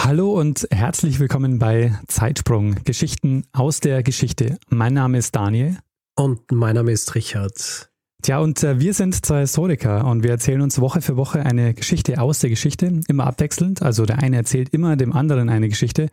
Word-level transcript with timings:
Hallo 0.00 0.30
und 0.30 0.66
herzlich 0.70 1.18
willkommen 1.18 1.58
bei 1.58 1.92
Zeitsprung, 2.06 2.76
Geschichten 2.84 3.42
aus 3.52 3.80
der 3.80 4.04
Geschichte. 4.04 4.56
Mein 4.70 4.94
Name 4.94 5.18
ist 5.18 5.34
Daniel. 5.34 5.76
Und 6.14 6.52
mein 6.52 6.76
Name 6.76 6.92
ist 6.92 7.16
Richard. 7.16 7.90
Tja, 8.22 8.38
und 8.38 8.62
äh, 8.62 8.78
wir 8.78 8.94
sind 8.94 9.26
zwei 9.26 9.40
Historiker 9.40 10.06
und 10.06 10.22
wir 10.22 10.30
erzählen 10.30 10.60
uns 10.60 10.80
Woche 10.80 11.02
für 11.02 11.16
Woche 11.16 11.44
eine 11.44 11.74
Geschichte 11.74 12.20
aus 12.22 12.38
der 12.38 12.48
Geschichte, 12.48 13.00
immer 13.08 13.26
abwechselnd. 13.26 13.82
Also 13.82 14.06
der 14.06 14.20
eine 14.20 14.36
erzählt 14.36 14.68
immer 14.70 14.96
dem 14.96 15.12
anderen 15.12 15.48
eine 15.48 15.68
Geschichte. 15.68 16.10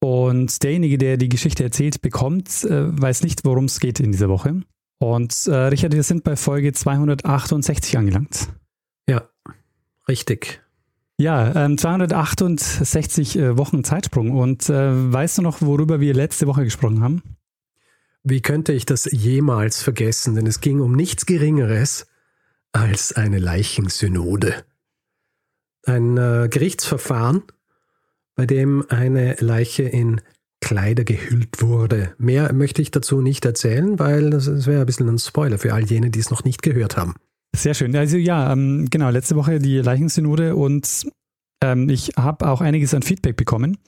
Und 0.00 0.62
derjenige, 0.62 0.96
der 0.96 1.16
die 1.16 1.28
Geschichte 1.28 1.64
erzählt, 1.64 2.00
bekommt, 2.00 2.64
äh, 2.64 2.98
weiß 2.98 3.24
nicht, 3.24 3.44
worum 3.44 3.64
es 3.64 3.80
geht 3.80 3.98
in 3.98 4.12
dieser 4.12 4.28
Woche. 4.28 4.62
Und 5.00 5.48
äh, 5.48 5.54
Richard, 5.54 5.92
wir 5.92 6.04
sind 6.04 6.22
bei 6.22 6.36
Folge 6.36 6.72
268 6.72 7.98
angelangt. 7.98 8.48
Ja, 9.08 9.28
richtig. 10.06 10.62
Ja, 11.20 11.64
ähm, 11.64 11.76
268 11.76 13.36
äh, 13.38 13.58
Wochen 13.58 13.82
Zeitsprung. 13.82 14.30
Und 14.30 14.68
äh, 14.70 15.12
weißt 15.12 15.38
du 15.38 15.42
noch, 15.42 15.60
worüber 15.60 15.98
wir 15.98 16.14
letzte 16.14 16.46
Woche 16.46 16.62
gesprochen 16.62 17.02
haben? 17.02 17.22
Wie 18.22 18.40
könnte 18.40 18.72
ich 18.72 18.86
das 18.86 19.08
jemals 19.10 19.82
vergessen? 19.82 20.36
Denn 20.36 20.46
es 20.46 20.60
ging 20.60 20.80
um 20.80 20.92
nichts 20.92 21.26
Geringeres 21.26 22.06
als 22.70 23.12
eine 23.12 23.40
Leichensynode. 23.40 24.64
Ein 25.86 26.16
äh, 26.16 26.48
Gerichtsverfahren, 26.48 27.42
bei 28.36 28.46
dem 28.46 28.84
eine 28.88 29.34
Leiche 29.40 29.84
in 29.84 30.20
Kleider 30.60 31.02
gehüllt 31.02 31.60
wurde. 31.62 32.14
Mehr 32.18 32.52
möchte 32.52 32.80
ich 32.80 32.92
dazu 32.92 33.20
nicht 33.20 33.44
erzählen, 33.44 33.98
weil 33.98 34.30
das, 34.30 34.44
das 34.44 34.66
wäre 34.66 34.80
ein 34.80 34.86
bisschen 34.86 35.08
ein 35.08 35.18
Spoiler 35.18 35.58
für 35.58 35.74
all 35.74 35.84
jene, 35.84 36.10
die 36.10 36.20
es 36.20 36.30
noch 36.30 36.44
nicht 36.44 36.62
gehört 36.62 36.96
haben. 36.96 37.14
Sehr 37.54 37.74
schön. 37.74 37.94
Also 37.96 38.16
ja, 38.16 38.52
ähm, 38.52 38.86
genau, 38.90 39.10
letzte 39.10 39.36
Woche 39.36 39.58
die 39.58 39.78
Leichensynode 39.78 40.54
und 40.54 41.06
ähm, 41.62 41.88
ich 41.88 42.12
habe 42.16 42.48
auch 42.48 42.60
einiges 42.60 42.94
an 42.94 43.02
Feedback 43.02 43.36
bekommen. 43.36 43.78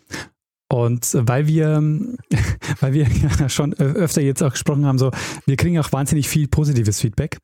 Und 0.72 1.17
weil 1.19 1.47
wir, 1.47 1.83
weil 2.80 2.92
wir 2.92 3.06
ja 3.39 3.48
schon 3.48 3.75
öfter 3.75 4.22
jetzt 4.22 4.42
auch 4.42 4.52
gesprochen 4.52 4.86
haben, 4.86 4.98
so, 4.98 5.11
wir 5.47 5.56
kriegen 5.56 5.78
auch 5.78 5.92
wahnsinnig 5.92 6.28
viel 6.28 6.48
positives 6.48 7.00
Feedback. 7.00 7.39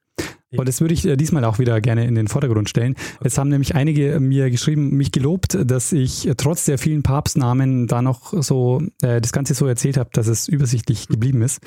Und 0.57 0.69
das 0.69 0.81
würde 0.81 0.95
ich 0.95 1.05
äh, 1.05 1.17
diesmal 1.17 1.45
auch 1.45 1.59
wieder 1.59 1.81
gerne 1.81 2.07
in 2.07 2.15
den 2.15 2.29
Vordergrund 2.29 2.71
stellen. 2.71 2.95
Es 3.21 3.37
haben 3.37 3.51
nämlich 3.51 3.75
einige 3.75 4.21
mir 4.21 4.51
geschrieben, 4.51 4.91
mich 4.97 5.13
gelobt, 5.13 5.59
dass 5.61 5.93
ich 5.93 6.31
trotz 6.37 6.65
der 6.65 6.79
vielen 6.79 7.03
Papstnamen 7.03 7.89
da 7.89 8.01
noch 8.01 8.33
so 8.43 8.81
äh, 9.03 9.21
das 9.21 9.33
Ganze 9.33 9.55
so 9.55 9.67
erzählt 9.67 9.97
habe, 9.97 10.11
dass 10.13 10.29
es 10.29 10.49
übersichtlich 10.49 11.09
geblieben 11.09 11.43
ist. 11.43 11.61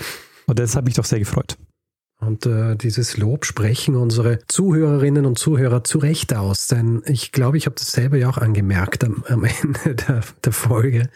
Und 0.47 0.59
das 0.59 0.75
hat 0.75 0.85
mich 0.85 0.95
doch 0.95 1.05
sehr 1.05 1.19
gefreut. 1.19 1.57
Und 2.19 2.45
äh, 2.45 2.75
dieses 2.75 3.17
Lob 3.17 3.45
sprechen 3.45 3.95
unsere 3.95 4.39
Zuhörerinnen 4.47 5.25
und 5.25 5.39
Zuhörer 5.39 5.85
zu 5.85 5.99
Recht 5.99 6.35
aus. 6.35 6.67
Denn 6.67 7.01
ich 7.05 7.31
glaube, 7.31 7.57
ich 7.57 7.65
habe 7.65 7.75
das 7.77 7.91
selber 7.91 8.17
ja 8.17 8.29
auch 8.29 8.37
angemerkt 8.37 9.05
am, 9.05 9.23
am 9.27 9.43
Ende 9.61 9.95
der, 9.95 10.21
der 10.43 10.51
Folge, 10.51 11.09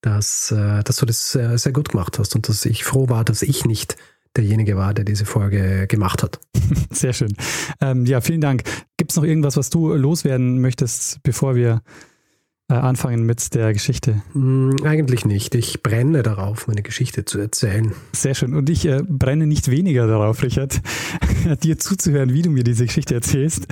dass, 0.00 0.50
äh, 0.50 0.82
dass 0.82 0.96
du 0.96 1.06
das 1.06 1.34
äh, 1.36 1.56
sehr 1.56 1.72
gut 1.72 1.90
gemacht 1.90 2.18
hast 2.18 2.34
und 2.34 2.48
dass 2.48 2.64
ich 2.64 2.82
froh 2.82 3.08
war, 3.08 3.24
dass 3.24 3.42
ich 3.42 3.64
nicht 3.64 3.96
derjenige 4.36 4.76
war, 4.76 4.94
der 4.94 5.04
diese 5.04 5.26
Folge 5.26 5.86
gemacht 5.86 6.22
hat. 6.22 6.40
Sehr 6.90 7.12
schön. 7.12 7.34
Ähm, 7.80 8.06
ja, 8.06 8.22
vielen 8.22 8.40
Dank. 8.40 8.64
Gibt 8.96 9.10
es 9.10 9.16
noch 9.16 9.24
irgendwas, 9.24 9.58
was 9.58 9.68
du 9.68 9.92
loswerden 9.92 10.60
möchtest, 10.60 11.22
bevor 11.22 11.54
wir 11.54 11.82
äh, 12.68 12.74
anfangen 12.74 13.24
mit 13.24 13.54
der 13.54 13.72
Geschichte? 13.72 14.22
Mm, 14.34 14.76
eigentlich 14.84 15.24
nicht. 15.24 15.54
Ich 15.54 15.82
brenne 15.82 16.22
darauf, 16.22 16.66
meine 16.68 16.82
Geschichte 16.82 17.24
zu 17.24 17.38
erzählen. 17.38 17.92
Sehr 18.12 18.34
schön. 18.34 18.54
Und 18.54 18.70
ich 18.70 18.86
äh, 18.86 19.02
brenne 19.06 19.46
nicht 19.46 19.70
weniger 19.70 20.06
darauf, 20.06 20.42
Richard, 20.42 20.80
dir 21.62 21.78
zuzuhören, 21.78 22.32
wie 22.32 22.42
du 22.42 22.50
mir 22.50 22.64
diese 22.64 22.86
Geschichte 22.86 23.14
erzählst. 23.14 23.66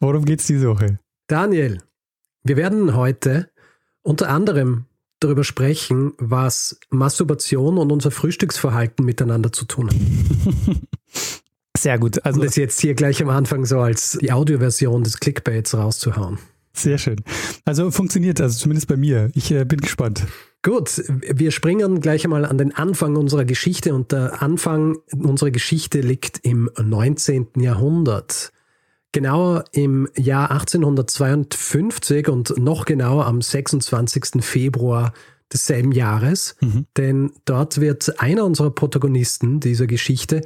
Worum 0.00 0.24
geht 0.24 0.40
es 0.40 0.46
diese 0.46 0.68
Woche? 0.68 0.98
Daniel, 1.26 1.82
wir 2.42 2.56
werden 2.56 2.94
heute 2.96 3.50
unter 4.02 4.28
anderem 4.30 4.86
darüber 5.20 5.44
sprechen, 5.44 6.14
was 6.18 6.80
Masturbation 6.88 7.78
und 7.78 7.92
unser 7.92 8.10
Frühstücksverhalten 8.10 9.04
miteinander 9.04 9.52
zu 9.52 9.66
tun 9.66 9.90
haben. 9.90 10.80
Sehr 11.76 11.98
gut. 11.98 12.24
Also 12.24 12.40
um 12.40 12.46
das 12.46 12.56
jetzt 12.56 12.80
hier 12.80 12.94
gleich 12.94 13.22
am 13.22 13.30
Anfang 13.30 13.64
so 13.64 13.80
als 13.80 14.18
die 14.20 14.32
Audioversion 14.32 15.04
des 15.04 15.20
Clickbaits 15.20 15.74
rauszuhauen. 15.74 16.38
Sehr 16.72 16.98
schön. 16.98 17.22
Also 17.64 17.90
funktioniert, 17.90 18.40
also 18.40 18.58
zumindest 18.58 18.88
bei 18.88 18.96
mir. 18.96 19.30
Ich 19.34 19.50
äh, 19.50 19.64
bin 19.64 19.80
gespannt. 19.80 20.26
Gut, 20.62 21.02
wir 21.22 21.50
springen 21.50 22.00
gleich 22.00 22.24
einmal 22.24 22.44
an 22.44 22.58
den 22.58 22.74
Anfang 22.74 23.16
unserer 23.16 23.44
Geschichte 23.44 23.94
und 23.94 24.12
der 24.12 24.42
Anfang 24.42 24.98
unserer 25.16 25.50
Geschichte 25.50 26.00
liegt 26.00 26.38
im 26.44 26.70
19. 26.78 27.48
Jahrhundert. 27.56 28.52
Genauer 29.12 29.64
im 29.72 30.08
Jahr 30.16 30.50
1852 30.50 32.28
und 32.28 32.56
noch 32.58 32.84
genauer 32.84 33.26
am 33.26 33.42
26. 33.42 34.44
Februar 34.44 35.12
desselben 35.52 35.92
Jahres, 35.92 36.54
mhm. 36.60 36.86
denn 36.96 37.32
dort 37.44 37.80
wird 37.80 38.20
einer 38.20 38.44
unserer 38.44 38.70
Protagonisten 38.70 39.58
dieser 39.58 39.86
Geschichte 39.86 40.42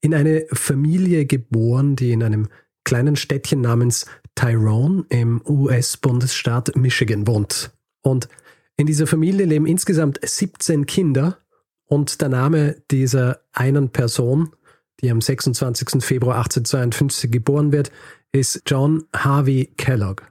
in 0.00 0.14
eine 0.14 0.46
Familie 0.52 1.26
geboren, 1.26 1.96
die 1.96 2.12
in 2.12 2.22
einem 2.22 2.48
kleinen 2.84 3.16
Städtchen 3.16 3.60
namens 3.60 4.06
Tyrone 4.34 5.04
im 5.08 5.42
US-Bundesstaat 5.46 6.76
Michigan 6.76 7.26
wohnt. 7.26 7.72
Und 8.02 8.28
in 8.76 8.86
dieser 8.86 9.06
Familie 9.06 9.46
leben 9.46 9.66
insgesamt 9.66 10.18
17 10.22 10.86
Kinder 10.86 11.38
und 11.86 12.20
der 12.20 12.28
Name 12.28 12.82
dieser 12.90 13.40
einen 13.52 13.90
Person 13.90 14.50
die 15.00 15.10
am 15.10 15.20
26. 15.20 16.02
Februar 16.02 16.36
1852 16.36 17.30
geboren 17.30 17.72
wird, 17.72 17.90
ist 18.32 18.62
John 18.66 19.04
Harvey 19.14 19.72
Kellogg. 19.76 20.22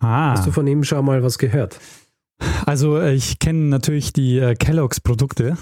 Ah. 0.00 0.32
Hast 0.32 0.46
du 0.46 0.52
von 0.52 0.66
ihm 0.66 0.84
schon 0.84 1.04
mal 1.04 1.22
was 1.22 1.38
gehört? 1.38 1.78
Also 2.66 2.98
äh, 2.98 3.14
ich 3.14 3.38
kenne 3.38 3.60
natürlich 3.60 4.12
die 4.12 4.38
äh, 4.38 4.54
Kellogg's 4.54 5.00
Produkte, 5.00 5.56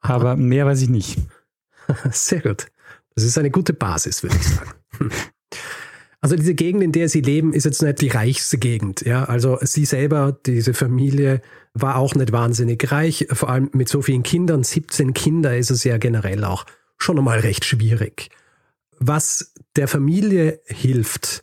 Aha. 0.00 0.14
aber 0.14 0.36
mehr 0.36 0.66
weiß 0.66 0.82
ich 0.82 0.88
nicht. 0.88 1.18
Sehr 2.10 2.40
gut. 2.40 2.66
Das 3.14 3.24
ist 3.24 3.36
eine 3.38 3.50
gute 3.50 3.72
Basis, 3.72 4.22
würde 4.22 4.36
ich 4.36 4.48
sagen. 4.48 4.70
Also 6.20 6.36
diese 6.36 6.54
Gegend, 6.54 6.82
in 6.82 6.92
der 6.92 7.08
sie 7.08 7.22
leben, 7.22 7.54
ist 7.54 7.64
jetzt 7.64 7.82
nicht 7.82 8.00
die 8.00 8.08
reichste 8.08 8.58
Gegend. 8.58 9.00
Ja, 9.02 9.24
also 9.24 9.58
sie 9.62 9.86
selber, 9.86 10.38
diese 10.44 10.74
Familie, 10.74 11.40
war 11.72 11.96
auch 11.96 12.14
nicht 12.14 12.32
wahnsinnig 12.32 12.90
reich. 12.92 13.26
Vor 13.30 13.48
allem 13.48 13.70
mit 13.72 13.88
so 13.88 14.02
vielen 14.02 14.22
Kindern, 14.22 14.62
17 14.62 15.14
Kinder 15.14 15.56
ist 15.56 15.70
es 15.70 15.84
ja 15.84 15.98
generell 15.98 16.44
auch 16.44 16.66
schon 16.98 17.18
einmal 17.18 17.40
recht 17.40 17.64
schwierig. 17.64 18.28
Was 18.98 19.54
der 19.76 19.88
Familie 19.88 20.60
hilft, 20.66 21.42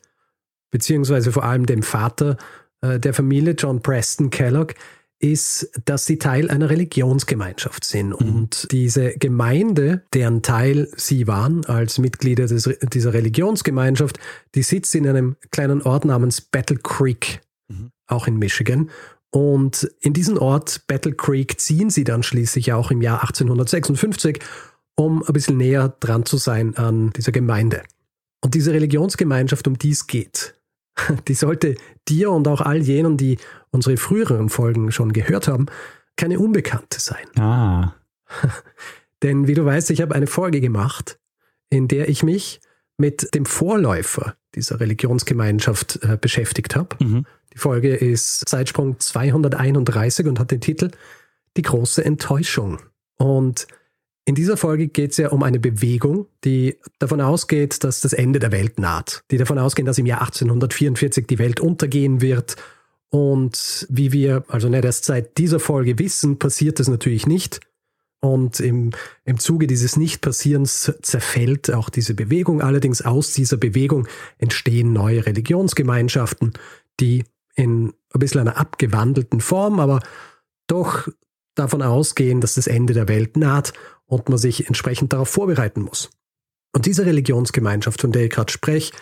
beziehungsweise 0.70 1.32
vor 1.32 1.44
allem 1.44 1.66
dem 1.66 1.82
Vater 1.82 2.38
äh, 2.82 3.00
der 3.00 3.14
Familie, 3.14 3.54
John 3.54 3.82
Preston 3.82 4.30
Kellogg, 4.30 4.76
ist, 5.20 5.72
dass 5.86 6.06
sie 6.06 6.20
Teil 6.20 6.50
einer 6.50 6.70
Religionsgemeinschaft 6.70 7.84
sind. 7.84 8.10
Mhm. 8.10 8.16
Und 8.16 8.68
diese 8.72 9.18
Gemeinde, 9.18 10.04
deren 10.14 10.42
Teil 10.42 10.88
sie 10.96 11.28
waren 11.28 11.66
als 11.66 11.98
Mitglieder 11.98 12.46
des, 12.46 12.70
dieser 12.94 13.14
Religionsgemeinschaft, 13.14 14.20
die 14.56 14.64
sitzt 14.64 14.94
in 14.96 15.08
einem 15.08 15.36
kleinen 15.52 15.82
Ort 15.82 16.06
namens 16.06 16.42
Battle 16.42 16.78
Creek, 16.78 17.42
mhm. 17.68 17.92
auch 18.08 18.28
in 18.28 18.38
Michigan. 18.38 18.90
Und 19.30 19.90
in 20.00 20.14
diesen 20.14 20.38
Ort 20.38 20.84
Battle 20.88 21.14
Creek 21.14 21.60
ziehen 21.60 21.90
sie 21.90 22.04
dann 22.04 22.24
schließlich 22.24 22.74
auch 22.74 22.92
im 22.92 23.02
Jahr 23.02 23.22
1856 23.22 24.40
um 24.98 25.24
ein 25.24 25.34
bisschen 25.34 25.58
näher 25.58 25.96
dran 26.00 26.26
zu 26.26 26.38
sein 26.38 26.76
an 26.76 27.12
dieser 27.12 27.32
Gemeinde. 27.32 27.84
Und 28.44 28.56
diese 28.56 28.74
Religionsgemeinschaft, 28.74 29.68
um 29.68 29.78
die 29.78 29.92
es 29.92 30.08
geht, 30.08 30.56
die 31.28 31.34
sollte 31.34 31.76
dir 32.08 32.32
und 32.32 32.48
auch 32.48 32.62
all 32.62 32.78
jenen, 32.78 33.18
die 33.18 33.38
unsere 33.72 33.98
früheren 33.98 34.50
Folgen 34.50 34.92
schon 34.92 35.14
gehört 35.14 35.48
haben, 35.48 35.68
keine 36.16 36.40
Unbekannte 36.40 37.00
sein. 37.00 37.28
Ah. 37.38 37.96
Denn 39.24 39.48
wie 39.48 39.54
du 39.54 39.66
weißt, 39.66 39.90
ich 39.92 40.02
habe 40.02 40.16
eine 40.16 40.28
Folge 40.28 40.62
gemacht, 40.62 41.20
in 41.70 41.88
der 41.88 42.10
ich 42.10 42.24
mich 42.24 42.62
mit 42.98 43.34
dem 43.34 43.46
Vorläufer 43.46 44.36
dieser 44.56 44.80
Religionsgemeinschaft 44.80 46.00
äh, 46.04 46.18
beschäftigt 46.20 46.76
habe. 46.76 46.96
Mhm. 47.04 47.26
Die 47.54 47.58
Folge 47.58 47.96
ist 47.96 48.48
Zeitsprung 48.48 49.00
231 49.00 50.28
und 50.28 50.40
hat 50.40 50.52
den 50.52 50.62
Titel 50.62 50.92
Die 51.56 51.62
große 51.62 52.04
Enttäuschung. 52.04 52.80
Und 53.18 53.68
in 54.28 54.36
dieser 54.36 54.58
Folge 54.58 54.90
geht 54.90 55.12
es 55.12 55.18
ja 55.18 55.30
um 55.30 55.42
eine 55.42 55.58
Bewegung, 55.58 56.28
die 56.44 56.76
davon 57.00 57.22
ausgeht, 57.22 57.86
dass 57.86 58.02
das 58.02 58.12
Ende 58.12 58.40
der 58.40 58.52
Welt 58.52 58.78
naht, 58.78 59.24
die 59.32 59.38
davon 59.38 59.58
ausgehen, 59.58 59.86
dass 59.86 60.00
im 60.00 60.06
Jahr 60.06 60.20
1844 60.20 61.26
die 61.26 61.40
Welt 61.40 61.62
untergehen 61.62 62.20
wird 62.20 62.58
Und 63.10 63.88
wie 63.90 64.12
wir 64.12 64.44
also 64.50 64.68
nicht 64.68 64.84
erst 64.84 65.06
seit 65.06 65.38
dieser 65.38 65.62
Folge 65.62 65.98
wissen, 65.98 66.40
passiert 66.40 66.82
das 66.82 66.90
natürlich 66.90 67.26
nicht. 67.26 67.62
Und 68.20 68.60
im, 68.60 68.92
im 69.24 69.40
Zuge 69.40 69.66
dieses 69.66 69.96
Nichtpassierens 69.96 70.94
zerfällt 71.02 71.72
auch 71.74 71.90
diese 71.90 72.14
Bewegung. 72.14 72.62
Allerdings 72.62 73.04
aus 73.04 73.32
dieser 73.32 73.56
Bewegung 73.56 74.10
entstehen 74.40 74.92
neue 74.92 75.26
Religionsgemeinschaften, 75.26 76.52
die 77.00 77.24
in 77.56 77.94
ein 78.14 78.20
bisschen 78.20 78.42
einer 78.42 78.58
abgewandelten 78.58 79.40
Form, 79.40 79.80
aber 79.80 80.02
doch 80.68 81.08
davon 81.56 81.82
ausgehen, 81.82 82.42
dass 82.42 82.56
das 82.56 82.68
Ende 82.68 82.94
der 82.94 83.08
Welt 83.08 83.38
naht 83.38 83.72
und 84.08 84.30
man 84.30 84.38
sich 84.38 84.68
entsprechend 84.68 85.14
darauf 85.14 85.30
vorbereiten 85.30 85.82
muss. 85.82 86.10
Und 86.74 86.86
diese 86.86 87.06
Religionsgemeinschaft, 87.06 88.02
von 88.02 88.12
der 88.12 88.26
ich 88.26 88.32
gerade 88.32 88.52
spreche, 88.52 88.94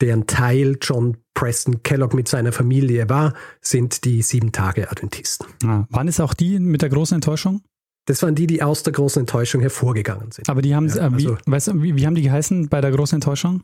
deren 0.00 0.26
Teil 0.26 0.76
John 0.80 1.16
Preston 1.34 1.82
Kellogg 1.82 2.14
mit 2.14 2.28
seiner 2.28 2.52
Familie 2.52 3.08
war, 3.08 3.34
sind 3.60 4.04
die 4.04 4.22
Sieben-Tage-Adventisten. 4.22 5.46
Ah, 5.64 5.86
waren 5.90 6.08
es 6.08 6.20
auch 6.20 6.34
die 6.34 6.58
mit 6.58 6.82
der 6.82 6.88
großen 6.88 7.16
Enttäuschung? 7.16 7.62
Das 8.06 8.22
waren 8.22 8.34
die, 8.34 8.46
die 8.46 8.62
aus 8.62 8.82
der 8.82 8.92
großen 8.92 9.20
Enttäuschung 9.20 9.60
hervorgegangen 9.60 10.30
sind. 10.30 10.48
Aber 10.48 10.60
die 10.60 10.74
haben, 10.74 10.88
ja, 10.88 11.06
äh, 11.06 11.10
wie, 11.18 11.28
also, 11.28 11.38
weißt 11.46 11.68
du, 11.68 11.82
wie, 11.82 11.96
wie, 11.96 12.06
haben 12.06 12.14
die 12.14 12.22
geheißen 12.22 12.68
bei 12.68 12.80
der 12.80 12.90
großen 12.90 13.16
Enttäuschung? 13.16 13.62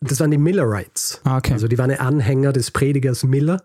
Das 0.00 0.20
waren 0.20 0.30
die 0.30 0.38
Millerites. 0.38 1.20
Ah, 1.24 1.38
okay. 1.38 1.52
Also 1.52 1.68
die 1.68 1.78
waren 1.78 1.90
Anhänger 1.90 2.52
des 2.52 2.70
Predigers 2.70 3.24
Miller. 3.24 3.62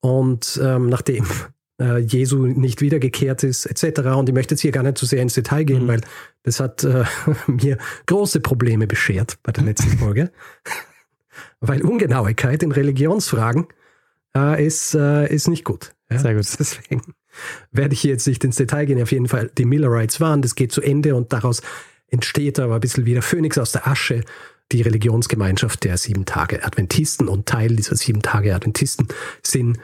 Und 0.00 0.60
ähm, 0.62 0.88
nachdem 0.88 1.26
äh, 1.80 1.98
Jesu 1.98 2.46
nicht 2.46 2.80
wiedergekehrt 2.80 3.42
ist, 3.42 3.66
etc. 3.66 4.00
Und 4.10 4.28
ich 4.28 4.34
möchte 4.34 4.54
jetzt 4.54 4.60
hier 4.60 4.72
gar 4.72 4.82
nicht 4.82 4.98
zu 4.98 5.06
sehr 5.06 5.22
ins 5.22 5.34
Detail 5.34 5.64
gehen, 5.64 5.84
mhm. 5.84 5.88
weil 5.88 6.00
das 6.42 6.60
hat 6.60 6.84
äh, 6.84 7.04
mir 7.46 7.78
große 8.06 8.40
Probleme 8.40 8.86
beschert 8.86 9.38
bei 9.42 9.52
der 9.52 9.64
letzten 9.64 9.90
Folge. 9.98 10.30
weil 11.60 11.82
Ungenauigkeit 11.82 12.62
in 12.62 12.72
Religionsfragen 12.72 13.66
äh, 14.36 14.64
ist, 14.64 14.94
äh, 14.94 15.32
ist 15.32 15.48
nicht 15.48 15.64
gut. 15.64 15.92
Ja? 16.10 16.18
Sehr 16.18 16.34
gut. 16.34 16.46
Deswegen 16.58 17.02
werde 17.72 17.94
ich 17.94 18.00
hier 18.00 18.12
jetzt 18.12 18.26
nicht 18.26 18.44
ins 18.44 18.56
Detail 18.56 18.86
gehen. 18.86 19.02
Auf 19.02 19.12
jeden 19.12 19.28
Fall, 19.28 19.50
die 19.56 19.64
Millerites 19.64 20.20
waren, 20.20 20.42
das 20.42 20.54
geht 20.54 20.72
zu 20.72 20.82
Ende 20.82 21.14
und 21.14 21.32
daraus 21.32 21.62
entsteht 22.08 22.58
aber 22.58 22.74
ein 22.74 22.80
bisschen 22.80 23.06
wie 23.06 23.12
der 23.12 23.22
Phönix 23.22 23.56
aus 23.56 23.72
der 23.72 23.86
Asche 23.86 24.24
die 24.72 24.82
Religionsgemeinschaft 24.82 25.82
der 25.84 25.96
sieben 25.96 26.26
Tage 26.26 26.64
Adventisten 26.64 27.28
und 27.28 27.46
Teil 27.46 27.74
dieser 27.74 27.96
sieben 27.96 28.22
Tage 28.22 28.54
Adventisten 28.54 29.08
sind 29.42 29.78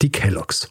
die 0.00 0.10
Kelloggs. 0.10 0.68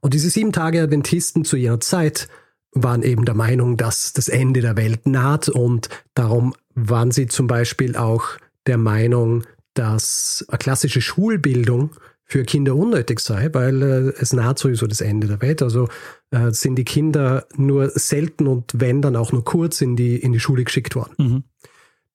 Und 0.00 0.14
diese 0.14 0.30
sieben 0.30 0.52
Tage 0.52 0.82
Adventisten 0.82 1.44
zu 1.44 1.56
ihrer 1.56 1.80
Zeit 1.80 2.28
waren 2.72 3.02
eben 3.02 3.24
der 3.24 3.34
Meinung, 3.34 3.76
dass 3.76 4.12
das 4.12 4.28
Ende 4.28 4.60
der 4.60 4.76
Welt 4.76 5.06
naht 5.06 5.48
und 5.48 5.88
darum 6.14 6.54
waren 6.74 7.10
sie 7.10 7.26
zum 7.26 7.46
Beispiel 7.46 7.96
auch 7.96 8.24
der 8.66 8.78
Meinung, 8.78 9.44
dass 9.74 10.44
eine 10.48 10.58
klassische 10.58 11.00
Schulbildung 11.00 11.90
für 12.24 12.42
Kinder 12.42 12.74
unnötig 12.74 13.20
sei, 13.20 13.48
weil 13.52 13.82
äh, 13.82 14.12
es 14.20 14.32
naht 14.32 14.58
sowieso 14.58 14.86
das 14.86 15.00
Ende 15.00 15.28
der 15.28 15.40
Welt. 15.40 15.62
Also 15.62 15.88
äh, 16.30 16.50
sind 16.50 16.74
die 16.74 16.84
Kinder 16.84 17.46
nur 17.56 17.90
selten 17.90 18.48
und 18.48 18.72
wenn 18.74 19.00
dann 19.00 19.14
auch 19.16 19.32
nur 19.32 19.44
kurz 19.44 19.80
in 19.80 19.94
die, 19.94 20.16
in 20.16 20.32
die 20.32 20.40
Schule 20.40 20.64
geschickt 20.64 20.96
worden. 20.96 21.14
Mhm. 21.18 21.44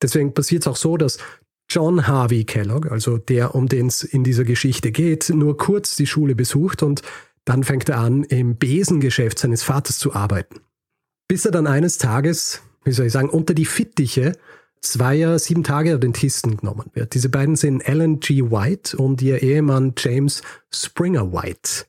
Deswegen 0.01 0.33
passiert 0.33 0.63
es 0.63 0.67
auch 0.67 0.75
so, 0.75 0.97
dass 0.97 1.17
John 1.69 2.07
Harvey 2.07 2.43
Kellogg, 2.43 2.91
also 2.91 3.17
der, 3.17 3.55
um 3.55 3.69
den 3.69 3.87
es 3.87 4.03
in 4.03 4.25
dieser 4.25 4.43
Geschichte 4.43 4.91
geht, 4.91 5.29
nur 5.29 5.55
kurz 5.55 5.95
die 5.95 6.07
Schule 6.07 6.35
besucht 6.35 6.83
und 6.83 7.01
dann 7.45 7.63
fängt 7.63 7.89
er 7.89 7.97
an, 7.97 8.23
im 8.23 8.57
Besengeschäft 8.57 9.39
seines 9.39 9.63
Vaters 9.63 9.97
zu 9.97 10.13
arbeiten. 10.13 10.61
Bis 11.27 11.45
er 11.45 11.51
dann 11.51 11.67
eines 11.67 11.97
Tages, 11.97 12.61
wie 12.83 12.91
soll 12.91 13.07
ich 13.07 13.13
sagen, 13.13 13.29
unter 13.29 13.53
die 13.53 13.65
Fittiche 13.65 14.33
zweier 14.81 15.37
sieben 15.39 15.63
Tage 15.63 15.93
Adventisten 15.93 16.57
genommen 16.57 16.89
wird. 16.93 17.13
Diese 17.13 17.29
beiden 17.29 17.55
sind 17.55 17.81
Ellen 17.81 18.19
G. 18.19 18.41
White 18.43 18.97
und 18.97 19.21
ihr 19.21 19.41
Ehemann 19.41 19.93
James 19.97 20.41
Springer 20.73 21.31
White. 21.31 21.85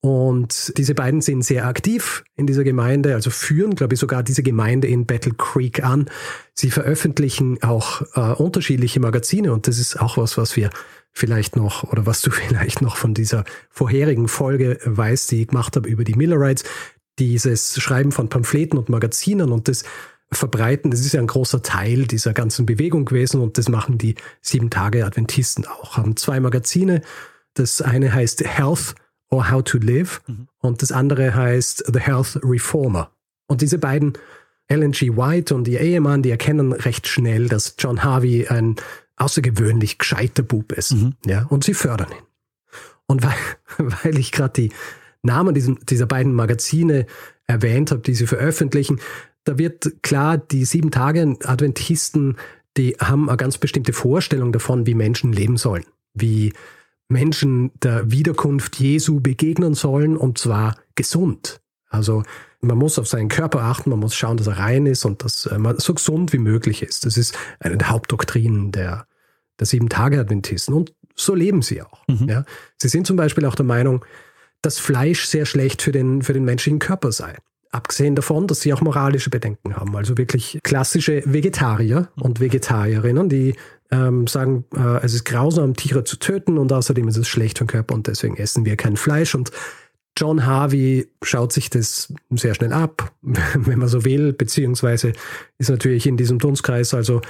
Und 0.00 0.72
diese 0.76 0.94
beiden 0.94 1.20
sind 1.20 1.42
sehr 1.42 1.66
aktiv 1.66 2.22
in 2.36 2.46
dieser 2.46 2.62
Gemeinde, 2.62 3.14
also 3.14 3.30
führen, 3.30 3.74
glaube 3.74 3.94
ich, 3.94 4.00
sogar 4.00 4.22
diese 4.22 4.42
Gemeinde 4.42 4.86
in 4.86 5.06
Battle 5.06 5.32
Creek 5.32 5.82
an. 5.82 6.08
Sie 6.54 6.70
veröffentlichen 6.70 7.60
auch 7.62 8.02
äh, 8.14 8.34
unterschiedliche 8.34 9.00
Magazine 9.00 9.52
und 9.52 9.66
das 9.66 9.78
ist 9.78 10.00
auch 10.00 10.16
was, 10.16 10.38
was 10.38 10.54
wir 10.54 10.70
vielleicht 11.16 11.56
noch 11.56 11.84
oder 11.84 12.04
was 12.04 12.20
du 12.20 12.30
vielleicht 12.42 12.82
noch 12.82 12.96
von 12.96 13.14
dieser 13.14 13.44
vorherigen 13.70 14.28
Folge 14.28 14.78
weißt, 14.84 15.30
die 15.30 15.42
ich 15.42 15.48
gemacht 15.48 15.74
habe 15.76 15.88
über 15.88 16.04
die 16.04 16.14
Millerites, 16.14 16.64
dieses 17.18 17.80
Schreiben 17.80 18.12
von 18.12 18.28
Pamphleten 18.28 18.78
und 18.78 18.90
Magazinen 18.90 19.50
und 19.50 19.68
das 19.68 19.84
verbreiten. 20.30 20.90
Das 20.90 21.00
ist 21.00 21.14
ja 21.14 21.20
ein 21.20 21.26
großer 21.26 21.62
Teil 21.62 22.06
dieser 22.06 22.34
ganzen 22.34 22.66
Bewegung 22.66 23.06
gewesen 23.06 23.40
und 23.40 23.56
das 23.56 23.70
machen 23.70 23.96
die 23.96 24.16
sieben 24.42 24.68
Tage 24.68 25.06
Adventisten 25.06 25.66
auch. 25.66 25.96
Haben 25.96 26.16
zwei 26.16 26.38
Magazine. 26.40 27.00
Das 27.54 27.80
eine 27.80 28.12
heißt 28.12 28.44
Health 28.44 28.94
or 29.30 29.50
How 29.50 29.62
to 29.64 29.78
Live 29.78 30.20
mhm. 30.26 30.48
und 30.58 30.82
das 30.82 30.92
andere 30.92 31.34
heißt 31.34 31.84
The 31.90 32.00
Health 32.00 32.40
Reformer. 32.42 33.10
Und 33.46 33.62
diese 33.62 33.78
beiden, 33.78 34.14
Ellen 34.68 34.92
G. 34.92 35.16
White 35.16 35.54
und 35.54 35.68
ihr 35.68 35.80
Ehemann, 35.80 36.22
die 36.22 36.30
erkennen 36.30 36.72
recht 36.72 37.06
schnell, 37.06 37.48
dass 37.48 37.76
John 37.78 38.02
Harvey 38.02 38.48
ein 38.48 38.76
außergewöhnlich 39.16 39.98
gescheiter 39.98 40.42
Bub 40.42 40.72
ist. 40.72 40.92
Mhm. 40.92 41.14
Ja, 41.26 41.46
und 41.46 41.64
sie 41.64 41.74
fördern 41.74 42.10
ihn. 42.10 42.24
Und 43.06 43.22
weil, 43.22 43.34
weil 44.02 44.18
ich 44.18 44.32
gerade 44.32 44.52
die 44.52 44.72
Namen 45.22 45.54
diesem, 45.54 45.78
dieser 45.86 46.06
beiden 46.06 46.34
Magazine 46.34 47.06
erwähnt 47.46 47.90
habe, 47.90 48.02
die 48.02 48.14
sie 48.14 48.26
veröffentlichen, 48.26 49.00
da 49.44 49.58
wird 49.58 50.02
klar, 50.02 50.38
die 50.38 50.64
sieben 50.64 50.90
Tage 50.90 51.36
Adventisten, 51.44 52.36
die 52.76 52.96
haben 53.00 53.28
eine 53.28 53.36
ganz 53.36 53.58
bestimmte 53.58 53.92
Vorstellung 53.92 54.52
davon, 54.52 54.86
wie 54.86 54.94
Menschen 54.94 55.32
leben 55.32 55.56
sollen, 55.56 55.84
wie 56.14 56.52
Menschen 57.08 57.70
der 57.82 58.10
Wiederkunft 58.10 58.76
Jesu 58.76 59.20
begegnen 59.20 59.74
sollen 59.74 60.16
und 60.16 60.38
zwar 60.38 60.76
gesund. 60.96 61.60
Also 61.96 62.22
man 62.60 62.78
muss 62.78 62.98
auf 62.98 63.08
seinen 63.08 63.28
Körper 63.28 63.62
achten, 63.62 63.90
man 63.90 63.98
muss 63.98 64.14
schauen, 64.14 64.36
dass 64.36 64.46
er 64.46 64.58
rein 64.58 64.86
ist 64.86 65.04
und 65.04 65.24
dass 65.24 65.48
man 65.56 65.78
so 65.78 65.94
gesund 65.94 66.32
wie 66.32 66.38
möglich 66.38 66.82
ist. 66.82 67.04
Das 67.04 67.16
ist 67.16 67.36
eine 67.60 67.76
der 67.76 67.90
Hauptdoktrinen 67.90 68.72
der, 68.72 69.06
der 69.58 69.66
Sieben-Tage-Adventisten 69.66 70.74
und 70.74 70.92
so 71.14 71.34
leben 71.34 71.62
sie 71.62 71.82
auch. 71.82 72.06
Mhm. 72.08 72.28
Ja. 72.28 72.44
Sie 72.78 72.88
sind 72.88 73.06
zum 73.06 73.16
Beispiel 73.16 73.46
auch 73.46 73.54
der 73.54 73.66
Meinung, 73.66 74.04
dass 74.62 74.78
Fleisch 74.78 75.26
sehr 75.26 75.46
schlecht 75.46 75.82
für 75.82 75.92
den, 75.92 76.22
für 76.22 76.32
den 76.32 76.44
menschlichen 76.44 76.78
Körper 76.78 77.12
sei. 77.12 77.36
Abgesehen 77.70 78.14
davon, 78.14 78.46
dass 78.46 78.60
sie 78.60 78.72
auch 78.72 78.80
moralische 78.80 79.30
Bedenken 79.30 79.76
haben. 79.76 79.94
Also 79.96 80.16
wirklich 80.16 80.58
klassische 80.62 81.22
Vegetarier 81.24 82.08
und 82.16 82.40
Vegetarierinnen, 82.40 83.28
die 83.28 83.54
ähm, 83.90 84.26
sagen, 84.26 84.64
äh, 84.74 85.04
es 85.04 85.14
ist 85.14 85.24
grausam, 85.24 85.74
Tiere 85.74 86.04
zu 86.04 86.16
töten 86.16 86.58
und 86.58 86.72
außerdem 86.72 87.06
ist 87.08 87.16
es 87.16 87.28
schlecht 87.28 87.58
für 87.58 87.64
den 87.64 87.68
Körper 87.68 87.94
und 87.94 88.06
deswegen 88.06 88.36
essen 88.36 88.64
wir 88.64 88.76
kein 88.76 88.96
Fleisch. 88.96 89.34
Und 89.34 89.50
John 90.16 90.46
Harvey 90.46 91.08
schaut 91.22 91.52
sich 91.52 91.70
das 91.70 92.12
sehr 92.30 92.54
schnell 92.54 92.72
ab, 92.72 93.12
wenn 93.22 93.78
man 93.78 93.88
so 93.88 94.04
will, 94.04 94.32
beziehungsweise 94.32 95.12
ist 95.58 95.70
natürlich 95.70 96.06
in 96.06 96.16
diesem 96.16 96.38
Dunstkreis 96.38 96.94
also 96.94 97.20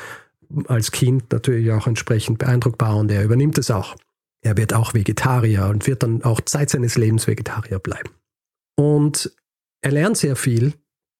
als 0.68 0.92
Kind 0.92 1.32
natürlich 1.32 1.72
auch 1.72 1.86
entsprechend 1.86 2.38
beeindruckbar 2.38 2.96
und 2.96 3.10
er 3.10 3.24
übernimmt 3.24 3.58
es 3.58 3.70
auch. 3.70 3.96
Er 4.42 4.56
wird 4.56 4.74
auch 4.74 4.94
Vegetarier 4.94 5.66
und 5.66 5.86
wird 5.88 6.04
dann 6.04 6.22
auch 6.22 6.40
Zeit 6.40 6.70
seines 6.70 6.96
Lebens 6.96 7.26
Vegetarier 7.26 7.80
bleiben. 7.80 8.10
Und 8.76 9.32
er 9.82 9.90
lernt 9.90 10.16
sehr 10.18 10.36
viel 10.36 10.74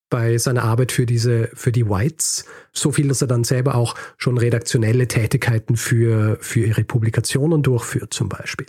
bei 0.08 0.38
seiner 0.38 0.62
Arbeit 0.62 0.92
für 0.92 1.06
diese, 1.06 1.50
für 1.54 1.72
die 1.72 1.88
Whites. 1.88 2.44
So 2.72 2.92
viel, 2.92 3.08
dass 3.08 3.22
er 3.22 3.26
dann 3.26 3.42
selber 3.42 3.74
auch 3.74 3.96
schon 4.16 4.38
redaktionelle 4.38 5.08
Tätigkeiten 5.08 5.76
für, 5.76 6.38
für 6.40 6.60
ihre 6.60 6.84
Publikationen 6.84 7.62
durchführt, 7.62 8.14
zum 8.14 8.28
Beispiel. 8.28 8.66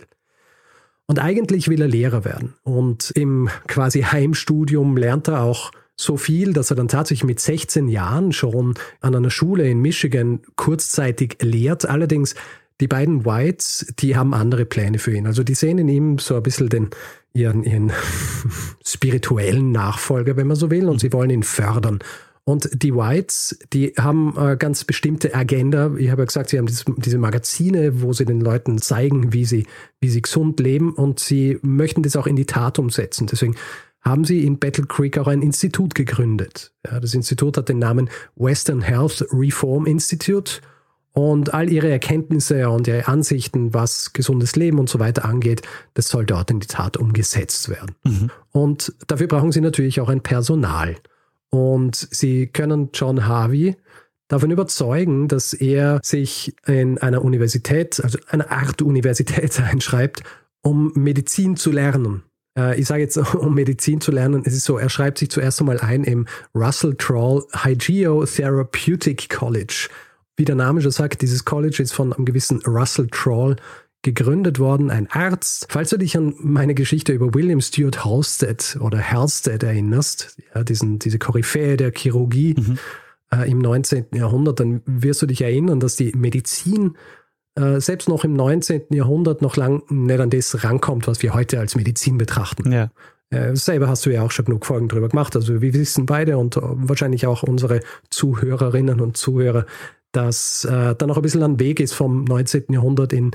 Und 1.08 1.18
eigentlich 1.18 1.68
will 1.68 1.80
er 1.80 1.88
Lehrer 1.88 2.24
werden. 2.24 2.54
Und 2.62 3.10
im 3.12 3.48
quasi 3.66 4.02
Heimstudium 4.02 4.96
lernt 4.96 5.26
er 5.28 5.42
auch 5.42 5.72
so 5.96 6.16
viel, 6.16 6.52
dass 6.52 6.70
er 6.70 6.76
dann 6.76 6.86
tatsächlich 6.86 7.24
mit 7.24 7.40
16 7.40 7.88
Jahren 7.88 8.32
schon 8.32 8.74
an 9.00 9.16
einer 9.16 9.30
Schule 9.30 9.68
in 9.68 9.80
Michigan 9.80 10.40
kurzzeitig 10.54 11.38
lehrt. 11.40 11.88
Allerdings 11.88 12.34
die 12.80 12.86
beiden 12.86 13.24
Whites, 13.24 13.92
die 13.98 14.16
haben 14.16 14.34
andere 14.34 14.64
Pläne 14.64 14.98
für 14.98 15.12
ihn. 15.12 15.26
Also 15.26 15.42
die 15.42 15.54
sehen 15.54 15.78
in 15.78 15.88
ihm 15.88 16.18
so 16.18 16.36
ein 16.36 16.42
bisschen 16.42 16.68
den, 16.68 16.90
ihren, 17.32 17.64
ihren 17.64 17.90
spirituellen 18.84 19.72
Nachfolger, 19.72 20.36
wenn 20.36 20.46
man 20.46 20.56
so 20.56 20.70
will, 20.70 20.88
und 20.88 21.00
sie 21.00 21.12
wollen 21.12 21.30
ihn 21.30 21.42
fördern. 21.42 22.00
Und 22.48 22.82
die 22.82 22.94
Whites, 22.94 23.58
die 23.74 23.92
haben 23.98 24.34
eine 24.38 24.56
ganz 24.56 24.84
bestimmte 24.84 25.34
Agenda. 25.34 25.94
Ich 25.98 26.08
habe 26.10 26.22
ja 26.22 26.24
gesagt, 26.24 26.48
sie 26.48 26.56
haben 26.56 26.64
diese, 26.64 26.82
diese 26.96 27.18
Magazine, 27.18 28.00
wo 28.00 28.14
sie 28.14 28.24
den 28.24 28.40
Leuten 28.40 28.78
zeigen, 28.78 29.34
wie 29.34 29.44
sie, 29.44 29.66
wie 30.00 30.08
sie 30.08 30.22
gesund 30.22 30.58
leben 30.58 30.94
und 30.94 31.20
sie 31.20 31.58
möchten 31.60 32.02
das 32.02 32.16
auch 32.16 32.26
in 32.26 32.36
die 32.36 32.46
Tat 32.46 32.78
umsetzen. 32.78 33.26
Deswegen 33.26 33.54
haben 34.00 34.24
sie 34.24 34.46
in 34.46 34.58
Battle 34.58 34.86
Creek 34.86 35.18
auch 35.18 35.26
ein 35.26 35.42
Institut 35.42 35.94
gegründet. 35.94 36.72
Ja, 36.86 37.00
das 37.00 37.12
Institut 37.12 37.58
hat 37.58 37.68
den 37.68 37.80
Namen 37.80 38.08
Western 38.34 38.80
Health 38.80 39.26
Reform 39.30 39.84
Institute 39.84 40.62
und 41.12 41.52
all 41.52 41.70
ihre 41.70 41.90
Erkenntnisse 41.90 42.70
und 42.70 42.88
ihre 42.88 43.08
Ansichten, 43.08 43.74
was 43.74 44.14
gesundes 44.14 44.56
Leben 44.56 44.78
und 44.78 44.88
so 44.88 44.98
weiter 44.98 45.26
angeht, 45.26 45.60
das 45.92 46.08
soll 46.08 46.24
dort 46.24 46.50
in 46.50 46.60
die 46.60 46.66
Tat 46.66 46.96
umgesetzt 46.96 47.68
werden. 47.68 47.94
Mhm. 48.04 48.30
Und 48.52 48.94
dafür 49.06 49.26
brauchen 49.26 49.52
sie 49.52 49.60
natürlich 49.60 50.00
auch 50.00 50.08
ein 50.08 50.22
Personal. 50.22 50.96
Und 51.50 51.96
sie 51.96 52.46
können 52.46 52.90
John 52.92 53.26
Harvey 53.26 53.76
davon 54.28 54.50
überzeugen, 54.50 55.28
dass 55.28 55.54
er 55.54 56.00
sich 56.02 56.54
in 56.66 56.98
einer 56.98 57.24
Universität, 57.24 58.00
also 58.02 58.18
einer 58.28 58.50
Art 58.50 58.82
Universität 58.82 59.58
einschreibt 59.60 60.22
um 60.62 60.92
Medizin 60.94 61.56
zu 61.56 61.70
lernen. 61.70 62.22
Äh, 62.56 62.80
ich 62.80 62.86
sage 62.86 63.02
jetzt, 63.02 63.16
um 63.34 63.54
Medizin 63.54 64.00
zu 64.00 64.10
lernen, 64.10 64.42
es 64.44 64.54
ist 64.54 64.64
so, 64.64 64.78
er 64.78 64.88
schreibt 64.88 65.18
sich 65.18 65.30
zuerst 65.30 65.60
einmal 65.60 65.80
ein 65.80 66.04
im 66.04 66.26
Russell 66.54 66.94
Troll 66.96 67.44
Hygio 67.64 68.24
Therapeutic 68.24 69.28
College. 69.28 69.88
Wie 70.36 70.44
der 70.44 70.54
Name 70.54 70.80
schon 70.80 70.92
sagt, 70.92 71.22
dieses 71.22 71.44
College 71.44 71.82
ist 71.82 71.92
von 71.92 72.12
einem 72.12 72.24
gewissen 72.24 72.62
Russell 72.64 73.08
Troll 73.08 73.56
gegründet 74.02 74.58
worden, 74.58 74.90
ein 74.90 75.08
Arzt. 75.10 75.66
Falls 75.70 75.90
du 75.90 75.96
dich 75.96 76.16
an 76.16 76.34
meine 76.38 76.74
Geschichte 76.74 77.12
über 77.12 77.34
William 77.34 77.60
Stuart 77.60 78.04
Halstead 78.04 78.78
oder 78.80 79.10
Halstead 79.10 79.62
erinnerst, 79.62 80.36
ja, 80.54 80.62
diesen, 80.62 80.98
diese 80.98 81.18
Koryphäe 81.18 81.76
der 81.76 81.92
Chirurgie 81.92 82.54
mhm. 82.56 82.78
äh, 83.32 83.50
im 83.50 83.58
19. 83.58 84.06
Jahrhundert, 84.14 84.60
dann 84.60 84.82
wirst 84.86 85.22
du 85.22 85.26
dich 85.26 85.42
erinnern, 85.42 85.80
dass 85.80 85.96
die 85.96 86.12
Medizin 86.12 86.96
äh, 87.56 87.80
selbst 87.80 88.08
noch 88.08 88.24
im 88.24 88.34
19. 88.34 88.82
Jahrhundert 88.90 89.42
noch 89.42 89.56
lang 89.56 89.82
nicht 89.88 90.20
an 90.20 90.30
das 90.30 90.62
rankommt, 90.62 91.08
was 91.08 91.22
wir 91.22 91.34
heute 91.34 91.58
als 91.58 91.74
Medizin 91.74 92.18
betrachten. 92.18 92.70
Ja. 92.70 92.90
Äh, 93.30 93.56
selber 93.56 93.88
hast 93.88 94.06
du 94.06 94.10
ja 94.10 94.22
auch 94.22 94.30
schon 94.30 94.44
genug 94.44 94.64
Folgen 94.64 94.88
darüber 94.88 95.08
gemacht. 95.08 95.34
Also 95.34 95.60
wir 95.60 95.74
wissen 95.74 96.06
beide 96.06 96.38
und 96.38 96.56
wahrscheinlich 96.60 97.26
auch 97.26 97.42
unsere 97.42 97.80
Zuhörerinnen 98.10 99.00
und 99.00 99.16
Zuhörer, 99.16 99.66
dass 100.12 100.64
äh, 100.64 100.94
da 100.94 101.06
noch 101.06 101.16
ein 101.16 101.22
bisschen 101.22 101.42
ein 101.42 101.60
Weg 101.60 101.80
ist 101.80 101.94
vom 101.94 102.24
19. 102.24 102.66
Jahrhundert 102.70 103.12
in 103.12 103.32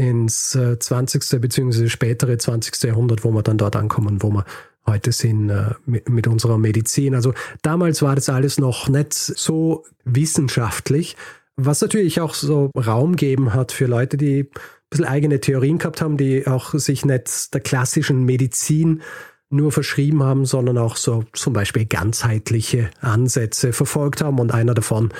ins 0.00 0.50
20. 0.50 1.32
Äh, 1.32 1.38
bzw. 1.38 1.88
spätere 1.88 2.38
20. 2.38 2.82
Jahrhundert, 2.84 3.22
wo 3.22 3.30
wir 3.32 3.42
dann 3.42 3.58
dort 3.58 3.76
ankommen, 3.76 4.22
wo 4.22 4.30
wir 4.30 4.44
heute 4.86 5.12
sind 5.12 5.50
äh, 5.50 5.74
mit, 5.84 6.08
mit 6.08 6.26
unserer 6.26 6.56
Medizin. 6.56 7.14
Also 7.14 7.34
damals 7.62 8.00
war 8.00 8.14
das 8.14 8.30
alles 8.30 8.58
noch 8.58 8.88
nicht 8.88 9.12
so 9.12 9.84
wissenschaftlich, 10.04 11.16
was 11.56 11.82
natürlich 11.82 12.20
auch 12.20 12.32
so 12.32 12.70
Raum 12.74 13.16
geben 13.16 13.52
hat 13.52 13.72
für 13.72 13.84
Leute, 13.84 14.16
die 14.16 14.44
ein 14.44 14.48
bisschen 14.88 15.04
eigene 15.04 15.40
Theorien 15.40 15.76
gehabt 15.76 16.00
haben, 16.00 16.16
die 16.16 16.46
auch 16.46 16.72
sich 16.74 17.04
nicht 17.04 17.52
der 17.52 17.60
klassischen 17.60 18.24
Medizin 18.24 19.02
nur 19.50 19.70
verschrieben 19.70 20.22
haben, 20.22 20.46
sondern 20.46 20.78
auch 20.78 20.96
so 20.96 21.24
zum 21.34 21.52
Beispiel 21.52 21.84
ganzheitliche 21.84 22.90
Ansätze 23.00 23.74
verfolgt 23.74 24.22
haben. 24.22 24.38
Und 24.38 24.54
einer 24.54 24.72
davon, 24.74 25.12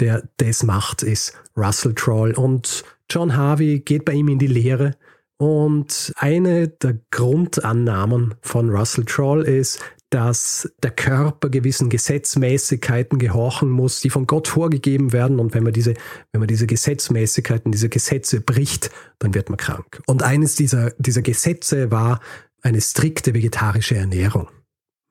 der 0.00 0.24
das 0.38 0.64
macht, 0.64 1.04
ist 1.04 1.34
Russell 1.56 1.94
Troll. 1.94 2.32
Und 2.32 2.84
John 3.10 3.36
Harvey 3.36 3.80
geht 3.80 4.04
bei 4.04 4.12
ihm 4.12 4.28
in 4.28 4.38
die 4.38 4.46
Lehre. 4.46 4.96
Und 5.36 6.12
eine 6.16 6.68
der 6.68 6.98
Grundannahmen 7.10 8.34
von 8.40 8.70
Russell 8.70 9.04
Troll 9.04 9.42
ist, 9.42 9.80
dass 10.10 10.72
der 10.80 10.92
Körper 10.92 11.48
gewissen 11.48 11.88
Gesetzmäßigkeiten 11.88 13.18
gehorchen 13.18 13.68
muss, 13.68 14.00
die 14.00 14.10
von 14.10 14.28
Gott 14.28 14.46
vorgegeben 14.46 15.12
werden. 15.12 15.40
Und 15.40 15.54
wenn 15.54 15.64
man 15.64 15.72
diese, 15.72 15.94
wenn 16.30 16.38
man 16.38 16.46
diese 16.46 16.68
Gesetzmäßigkeiten, 16.68 17.72
diese 17.72 17.88
Gesetze 17.88 18.40
bricht, 18.40 18.90
dann 19.18 19.34
wird 19.34 19.48
man 19.48 19.56
krank. 19.56 20.00
Und 20.06 20.22
eines 20.22 20.54
dieser, 20.54 20.92
dieser 20.98 21.22
Gesetze 21.22 21.90
war 21.90 22.20
eine 22.62 22.80
strikte 22.80 23.34
vegetarische 23.34 23.96
Ernährung. 23.96 24.48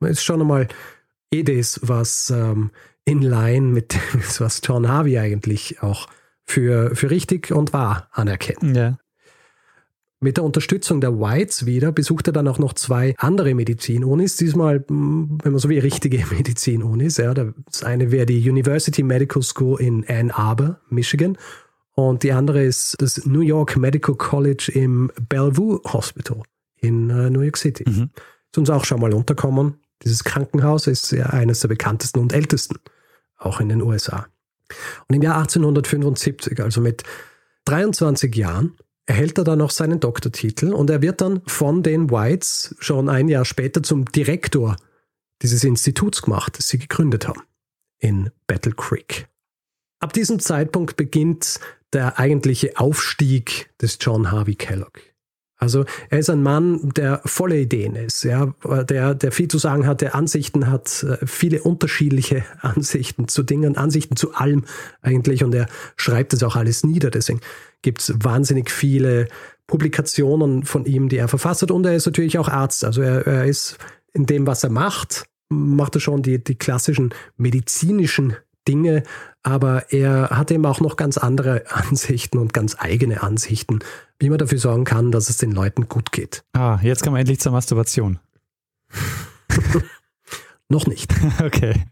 Das 0.00 0.12
ist 0.12 0.24
schon 0.24 0.40
einmal 0.40 0.68
eh 1.32 1.44
was 1.82 2.30
ähm, 2.30 2.70
in 3.04 3.20
line 3.20 3.66
mit 3.66 3.92
dem, 3.92 4.22
was 4.38 4.62
John 4.64 4.88
Harvey 4.88 5.18
eigentlich 5.18 5.82
auch 5.82 6.08
für, 6.44 6.94
für 6.94 7.10
richtig 7.10 7.52
und 7.52 7.72
wahr 7.72 8.08
anerkennen. 8.12 8.74
Ja. 8.74 8.98
Mit 10.20 10.38
der 10.38 10.44
Unterstützung 10.44 11.02
der 11.02 11.18
Whites 11.18 11.66
wieder 11.66 11.92
besucht 11.92 12.28
er 12.28 12.32
dann 12.32 12.48
auch 12.48 12.58
noch 12.58 12.72
zwei 12.72 13.14
andere 13.18 13.52
Medizin-Unis, 13.52 14.36
diesmal, 14.36 14.82
hm, 14.88 15.38
wenn 15.42 15.52
man 15.52 15.58
so 15.58 15.68
wie 15.68 15.78
richtige 15.78 16.24
Medizin-Unis. 16.30 17.18
Ja, 17.18 17.34
das 17.34 17.82
eine 17.82 18.10
wäre 18.10 18.24
die 18.24 18.48
University 18.48 19.02
Medical 19.02 19.42
School 19.42 19.80
in 19.80 20.02
Ann 20.08 20.30
Arbor, 20.30 20.80
Michigan. 20.88 21.36
Und 21.94 22.22
die 22.22 22.32
andere 22.32 22.64
ist 22.64 22.96
das 23.00 23.26
New 23.26 23.42
York 23.42 23.76
Medical 23.76 24.14
College 24.14 24.72
im 24.74 25.10
Bellevue 25.28 25.80
Hospital 25.92 26.42
in 26.76 27.10
uh, 27.10 27.28
New 27.28 27.40
York 27.40 27.56
City. 27.56 27.84
Mhm. 27.86 28.10
Ist 28.50 28.58
uns 28.58 28.70
auch 28.70 28.84
schon 28.84 29.00
mal 29.00 29.12
unterkommen. 29.12 29.74
Dieses 30.02 30.24
Krankenhaus 30.24 30.86
ist 30.86 31.12
ja 31.12 31.26
eines 31.26 31.60
der 31.60 31.68
bekanntesten 31.68 32.20
und 32.20 32.32
ältesten, 32.32 32.76
auch 33.36 33.60
in 33.60 33.68
den 33.68 33.82
USA. 33.82 34.26
Und 35.08 35.16
im 35.16 35.22
Jahr 35.22 35.36
1875, 35.36 36.60
also 36.60 36.80
mit 36.80 37.02
23 37.64 38.34
Jahren, 38.34 38.76
erhält 39.06 39.38
er 39.38 39.44
dann 39.44 39.58
noch 39.58 39.70
seinen 39.70 40.00
Doktortitel 40.00 40.72
und 40.72 40.90
er 40.90 41.02
wird 41.02 41.20
dann 41.20 41.42
von 41.46 41.82
den 41.82 42.10
Whites 42.10 42.74
schon 42.78 43.08
ein 43.08 43.28
Jahr 43.28 43.44
später 43.44 43.82
zum 43.82 44.06
Direktor 44.06 44.76
dieses 45.42 45.64
Instituts 45.64 46.22
gemacht, 46.22 46.58
das 46.58 46.68
sie 46.68 46.78
gegründet 46.78 47.28
haben, 47.28 47.42
in 47.98 48.30
Battle 48.46 48.72
Creek. 48.72 49.28
Ab 50.00 50.12
diesem 50.12 50.38
Zeitpunkt 50.38 50.96
beginnt 50.96 51.60
der 51.92 52.18
eigentliche 52.18 52.78
Aufstieg 52.78 53.70
des 53.80 53.98
John 54.00 54.30
Harvey 54.30 54.54
Kellogg. 54.54 55.00
Also 55.64 55.84
er 56.10 56.18
ist 56.18 56.30
ein 56.30 56.42
Mann, 56.42 56.90
der 56.94 57.20
volle 57.24 57.58
Ideen 57.58 57.96
ist, 57.96 58.22
ja, 58.22 58.54
der, 58.88 59.14
der 59.14 59.32
viel 59.32 59.48
zu 59.48 59.58
sagen 59.58 59.86
hat, 59.86 60.02
der 60.02 60.14
Ansichten 60.14 60.70
hat, 60.70 61.02
äh, 61.02 61.26
viele 61.26 61.62
unterschiedliche 61.62 62.44
Ansichten 62.60 63.28
zu 63.28 63.42
Dingen, 63.42 63.76
Ansichten 63.76 64.16
zu 64.16 64.34
allem 64.34 64.64
eigentlich 65.02 65.42
und 65.42 65.54
er 65.54 65.66
schreibt 65.96 66.34
es 66.34 66.42
auch 66.42 66.54
alles 66.54 66.84
nieder. 66.84 67.10
Deswegen 67.10 67.40
gibt 67.82 68.02
es 68.02 68.14
wahnsinnig 68.18 68.70
viele 68.70 69.28
Publikationen 69.66 70.64
von 70.64 70.84
ihm, 70.84 71.08
die 71.08 71.16
er 71.16 71.28
verfasst 71.28 71.62
hat 71.62 71.70
und 71.70 71.86
er 71.86 71.96
ist 71.96 72.06
natürlich 72.06 72.38
auch 72.38 72.48
Arzt. 72.48 72.84
Also 72.84 73.00
er, 73.00 73.26
er 73.26 73.46
ist 73.46 73.78
in 74.12 74.26
dem, 74.26 74.46
was 74.46 74.62
er 74.62 74.70
macht, 74.70 75.24
macht 75.48 75.94
er 75.94 76.00
schon 76.00 76.22
die, 76.22 76.42
die 76.42 76.56
klassischen 76.56 77.14
medizinischen 77.36 78.36
Dinge, 78.66 79.02
aber 79.42 79.92
er 79.92 80.30
hat 80.30 80.50
eben 80.50 80.64
auch 80.66 80.80
noch 80.80 80.96
ganz 80.96 81.18
andere 81.18 81.64
Ansichten 81.70 82.38
und 82.38 82.52
ganz 82.52 82.76
eigene 82.78 83.22
Ansichten, 83.22 83.80
wie 84.18 84.30
man 84.30 84.38
dafür 84.38 84.58
sorgen 84.58 84.84
kann, 84.84 85.12
dass 85.12 85.28
es 85.28 85.38
den 85.38 85.52
Leuten 85.52 85.88
gut 85.88 86.12
geht. 86.12 86.44
Ah, 86.52 86.78
jetzt 86.82 87.02
kommen 87.02 87.16
wir 87.16 87.20
endlich 87.20 87.40
zur 87.40 87.52
Masturbation. 87.52 88.18
noch 90.68 90.86
nicht. 90.86 91.12
okay. 91.44 91.84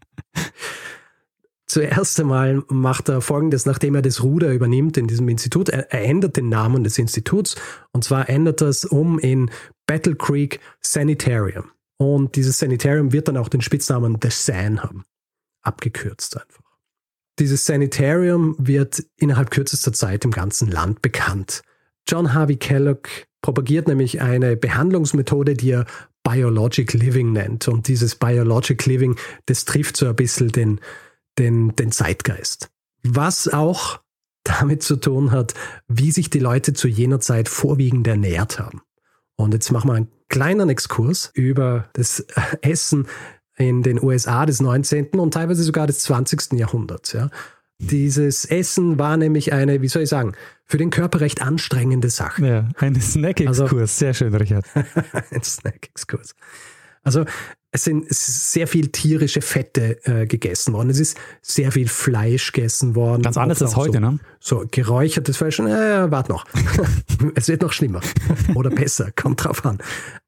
Zuerst 1.65 2.19
einmal 2.19 2.63
macht 2.69 3.09
er 3.09 3.21
folgendes, 3.21 3.65
nachdem 3.65 3.95
er 3.95 4.01
das 4.01 4.21
Ruder 4.21 4.53
übernimmt 4.53 4.97
in 4.97 5.07
diesem 5.07 5.27
Institut. 5.27 5.69
Er, 5.69 5.91
er 5.91 6.03
ändert 6.03 6.37
den 6.37 6.49
Namen 6.49 6.83
des 6.83 6.97
Instituts 6.99 7.55
und 7.91 8.03
zwar 8.03 8.29
ändert 8.29 8.61
er 8.61 8.67
es 8.67 8.85
um 8.85 9.17
in 9.17 9.49
Battle 9.87 10.15
Creek 10.15 10.59
Sanitarium. 10.81 11.71
Und 11.97 12.35
dieses 12.35 12.57
Sanitarium 12.57 13.11
wird 13.11 13.27
dann 13.27 13.37
auch 13.37 13.49
den 13.49 13.61
Spitznamen 13.61 14.17
The 14.21 14.29
San 14.29 14.83
haben. 14.83 15.05
Abgekürzt 15.61 16.37
einfach. 16.39 16.62
Dieses 17.39 17.65
Sanitarium 17.65 18.55
wird 18.59 19.03
innerhalb 19.17 19.51
kürzester 19.51 19.93
Zeit 19.93 20.23
im 20.25 20.31
ganzen 20.31 20.69
Land 20.69 21.01
bekannt. 21.01 21.63
John 22.07 22.33
Harvey 22.33 22.57
Kellogg 22.57 23.09
propagiert 23.41 23.87
nämlich 23.87 24.21
eine 24.21 24.55
Behandlungsmethode, 24.55 25.55
die 25.55 25.71
er 25.71 25.85
Biologic 26.23 26.93
Living 26.93 27.31
nennt. 27.31 27.67
Und 27.67 27.87
dieses 27.87 28.15
Biologic 28.15 28.85
Living, 28.85 29.17
das 29.45 29.65
trifft 29.65 29.97
so 29.97 30.07
ein 30.07 30.15
bisschen 30.15 30.49
den, 30.49 30.79
den, 31.37 31.75
den 31.75 31.91
Zeitgeist. 31.91 32.69
Was 33.03 33.47
auch 33.47 33.99
damit 34.43 34.83
zu 34.83 34.95
tun 34.97 35.31
hat, 35.31 35.53
wie 35.87 36.11
sich 36.11 36.29
die 36.29 36.39
Leute 36.39 36.73
zu 36.73 36.87
jener 36.87 37.19
Zeit 37.19 37.49
vorwiegend 37.49 38.07
ernährt 38.07 38.59
haben. 38.59 38.81
Und 39.35 39.53
jetzt 39.53 39.71
machen 39.71 39.89
wir 39.89 39.95
einen 39.95 40.11
kleinen 40.29 40.69
Exkurs 40.69 41.31
über 41.33 41.89
das 41.93 42.25
Essen 42.61 43.07
in 43.57 43.83
den 43.83 44.01
USA 44.01 44.45
des 44.45 44.61
19. 44.61 45.09
und 45.19 45.33
teilweise 45.33 45.63
sogar 45.63 45.87
des 45.87 45.99
20. 45.99 46.53
Jahrhunderts. 46.53 47.13
Ja. 47.13 47.29
Dieses 47.79 48.45
Essen 48.45 48.97
war 48.97 49.17
nämlich 49.17 49.51
eine, 49.53 49.81
wie 49.81 49.87
soll 49.87 50.03
ich 50.03 50.09
sagen, 50.09 50.33
für 50.65 50.77
den 50.77 50.89
Körper 50.89 51.19
recht 51.21 51.41
anstrengende 51.41 52.09
Sache. 52.09 52.45
Ja, 52.45 52.69
ein 52.77 52.99
Snack-Exkurs, 52.99 53.71
also, 53.71 53.85
sehr 53.85 54.13
schön, 54.13 54.33
Richard. 54.33 54.65
ein 55.31 55.43
Snack-Exkurs. 55.43 56.35
Also 57.03 57.25
es 57.75 57.85
sind 57.85 58.05
sehr 58.09 58.67
viel 58.67 58.89
tierische 58.89 59.41
Fette 59.41 59.97
äh, 60.05 60.27
gegessen 60.27 60.73
worden. 60.73 60.91
Es 60.91 60.99
ist 60.99 61.17
sehr 61.41 61.71
viel 61.71 61.87
Fleisch 61.87 62.51
gegessen 62.51 62.93
worden. 62.93 63.23
Ganz 63.23 63.35
anders 63.35 63.63
als 63.63 63.75
heute, 63.75 63.93
so, 63.93 63.99
ne? 63.99 64.19
So 64.39 64.65
geräuchertes 64.69 65.37
Fleisch. 65.37 65.59
Äh, 65.59 66.11
warte 66.11 66.31
noch. 66.31 66.45
es 67.35 67.47
wird 67.47 67.63
noch 67.63 67.73
schlimmer. 67.73 68.01
Oder 68.53 68.69
besser. 68.69 69.11
Kommt 69.15 69.43
drauf 69.43 69.65
an. 69.65 69.79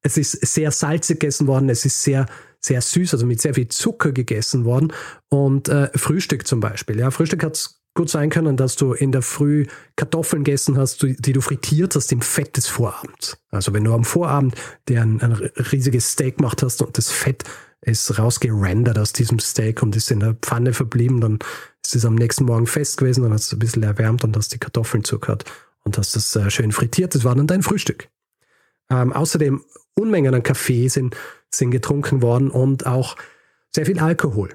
Es 0.02 0.18
ist 0.18 0.32
sehr 0.32 0.72
salzig 0.72 1.20
gegessen 1.20 1.46
worden. 1.46 1.70
Es 1.70 1.86
ist 1.86 2.02
sehr, 2.02 2.26
sehr 2.66 2.82
süß, 2.82 3.14
also 3.14 3.26
mit 3.26 3.42
sehr 3.42 3.54
viel 3.54 3.68
Zucker 3.68 4.12
gegessen 4.12 4.66
worden. 4.66 4.94
Und 5.30 5.70
äh, 5.70 5.90
Frühstück 5.96 6.48
zum 6.48 6.60
Beispiel. 6.60 7.00
Ja, 7.00 7.12
Frühstück 7.12 7.44
hat 7.44 7.70
gut 7.96 8.10
sein 8.10 8.30
können, 8.30 8.58
dass 8.58 8.76
du 8.76 8.94
in 8.94 9.12
der 9.12 9.22
Früh 9.22 9.66
Kartoffeln 9.96 10.44
gegessen 10.44 10.78
hast, 10.78 11.02
die 11.02 11.34
du 11.34 11.42
frittiert 11.42 11.96
hast 11.96 12.12
im 12.12 12.22
Fett 12.22 12.58
des 12.58 12.68
Vorabends. 12.68 13.38
Also 13.52 13.74
wenn 13.74 13.86
du 13.86 13.94
am 13.94 14.04
Vorabend 14.04 14.56
dir 14.90 15.02
ein, 15.02 15.22
ein 15.22 15.32
riesiges 15.72 16.12
Steak 16.12 16.38
gemacht 16.38 16.62
hast 16.62 16.82
und 16.82 16.98
das 16.98 17.10
Fett 17.10 17.44
ist 17.82 18.20
rausgerendert 18.20 18.98
aus 19.00 19.14
diesem 19.14 19.40
Steak 19.40 19.82
und 19.82 19.96
ist 19.96 20.12
in 20.12 20.20
der 20.20 20.34
Pfanne 20.34 20.74
verblieben, 20.74 21.22
dann 21.22 21.40
ist 21.86 21.96
es 21.96 22.04
am 22.04 22.16
nächsten 22.16 22.46
Morgen 22.46 22.68
fest 22.68 22.98
gewesen, 22.98 23.24
dann 23.24 23.32
hast 23.32 23.52
du 23.52 23.56
es 23.56 23.58
ein 23.58 23.60
bisschen 23.60 23.84
erwärmt 23.84 24.24
und 24.24 24.36
hast 24.36 24.54
die 24.54 24.58
Kartoffeln 24.58 25.04
zuckert 25.04 25.46
und 25.84 25.98
hast 25.98 26.16
das 26.16 26.36
äh, 26.36 26.50
schön 26.50 26.72
frittiert. 26.72 27.16
Das 27.16 27.24
war 27.24 27.36
dann 27.36 27.48
dein 27.48 27.64
Frühstück. 27.64 28.10
Ähm, 28.90 29.14
außerdem 29.14 29.64
Unmengen 29.98 30.36
an 30.36 30.44
Kaffee 30.44 30.90
sind, 30.90 31.16
sind 31.58 31.72
getrunken 31.72 32.22
worden 32.22 32.50
und 32.50 32.86
auch 32.86 33.16
sehr 33.72 33.86
viel 33.86 34.00
Alkohol. 34.00 34.54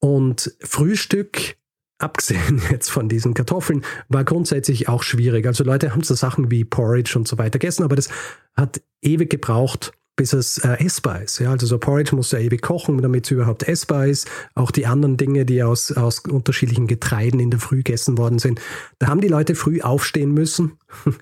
Und 0.00 0.54
Frühstück 0.60 1.56
abgesehen 2.02 2.60
jetzt 2.70 2.90
von 2.90 3.08
diesen 3.08 3.34
Kartoffeln, 3.34 3.84
war 4.08 4.24
grundsätzlich 4.24 4.88
auch 4.88 5.02
schwierig. 5.02 5.46
Also 5.46 5.64
Leute 5.64 5.92
haben 5.92 6.02
so 6.02 6.14
Sachen 6.14 6.50
wie 6.50 6.64
Porridge 6.64 7.14
und 7.16 7.28
so 7.28 7.38
weiter 7.38 7.58
gegessen, 7.58 7.84
aber 7.84 7.96
das 7.96 8.08
hat 8.54 8.82
ewig 9.00 9.30
gebraucht, 9.30 9.92
bis 10.16 10.32
es 10.32 10.58
äh, 10.58 10.84
essbar 10.84 11.22
ist. 11.22 11.38
Ja, 11.38 11.50
also 11.50 11.66
so 11.66 11.78
Porridge 11.78 12.14
muss 12.14 12.32
ja 12.32 12.38
ewig 12.38 12.60
kochen, 12.60 13.00
damit 13.00 13.24
es 13.24 13.30
überhaupt 13.30 13.62
essbar 13.62 14.06
ist. 14.06 14.28
Auch 14.54 14.70
die 14.70 14.86
anderen 14.86 15.16
Dinge, 15.16 15.46
die 15.46 15.62
aus, 15.62 15.90
aus 15.92 16.20
unterschiedlichen 16.20 16.86
Getreiden 16.86 17.40
in 17.40 17.50
der 17.50 17.60
Früh 17.60 17.78
gegessen 17.78 18.18
worden 18.18 18.38
sind. 18.38 18.60
Da 18.98 19.06
haben 19.06 19.22
die 19.22 19.28
Leute 19.28 19.54
früh 19.54 19.80
aufstehen 19.80 20.32
müssen, 20.32 20.78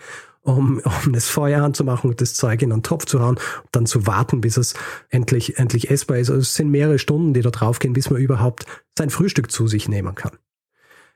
um, 0.42 0.80
um 1.04 1.12
das 1.12 1.28
Feuer 1.28 1.62
anzumachen 1.62 2.10
und 2.10 2.20
das 2.20 2.34
Zeug 2.34 2.62
in 2.62 2.72
einen 2.72 2.82
Topf 2.82 3.06
zu 3.06 3.20
hauen 3.20 3.36
und 3.36 3.68
dann 3.72 3.86
zu 3.86 4.06
warten, 4.06 4.40
bis 4.40 4.56
es 4.56 4.74
endlich, 5.08 5.58
endlich 5.58 5.90
essbar 5.90 6.18
ist. 6.18 6.30
Also 6.30 6.40
es 6.40 6.54
sind 6.54 6.70
mehrere 6.70 6.98
Stunden, 6.98 7.34
die 7.34 7.42
da 7.42 7.50
draufgehen, 7.50 7.92
bis 7.92 8.10
man 8.10 8.20
überhaupt 8.20 8.66
sein 8.96 9.10
Frühstück 9.10 9.50
zu 9.50 9.66
sich 9.66 9.88
nehmen 9.88 10.14
kann. 10.14 10.38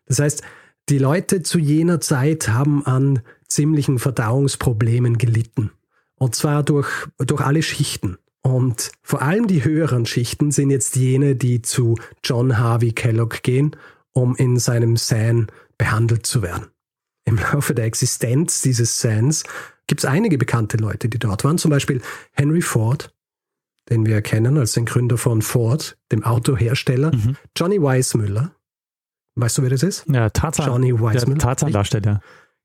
Das 0.07 0.19
heißt, 0.19 0.43
die 0.91 0.99
Leute 0.99 1.43
zu 1.43 1.59
jener 1.59 2.01
Zeit 2.01 2.49
haben 2.49 2.85
an 2.85 3.21
ziemlichen 3.49 3.99
Verdauungsproblemen 3.99 5.17
gelitten. 5.17 5.71
Und 6.17 6.35
zwar 6.35 6.63
durch, 6.63 6.89
durch 7.19 7.41
alle 7.41 7.63
Schichten. 7.63 8.19
Und 8.43 8.93
vor 9.03 9.23
allem 9.23 9.47
die 9.47 9.65
höheren 9.65 10.05
Schichten 10.05 10.51
sind 10.51 10.71
jetzt 10.71 10.97
jene, 10.97 11.35
die 11.35 11.63
zu 11.63 11.97
John 12.23 12.59
Harvey 12.59 12.93
Kellogg 12.93 13.43
gehen, 13.43 13.75
um 14.13 14.37
in 14.37 14.59
seinem 14.59 14.97
San 14.97 15.47
behandelt 15.79 16.27
zu 16.27 16.43
werden. 16.43 16.67
Im 17.25 17.39
Laufe 17.39 17.75
der 17.75 17.87
Existenz 17.87 18.61
dieses 18.63 19.01
Sans 19.01 19.45
gibt 19.87 20.01
es 20.01 20.05
einige 20.05 20.39
bekannte 20.39 20.77
Leute, 20.77 21.09
die 21.09 21.19
dort 21.19 21.45
waren. 21.45 21.59
Zum 21.59 21.71
Beispiel 21.71 22.01
Henry 22.33 22.63
Ford, 22.63 23.15
den 23.89 24.07
wir 24.07 24.23
kennen 24.23 24.59
als 24.59 24.73
den 24.73 24.85
Gründer 24.85 25.19
von 25.19 25.43
Ford, 25.43 25.97
dem 26.13 26.25
Autohersteller. 26.25 27.15
Mhm. 27.15 27.37
Johnny 27.57 27.83
Weissmüller. 27.83 28.55
Weißt 29.37 29.59
du, 29.59 29.63
wer 29.63 29.71
das 29.71 29.83
ist? 29.83 30.05
Ja, 30.09 30.31
Tarzan. 30.31 30.67
Johnny 30.67 30.93
Weissmüller. 30.93 31.39
Der 31.39 31.39
Tarzan-Darsteller. 31.39 32.21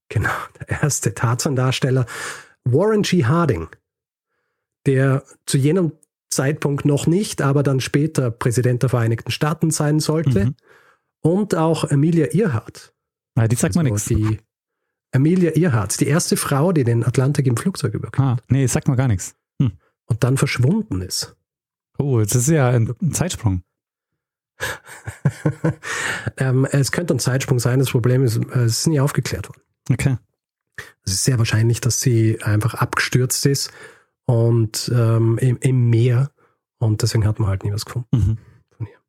Genau, 0.09 0.29
der 0.59 0.81
erste 0.81 1.13
Tarzan-Darsteller. 1.13 2.05
Warren 2.63 3.03
G. 3.03 3.25
Harding, 3.25 3.67
der 4.85 5.23
zu 5.45 5.57
jenem 5.57 5.93
Zeitpunkt 6.29 6.85
noch 6.85 7.07
nicht, 7.07 7.41
aber 7.41 7.63
dann 7.63 7.79
später 7.79 8.29
Präsident 8.31 8.83
der 8.83 8.89
Vereinigten 8.89 9.31
Staaten 9.31 9.71
sein 9.71 9.99
sollte. 9.99 10.45
Mhm. 10.45 10.55
Und 11.21 11.55
auch 11.55 11.83
Emilia 11.85 12.27
Earhart. 12.27 12.93
Ja, 13.35 13.47
die 13.47 13.55
sagt 13.55 13.75
also 13.75 13.81
nichts. 13.81 14.05
Die 14.05 14.39
Emilia 15.11 15.51
Earhart, 15.51 15.99
die 15.99 16.07
erste 16.07 16.37
Frau, 16.37 16.71
die 16.71 16.83
den 16.83 17.03
Atlantik 17.03 17.47
im 17.47 17.57
Flugzeug 17.57 17.93
überquert. 17.93 18.19
Ah, 18.23 18.37
nee, 18.47 18.65
sagt 18.67 18.87
mal 18.87 18.95
gar 18.95 19.07
nichts. 19.07 19.35
Hm. 19.61 19.71
Und 20.05 20.23
dann 20.23 20.37
verschwunden 20.37 21.01
ist. 21.01 21.35
Oh, 21.97 22.19
das 22.19 22.35
ist 22.35 22.49
ja 22.49 22.69
ein, 22.69 22.93
ein 23.01 23.13
Zeitsprung. 23.13 23.63
ähm, 26.37 26.65
es 26.71 26.91
könnte 26.91 27.13
ein 27.13 27.19
Zeitsprung 27.19 27.59
sein. 27.59 27.79
Das 27.79 27.91
Problem 27.91 28.23
ist, 28.23 28.37
es 28.37 28.79
ist 28.79 28.87
nie 28.87 28.99
aufgeklärt 28.99 29.49
worden. 29.49 29.61
Okay. 29.91 30.17
Es 31.03 31.13
ist 31.13 31.23
sehr 31.23 31.37
wahrscheinlich, 31.37 31.81
dass 31.81 31.99
sie 31.99 32.41
einfach 32.41 32.73
abgestürzt 32.75 33.45
ist 33.45 33.71
und 34.25 34.91
ähm, 34.93 35.37
im, 35.39 35.57
im, 35.61 35.89
Meer 35.89 36.31
und 36.77 37.01
deswegen 37.01 37.25
hat 37.25 37.39
man 37.39 37.49
halt 37.49 37.63
nie 37.63 37.73
was 37.73 37.85
gefunden 37.85 38.07
mhm. 38.11 38.37
von 38.77 38.87
ihr. 38.87 38.99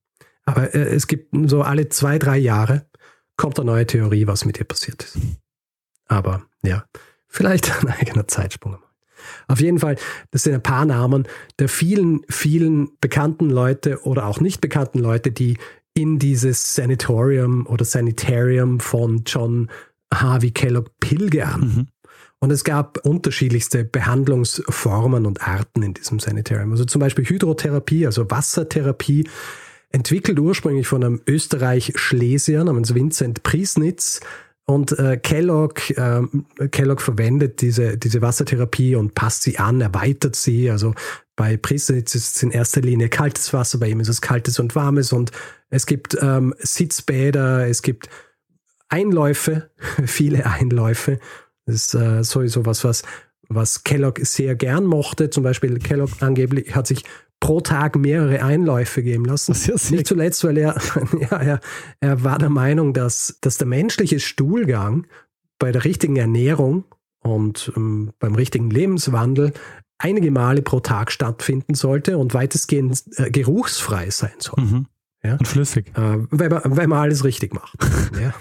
Aber 0.44 0.74
äh, 0.74 0.94
es 0.94 1.06
gibt 1.06 1.34
so 1.48 1.62
alle 1.62 1.88
zwei, 1.88 2.18
drei 2.18 2.38
Jahre 2.38 2.86
kommt 3.36 3.58
eine 3.58 3.66
neue 3.66 3.86
Theorie, 3.86 4.26
was 4.26 4.44
mit 4.44 4.58
ihr 4.58 4.64
passiert 4.64 5.02
ist. 5.04 5.18
Aber 6.10 6.42
ja, 6.62 6.84
vielleicht 7.28 7.72
ein 7.82 7.88
eigener 7.88 8.28
Zeitsprung. 8.28 8.76
Auf 9.48 9.60
jeden 9.60 9.78
Fall, 9.78 9.96
das 10.30 10.42
sind 10.42 10.54
ein 10.54 10.62
paar 10.62 10.84
Namen 10.84 11.26
der 11.58 11.68
vielen, 11.68 12.22
vielen 12.28 12.90
bekannten 13.00 13.48
Leute 13.48 14.02
oder 14.04 14.26
auch 14.26 14.40
nicht 14.40 14.60
bekannten 14.60 14.98
Leute, 14.98 15.30
die 15.30 15.56
in 15.94 16.18
dieses 16.18 16.74
Sanatorium 16.74 17.66
oder 17.66 17.84
Sanitarium 17.84 18.80
von 18.80 19.22
John 19.26 19.70
Harvey 20.12 20.50
Kellogg 20.50 20.90
pilgern. 21.00 21.60
Mhm. 21.60 21.88
Und 22.38 22.50
es 22.50 22.64
gab 22.64 23.04
unterschiedlichste 23.04 23.84
Behandlungsformen 23.84 25.26
und 25.26 25.46
Arten 25.46 25.82
in 25.82 25.92
diesem 25.92 26.18
Sanitarium. 26.18 26.72
Also 26.72 26.86
zum 26.86 27.00
Beispiel 27.00 27.26
Hydrotherapie, 27.26 28.06
also 28.06 28.30
Wassertherapie, 28.30 29.28
entwickelt 29.90 30.40
ursprünglich 30.40 30.86
von 30.86 31.04
einem 31.04 31.20
Österreich-Schlesier 31.26 32.64
namens 32.64 32.94
Vincent 32.94 33.42
Priesnitz. 33.42 34.20
Und 34.70 34.96
äh, 35.00 35.16
Kellogg, 35.16 35.80
äh, 35.96 36.22
Kellogg 36.68 37.02
verwendet 37.02 37.60
diese, 37.60 37.98
diese 37.98 38.22
Wassertherapie 38.22 38.94
und 38.94 39.16
passt 39.16 39.42
sie 39.42 39.58
an, 39.58 39.80
erweitert 39.80 40.36
sie. 40.36 40.70
Also 40.70 40.94
bei 41.34 41.56
Priesnitz 41.56 42.14
ist 42.14 42.36
es 42.36 42.42
in 42.44 42.52
erster 42.52 42.80
Linie 42.80 43.08
kaltes 43.08 43.52
Wasser, 43.52 43.78
bei 43.78 43.88
ihm 43.88 43.98
ist 43.98 44.08
es 44.08 44.20
kaltes 44.20 44.60
und 44.60 44.76
warmes. 44.76 45.12
Und 45.12 45.32
es 45.70 45.86
gibt 45.86 46.16
ähm, 46.22 46.54
Sitzbäder, 46.60 47.66
es 47.66 47.82
gibt 47.82 48.08
Einläufe, 48.88 49.70
viele 50.06 50.46
Einläufe. 50.46 51.18
Das 51.66 51.74
ist 51.74 51.94
äh, 51.94 52.22
sowieso 52.22 52.64
was, 52.64 52.84
was, 52.84 53.02
was 53.48 53.82
Kellogg 53.82 54.24
sehr 54.24 54.54
gern 54.54 54.84
mochte. 54.84 55.30
Zum 55.30 55.42
Beispiel 55.42 55.80
Kellogg 55.80 56.12
angeblich 56.20 56.76
hat 56.76 56.86
sich 56.86 57.02
pro 57.40 57.60
Tag 57.60 57.96
mehrere 57.96 58.42
Einläufe 58.42 59.02
geben 59.02 59.24
lassen. 59.24 59.52
Nicht 59.90 60.06
zuletzt, 60.06 60.44
weil 60.44 60.58
er, 60.58 60.76
ja, 61.30 61.38
er, 61.38 61.60
er 62.00 62.22
war 62.22 62.38
der 62.38 62.50
Meinung, 62.50 62.92
dass, 62.92 63.38
dass 63.40 63.58
der 63.58 63.66
menschliche 63.66 64.20
Stuhlgang 64.20 65.06
bei 65.58 65.72
der 65.72 65.84
richtigen 65.84 66.16
Ernährung 66.16 66.84
und 67.22 67.72
ähm, 67.76 68.12
beim 68.18 68.34
richtigen 68.34 68.70
Lebenswandel 68.70 69.52
einige 69.98 70.30
Male 70.30 70.62
pro 70.62 70.80
Tag 70.80 71.12
stattfinden 71.12 71.74
sollte 71.74 72.18
und 72.18 72.34
weitestgehend 72.34 73.02
äh, 73.16 73.30
geruchsfrei 73.30 74.10
sein 74.10 74.32
soll. 74.38 74.64
Mhm. 74.64 74.86
Ja? 75.22 75.36
Und 75.36 75.48
flüssig. 75.48 75.88
Äh, 75.96 76.18
wenn, 76.30 76.50
man, 76.50 76.76
wenn 76.76 76.88
man 76.88 76.98
alles 76.98 77.24
richtig 77.24 77.52
macht. 77.54 77.76
ja. 78.20 78.34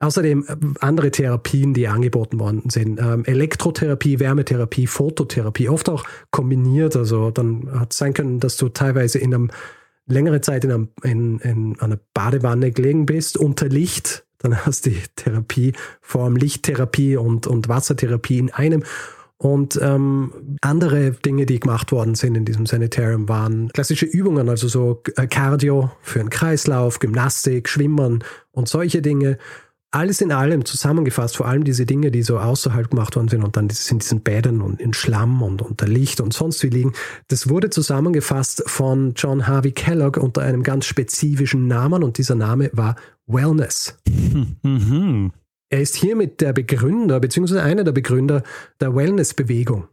Außerdem 0.00 0.44
äh, 0.46 0.56
andere 0.80 1.10
Therapien, 1.10 1.74
die 1.74 1.88
angeboten 1.88 2.38
worden 2.40 2.68
sind. 2.68 3.00
Ähm, 3.00 3.24
Elektrotherapie, 3.24 4.20
Wärmetherapie, 4.20 4.86
Phototherapie, 4.86 5.68
oft 5.68 5.88
auch 5.88 6.04
kombiniert. 6.30 6.96
Also 6.96 7.30
dann 7.30 7.68
hat 7.72 7.92
es 7.92 7.98
sein 7.98 8.12
können, 8.12 8.40
dass 8.40 8.56
du 8.56 8.68
teilweise 8.68 9.18
in 9.18 9.34
einem 9.34 9.50
längere 10.06 10.40
Zeit 10.40 10.64
in, 10.64 10.72
einem, 10.72 10.88
in, 11.02 11.38
in 11.38 11.80
einer 11.80 11.98
Badewanne 12.12 12.70
gelegen 12.72 13.06
bist, 13.06 13.36
unter 13.36 13.68
Licht. 13.68 14.24
Dann 14.38 14.56
hast 14.66 14.86
du 14.86 14.90
die 14.90 15.02
Therapie, 15.16 15.72
vor 16.00 16.24
allem 16.24 16.36
Lichttherapie 16.36 17.16
und, 17.16 17.46
und 17.46 17.68
Wassertherapie 17.68 18.38
in 18.38 18.50
einem. 18.52 18.82
Und 19.36 19.78
ähm, 19.82 20.56
andere 20.60 21.10
Dinge, 21.10 21.44
die 21.44 21.60
gemacht 21.60 21.92
worden 21.92 22.14
sind 22.14 22.36
in 22.36 22.44
diesem 22.44 22.66
Sanitarium, 22.66 23.28
waren 23.28 23.68
klassische 23.68 24.06
Übungen, 24.06 24.48
also 24.48 24.68
so 24.68 25.02
äh, 25.16 25.26
Cardio 25.26 25.90
für 26.00 26.20
einen 26.20 26.30
Kreislauf, 26.30 26.98
Gymnastik, 26.98 27.68
Schwimmen 27.68 28.22
und 28.52 28.68
solche 28.68 29.02
Dinge 29.02 29.38
alles 29.94 30.20
in 30.20 30.32
allem 30.32 30.64
zusammengefasst, 30.64 31.36
vor 31.36 31.46
allem 31.46 31.64
diese 31.64 31.86
Dinge, 31.86 32.10
die 32.10 32.22
so 32.22 32.38
außerhalb 32.38 32.90
gemacht 32.90 33.14
worden 33.16 33.28
sind 33.28 33.44
und 33.44 33.56
dann 33.56 33.68
in 33.68 33.98
diesen 33.98 34.20
Bädern 34.20 34.60
und 34.60 34.80
in 34.80 34.92
Schlamm 34.92 35.42
und 35.42 35.62
unter 35.62 35.86
Licht 35.86 36.20
und 36.20 36.34
sonst 36.34 36.62
wie 36.62 36.68
liegen, 36.68 36.92
das 37.28 37.48
wurde 37.48 37.70
zusammengefasst 37.70 38.64
von 38.66 39.14
John 39.14 39.46
Harvey 39.46 39.72
Kellogg 39.72 40.18
unter 40.20 40.42
einem 40.42 40.62
ganz 40.62 40.86
spezifischen 40.86 41.68
Namen 41.68 42.02
und 42.02 42.18
dieser 42.18 42.34
Name 42.34 42.70
war 42.72 42.96
Wellness. 43.26 43.96
Mhm. 44.62 45.32
Er 45.70 45.80
ist 45.80 45.96
hiermit 45.96 46.40
der 46.40 46.52
Begründer, 46.52 47.20
beziehungsweise 47.20 47.62
einer 47.62 47.84
der 47.84 47.92
Begründer 47.92 48.42
der 48.80 48.94
Wellness-Bewegung. 48.94 49.88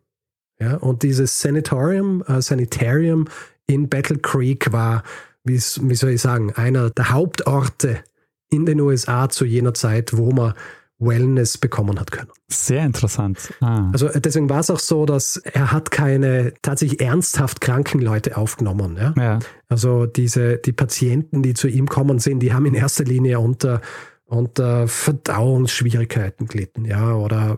Ja, 0.60 0.78
und 0.78 1.04
dieses 1.04 1.40
Sanatorium, 1.40 2.24
äh, 2.28 2.42
Sanitarium 2.42 3.26
in 3.66 3.90
Battle 3.90 4.18
Creek 4.18 4.72
war, 4.72 5.04
wie, 5.44 5.56
wie 5.56 5.96
soll 5.96 6.12
ich 6.12 6.22
sagen, 6.22 6.54
einer 6.54 6.92
der 6.92 7.10
Hauptorte 7.12 8.04
in 8.52 8.66
den 8.66 8.80
USA 8.80 9.30
zu 9.30 9.46
jener 9.46 9.74
Zeit, 9.74 10.16
wo 10.16 10.32
man 10.32 10.54
Wellness 11.02 11.58
bekommen 11.58 12.00
hat 12.00 12.12
können. 12.12 12.30
Sehr 12.48 12.86
interessant. 12.86 13.54
Ah. 13.60 13.90
Also 13.92 14.08
deswegen 14.08 14.50
war 14.50 14.60
es 14.60 14.70
auch 14.70 14.80
so, 14.80 15.06
dass 15.06 15.38
er 15.38 15.72
hat 15.72 15.90
keine 15.90 16.54
tatsächlich 16.62 17.02
ernsthaft 17.02 17.60
kranken 17.60 18.00
Leute 18.02 18.38
aufgenommen. 18.38 18.98
Ja? 18.98 19.14
ja? 19.18 19.40
Also 19.68 20.06
diese, 20.06 20.60
die 20.60 20.74
Patienten, 20.74 21.42
die 21.42 21.56
zu 21.56 21.68
ihm 21.68 21.88
kommen 21.88 22.20
sind, 22.20 22.40
die 22.40 22.54
haben 22.54 22.68
in 22.68 22.76
erster 22.76 23.04
Linie 23.04 23.40
unter, 23.40 23.82
unter 24.26 24.88
Verdauungsschwierigkeiten 24.88 26.46
gelitten, 26.46 26.86
ja, 26.86 27.16
oder 27.16 27.58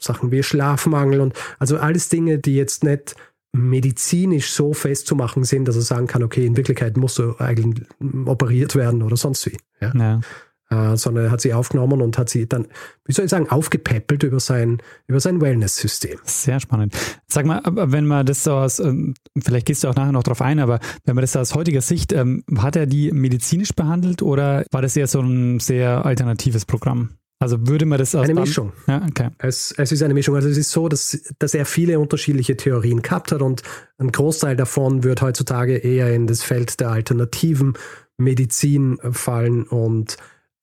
Sachen 0.00 0.32
wie 0.32 0.42
Schlafmangel 0.42 1.20
und 1.20 1.34
also 1.58 1.78
alles 1.78 2.08
Dinge, 2.08 2.38
die 2.38 2.56
jetzt 2.56 2.82
nicht 2.82 3.14
medizinisch 3.52 4.52
so 4.52 4.72
festzumachen 4.72 5.44
sind, 5.44 5.66
dass 5.66 5.76
er 5.76 5.82
sagen 5.82 6.06
kann, 6.06 6.22
okay, 6.22 6.46
in 6.46 6.56
Wirklichkeit 6.56 6.96
musst 6.96 7.18
du 7.18 7.36
eigentlich 7.38 7.84
operiert 8.26 8.76
werden 8.76 9.02
oder 9.02 9.16
sonst 9.16 9.46
wie. 9.46 9.56
Ja? 9.80 9.92
ja. 9.94 10.20
Äh, 10.72 10.96
sondern 10.96 11.24
er 11.24 11.30
hat 11.32 11.40
sie 11.40 11.52
aufgenommen 11.52 12.00
und 12.00 12.16
hat 12.16 12.28
sie 12.28 12.48
dann, 12.48 12.68
wie 13.04 13.12
soll 13.12 13.24
ich 13.24 13.30
sagen, 13.32 13.48
aufgepäppelt 13.48 14.22
über 14.22 14.38
sein, 14.38 14.78
über 15.08 15.18
sein 15.18 15.40
Wellness-System. 15.40 16.20
Sehr 16.22 16.60
spannend. 16.60 16.94
Sag 17.26 17.44
mal, 17.44 17.60
wenn 17.64 18.06
man 18.06 18.24
das 18.24 18.44
so 18.44 18.52
aus, 18.52 18.78
ähm, 18.78 19.14
vielleicht 19.42 19.66
gehst 19.66 19.82
du 19.82 19.88
auch 19.88 19.96
nachher 19.96 20.12
noch 20.12 20.22
drauf 20.22 20.40
ein, 20.40 20.60
aber 20.60 20.78
wenn 21.04 21.16
man 21.16 21.22
das 21.22 21.34
aus 21.34 21.56
heutiger 21.56 21.80
Sicht, 21.80 22.12
ähm, 22.12 22.44
hat 22.56 22.76
er 22.76 22.86
die 22.86 23.10
medizinisch 23.10 23.72
behandelt 23.72 24.22
oder 24.22 24.64
war 24.70 24.80
das 24.80 24.96
eher 24.96 25.08
so 25.08 25.20
ein 25.20 25.58
sehr 25.58 26.06
alternatives 26.06 26.66
Programm? 26.66 27.16
Also 27.40 27.66
würde 27.66 27.86
man 27.86 27.98
das 27.98 28.14
aus 28.14 28.28
Eine 28.28 28.38
Mischung. 28.38 28.72
Ja, 28.86 29.04
okay. 29.08 29.30
Es, 29.38 29.72
es 29.76 29.92
ist 29.92 30.02
eine 30.02 30.12
Mischung. 30.12 30.36
Also 30.36 30.48
es 30.48 30.58
ist 30.58 30.70
so, 30.70 30.88
dass, 30.88 31.18
dass 31.38 31.54
er 31.54 31.64
viele 31.64 31.98
unterschiedliche 31.98 32.54
Theorien 32.54 33.00
gehabt 33.00 33.32
hat 33.32 33.40
und 33.40 33.62
ein 33.96 34.12
Großteil 34.12 34.56
davon 34.56 35.04
wird 35.04 35.22
heutzutage 35.22 35.78
eher 35.78 36.14
in 36.14 36.26
das 36.26 36.42
Feld 36.42 36.80
der 36.80 36.90
alternativen 36.90 37.74
Medizin 38.18 38.98
fallen 39.10 39.64
und 39.64 40.18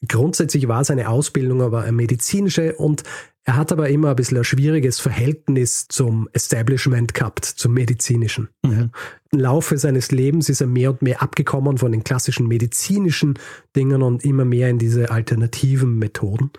grundsätzlich 0.07 0.67
war 0.67 0.85
seine 0.85 1.09
Ausbildung 1.09 1.63
aber 1.63 1.81
eine 1.81 1.93
medizinische 1.93 2.75
und 2.75 3.01
er 3.43 3.55
hat 3.55 3.71
aber 3.71 3.89
immer 3.89 4.09
ein 4.09 4.15
bisschen 4.15 4.37
ein 4.37 4.43
schwieriges 4.43 4.99
Verhältnis 4.99 5.87
zum 5.87 6.27
Establishment 6.33 7.13
gehabt, 7.13 7.45
zum 7.45 7.73
medizinischen. 7.73 8.49
Mhm. 8.63 8.91
Laufe 9.31 9.77
seines 9.77 10.11
Lebens 10.11 10.49
ist 10.49 10.61
er 10.61 10.67
mehr 10.67 10.91
und 10.91 11.01
mehr 11.01 11.21
abgekommen 11.21 11.77
von 11.77 11.91
den 11.91 12.03
klassischen 12.03 12.47
medizinischen 12.47 13.37
Dingen 13.75 14.01
und 14.01 14.23
immer 14.23 14.45
mehr 14.45 14.69
in 14.69 14.79
diese 14.79 15.11
alternativen 15.11 15.97
Methoden, 15.97 16.51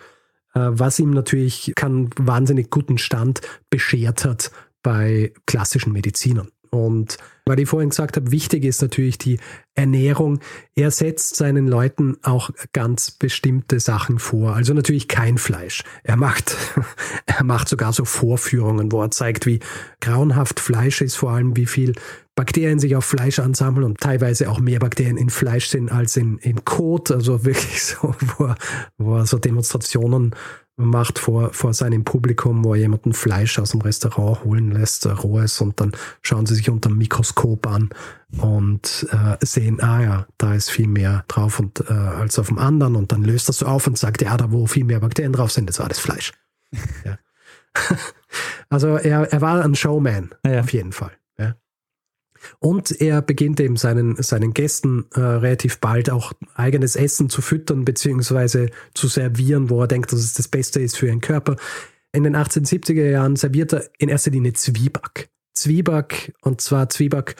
äh, 0.55 0.69
was 0.71 0.99
ihm 0.99 1.11
natürlich 1.11 1.73
keinen 1.77 2.11
wahnsinnig 2.17 2.71
guten 2.71 2.99
Stand 2.99 3.41
beschert 3.71 4.25
hat 4.25 4.51
bei 4.83 5.33
klassischen 5.47 5.93
Medizinern. 5.93 6.49
Und 6.71 7.17
weil 7.47 7.61
ich 7.61 7.69
vorhin 7.69 7.91
gesagt 7.91 8.17
habe, 8.17 8.31
wichtig 8.31 8.65
ist 8.65 8.83
natürlich 8.83 9.17
die 9.17 9.39
Ernährung. 9.75 10.41
Er 10.75 10.91
setzt 10.91 11.37
seinen 11.37 11.67
Leuten 11.67 12.19
auch 12.23 12.51
ganz 12.73 13.11
bestimmte 13.11 13.81
Sachen 13.81 14.19
vor. 14.19 14.55
Also 14.55 14.75
natürlich 14.75 15.09
kein 15.09 15.39
Fleisch. 15.39 15.83
Er 16.03 16.17
macht, 16.17 16.57
er 17.27 17.45
macht 17.45 17.69
sogar 17.69 17.93
so 17.93 18.05
Vorführungen, 18.05 18.93
wo 18.93 19.03
er 19.03 19.11
zeigt, 19.11 19.47
wie 19.47 19.61
grauenhaft 20.01 20.61
Fleisch 20.61 21.01
ist, 21.01 21.17
vor 21.17 21.31
allem 21.31 21.57
wie 21.57 21.67
viel 21.67 21.95
Bakterien 22.39 22.79
sich 22.79 22.95
auf 22.95 23.05
Fleisch 23.05 23.41
ansammeln 23.41 23.85
und 23.85 23.99
teilweise 23.99 24.49
auch 24.49 24.61
mehr 24.61 24.79
Bakterien 24.79 25.17
in 25.17 25.29
Fleisch 25.29 25.67
sind 25.67 25.91
als 25.91 26.17
in, 26.17 26.39
in 26.39 26.65
Kot. 26.65 27.11
Also 27.11 27.45
wirklich 27.45 27.83
so, 27.85 28.15
wo 28.21 28.45
er, 28.45 28.55
wo 28.97 29.17
er 29.17 29.27
so 29.27 29.39
Demonstrationen 29.39 30.37
macht 30.77 31.19
vor, 31.19 31.53
vor 31.53 31.75
seinem 31.75 32.05
Publikum, 32.05 32.65
wo 32.65 32.75
er 32.75 32.81
jemanden 32.83 33.13
Fleisch 33.13 33.59
aus 33.59 33.73
dem 33.73 33.81
Restaurant 33.81 34.45
holen 34.45 34.71
lässt, 34.71 35.05
rohes, 35.25 35.61
und 35.61 35.81
dann 35.81 35.91
schauen 36.23 36.47
sie 36.47 36.55
sich 36.55 36.71
unter 36.71 36.91
dem 36.91 36.99
Mikroskop 36.99 37.67
an 37.67 37.91
und 38.41 39.09
äh, 39.11 39.45
sehen, 39.45 39.81
ah 39.81 40.01
ja, 40.01 40.27
da 40.37 40.55
ist 40.55 40.71
viel 40.71 40.87
mehr 40.87 41.25
drauf 41.27 41.59
und, 41.59 41.81
äh, 41.91 41.93
als 41.93 42.39
auf 42.39 42.47
dem 42.47 42.59
anderen 42.59 42.95
und 42.95 43.11
dann 43.11 43.25
löst 43.25 43.49
das 43.49 43.59
so 43.59 43.67
auf 43.67 43.89
und 43.89 43.99
sagt, 43.99 44.23
ja, 44.23 44.37
da 44.37 44.53
wo 44.53 44.69
viel 44.69 44.85
mehr 44.85 45.01
Bakterien 45.01 45.33
drauf 45.33 45.51
sind, 45.51 45.69
das 45.69 45.81
war 45.81 45.89
das 45.89 45.99
Fleisch. 45.99 46.33
ja. 47.05 47.19
also 48.69 48.95
er, 48.95 49.33
er 49.33 49.41
war 49.41 49.65
ein 49.65 49.75
Showman, 49.75 50.31
ja. 50.47 50.61
auf 50.61 50.73
jeden 50.73 50.93
Fall. 50.93 51.11
Und 52.59 53.01
er 53.01 53.23
beginnt 53.23 53.61
eben 53.61 53.77
seinen, 53.77 54.21
seinen 54.23 54.55
Gästen 54.55 55.07
äh, 55.15 55.21
relativ 55.21 55.79
bald 55.79 56.11
auch 56.11 56.33
eigenes 56.55 56.97
Essen 56.97 57.31
zu 57.31 57.43
füttern 57.43 57.85
bzw. 57.85 58.71
zu 58.95 59.09
servieren, 59.09 59.71
wo 59.71 59.83
er 59.83 59.89
denkt, 59.89 60.13
dass 60.13 60.21
es 60.21 60.35
das 60.35 60.49
Beste 60.49 60.81
ist 60.81 60.97
für 60.97 61.07
ihren 61.07 61.21
Körper. 61.21 61.57
In 62.13 62.25
den 62.25 62.37
1870er 62.37 63.11
Jahren 63.11 63.37
serviert 63.37 63.73
er 63.73 63.85
in 63.99 64.09
erster 64.09 64.31
Linie 64.31 64.55
Zwieback. 64.55 65.29
Zwieback 65.55 66.35
und 66.43 66.61
zwar 66.61 66.89
Zwieback 66.89 67.37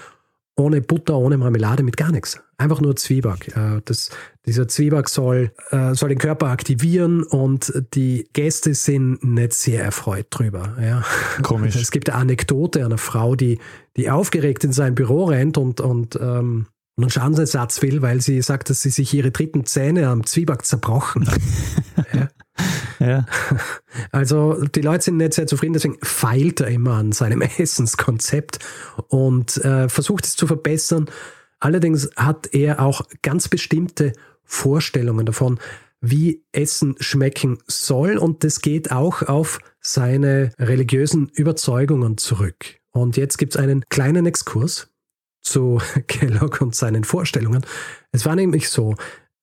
ohne 0.59 0.81
Butter, 0.81 1.17
ohne 1.17 1.39
Marmelade, 1.39 1.83
mit 1.83 1.97
gar 1.97 2.11
nichts. 2.11 2.41
Einfach 2.57 2.81
nur 2.81 2.97
Zwieback. 2.97 3.57
Äh, 3.57 3.81
das, 3.85 4.11
dieser 4.47 4.67
Zwieback 4.69 5.09
soll, 5.09 5.53
äh, 5.71 5.95
soll 5.95 6.09
den 6.11 6.19
Körper 6.19 6.49
aktivieren 6.49 7.23
und 7.23 7.73
die 7.95 8.29
Gäste 8.33 8.75
sind 8.75 9.23
nicht 9.23 9.53
sehr 9.53 9.85
erfreut 9.85 10.27
drüber. 10.31 10.77
Ja. 10.81 11.05
Komisch. 11.43 11.77
Es 11.77 11.91
gibt 11.91 12.11
eine 12.11 12.19
Anekdote 12.19 12.85
einer 12.85 12.99
Frau, 12.99 13.37
die, 13.37 13.59
die 13.97 14.11
aufgeregt 14.11 14.65
in 14.65 14.73
sein 14.73 14.95
Büro 14.95 15.25
rennt 15.25 15.59
und, 15.59 15.81
und 15.81 16.17
ähm, 16.21 16.67
und 16.99 17.05
einen 17.05 17.11
Schadensersatz 17.13 17.81
will, 17.81 18.03
weil 18.03 18.21
sie 18.21 18.43
sagt, 18.43 18.71
dass 18.71 18.83
sie 18.83 18.91
sich 18.91 19.15
ihre 19.15 19.31
dritten 19.31 19.65
Zähne 19.65 20.09
am 20.09 20.27
Zwieback 20.27 20.65
zerbrochen 20.65 21.29
hat. 21.29 21.41
ja. 22.13 22.28
Ja. 22.99 23.27
Also 24.13 24.65
die 24.65 24.81
Leute 24.81 25.05
sind 25.05 25.17
nicht 25.17 25.35
sehr 25.35 25.47
zufrieden, 25.47 25.73
deswegen 25.73 25.99
feilt 26.03 26.61
er 26.61 26.69
immer 26.69 26.95
an 26.95 27.13
seinem 27.13 27.41
Essenskonzept 27.59 28.59
und 29.09 29.57
äh, 29.65 29.89
versucht 29.89 30.25
es 30.25 30.37
zu 30.37 30.47
verbessern. 30.47 31.11
Allerdings 31.61 32.11
hat 32.17 32.55
er 32.55 32.81
auch 32.81 33.03
ganz 33.23 33.49
bestimmte 33.49 34.13
Vorstellungen 34.45 35.27
davon, 35.27 35.59
wie 36.01 36.45
Essen 36.53 36.95
schmecken 37.01 37.59
soll 37.67 38.19
und 38.19 38.45
das 38.45 38.61
geht 38.61 38.93
auch 38.93 39.23
auf 39.23 39.59
seine 39.81 40.53
religiösen 40.59 41.29
Überzeugungen 41.29 42.19
zurück. 42.19 42.79
Und 42.93 43.17
jetzt 43.17 43.37
gibt 43.37 43.55
es 43.55 43.61
einen 43.61 43.85
kleinen 43.89 44.27
Exkurs 44.27 44.93
zu 45.41 45.81
Kellogg 46.07 46.61
und 46.61 46.75
seinen 46.75 47.05
Vorstellungen. 47.05 47.65
Es 48.13 48.27
war 48.27 48.37
nämlich 48.37 48.69
so, 48.69 48.95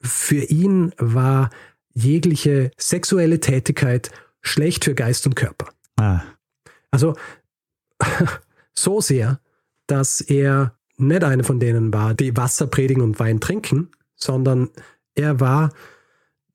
für 0.01 0.43
ihn 0.43 0.93
war 0.97 1.49
jegliche 1.95 2.71
sexuelle 2.77 3.39
Tätigkeit 3.39 4.11
schlecht 4.41 4.85
für 4.85 4.93
Geist 4.93 5.25
und 5.25 5.35
Körper. 5.35 5.69
Ah. 5.97 6.21
Also 6.91 7.15
so 8.75 9.01
sehr, 9.01 9.39
dass 9.87 10.21
er 10.21 10.77
nicht 10.97 11.23
einer 11.23 11.43
von 11.43 11.59
denen 11.59 11.93
war, 11.93 12.13
die 12.13 12.37
Wasser 12.37 12.67
predigen 12.67 13.01
und 13.01 13.19
Wein 13.19 13.39
trinken, 13.39 13.89
sondern 14.15 14.69
er 15.15 15.39
war 15.39 15.71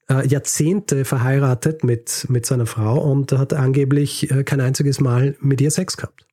äh, 0.08 0.26
Jahrzehnte 0.26 1.04
verheiratet 1.04 1.84
mit, 1.84 2.26
mit 2.28 2.46
seiner 2.46 2.66
Frau 2.66 2.98
und 2.98 3.32
hat 3.32 3.52
angeblich 3.52 4.30
äh, 4.30 4.44
kein 4.44 4.60
einziges 4.60 5.00
Mal 5.00 5.36
mit 5.40 5.60
ihr 5.60 5.70
Sex 5.70 5.96
gehabt. 5.96 6.26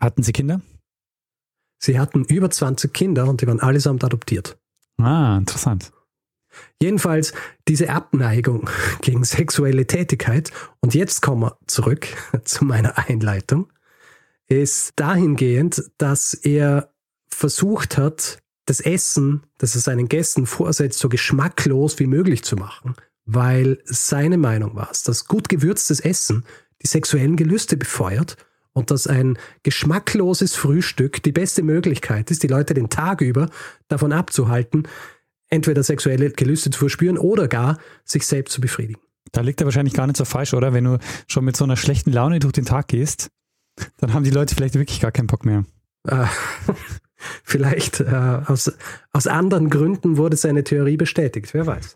Hatten 0.00 0.22
Sie 0.22 0.32
Kinder? 0.32 0.60
Sie 1.78 1.98
hatten 1.98 2.24
über 2.24 2.50
20 2.50 2.92
Kinder 2.92 3.28
und 3.28 3.40
die 3.40 3.46
waren 3.46 3.60
allesamt 3.60 4.04
adoptiert. 4.04 4.56
Ah, 4.98 5.36
interessant. 5.36 5.92
Jedenfalls 6.80 7.32
diese 7.68 7.90
Abneigung 7.90 8.68
gegen 9.02 9.24
sexuelle 9.24 9.86
Tätigkeit, 9.86 10.50
und 10.80 10.94
jetzt 10.94 11.22
kommen 11.22 11.42
wir 11.42 11.58
zurück 11.66 12.08
zu 12.44 12.64
meiner 12.64 12.98
Einleitung, 12.98 13.72
ist 14.48 14.92
dahingehend, 14.96 15.82
dass 15.98 16.34
er 16.34 16.92
versucht 17.28 17.96
hat, 17.96 18.38
das 18.66 18.80
Essen, 18.80 19.42
das 19.58 19.74
er 19.74 19.80
seinen 19.80 20.08
Gästen 20.08 20.46
vorsetzt, 20.46 20.98
so 20.98 21.08
geschmacklos 21.08 21.98
wie 21.98 22.06
möglich 22.06 22.44
zu 22.44 22.56
machen, 22.56 22.94
weil 23.24 23.78
seine 23.84 24.38
Meinung 24.38 24.76
war 24.76 24.90
es, 24.90 25.02
dass 25.02 25.26
gut 25.26 25.48
gewürztes 25.48 26.00
Essen 26.00 26.44
die 26.82 26.86
sexuellen 26.86 27.36
Gelüste 27.36 27.76
befeuert 27.76 28.36
und 28.72 28.90
dass 28.90 29.06
ein 29.06 29.38
geschmackloses 29.62 30.54
Frühstück 30.54 31.22
die 31.22 31.32
beste 31.32 31.62
Möglichkeit 31.62 32.30
ist, 32.30 32.42
die 32.42 32.48
Leute 32.48 32.74
den 32.74 32.88
Tag 32.88 33.20
über 33.20 33.50
davon 33.88 34.12
abzuhalten, 34.12 34.88
entweder 35.52 35.82
sexuelle 35.82 36.30
Gelüste 36.30 36.70
zu 36.70 36.78
verspüren 36.78 37.18
oder 37.18 37.46
gar 37.46 37.78
sich 38.04 38.26
selbst 38.26 38.52
zu 38.52 38.60
befriedigen. 38.60 39.00
Da 39.32 39.42
liegt 39.42 39.60
er 39.60 39.66
wahrscheinlich 39.66 39.94
gar 39.94 40.06
nicht 40.06 40.16
so 40.16 40.24
falsch, 40.24 40.54
oder? 40.54 40.72
Wenn 40.72 40.84
du 40.84 40.98
schon 41.28 41.44
mit 41.44 41.56
so 41.56 41.64
einer 41.64 41.76
schlechten 41.76 42.12
Laune 42.12 42.38
durch 42.38 42.52
den 42.52 42.64
Tag 42.64 42.88
gehst, 42.88 43.28
dann 43.98 44.14
haben 44.14 44.24
die 44.24 44.30
Leute 44.30 44.54
vielleicht 44.54 44.74
wirklich 44.74 45.00
gar 45.00 45.12
keinen 45.12 45.26
Bock 45.26 45.44
mehr. 45.44 45.64
Äh, 46.08 46.26
vielleicht 47.44 48.00
äh, 48.00 48.40
aus, 48.46 48.72
aus 49.12 49.26
anderen 49.26 49.70
Gründen 49.70 50.16
wurde 50.16 50.36
seine 50.36 50.64
Theorie 50.64 50.96
bestätigt, 50.96 51.52
wer 51.54 51.66
weiß. 51.66 51.94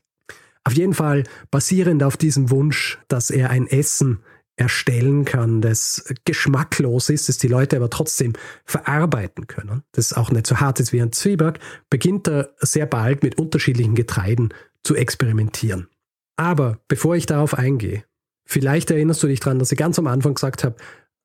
Auf 0.64 0.74
jeden 0.74 0.94
Fall 0.94 1.24
basierend 1.50 2.02
auf 2.02 2.16
diesem 2.16 2.50
Wunsch, 2.50 2.98
dass 3.08 3.30
er 3.30 3.50
ein 3.50 3.66
Essen 3.66 4.20
erstellen 4.56 5.24
kann, 5.24 5.60
das 5.60 6.04
geschmacklos 6.24 7.10
ist, 7.10 7.28
das 7.28 7.38
die 7.38 7.48
Leute 7.48 7.76
aber 7.76 7.90
trotzdem 7.90 8.32
verarbeiten 8.64 9.46
können, 9.46 9.82
das 9.92 10.14
auch 10.14 10.30
nicht 10.30 10.46
so 10.46 10.56
hart 10.60 10.80
ist 10.80 10.92
wie 10.92 11.02
ein 11.02 11.12
Zwieback, 11.12 11.60
beginnt 11.90 12.26
er 12.26 12.54
sehr 12.58 12.86
bald 12.86 13.22
mit 13.22 13.38
unterschiedlichen 13.38 13.94
Getreiden 13.94 14.54
zu 14.82 14.94
experimentieren. 14.94 15.88
Aber 16.36 16.78
bevor 16.88 17.16
ich 17.16 17.26
darauf 17.26 17.54
eingehe, 17.54 18.04
vielleicht 18.44 18.90
erinnerst 18.90 19.22
du 19.22 19.26
dich 19.26 19.40
daran, 19.40 19.58
dass 19.58 19.72
ich 19.72 19.78
ganz 19.78 19.98
am 19.98 20.06
Anfang 20.06 20.34
gesagt 20.34 20.64
habe, 20.64 20.76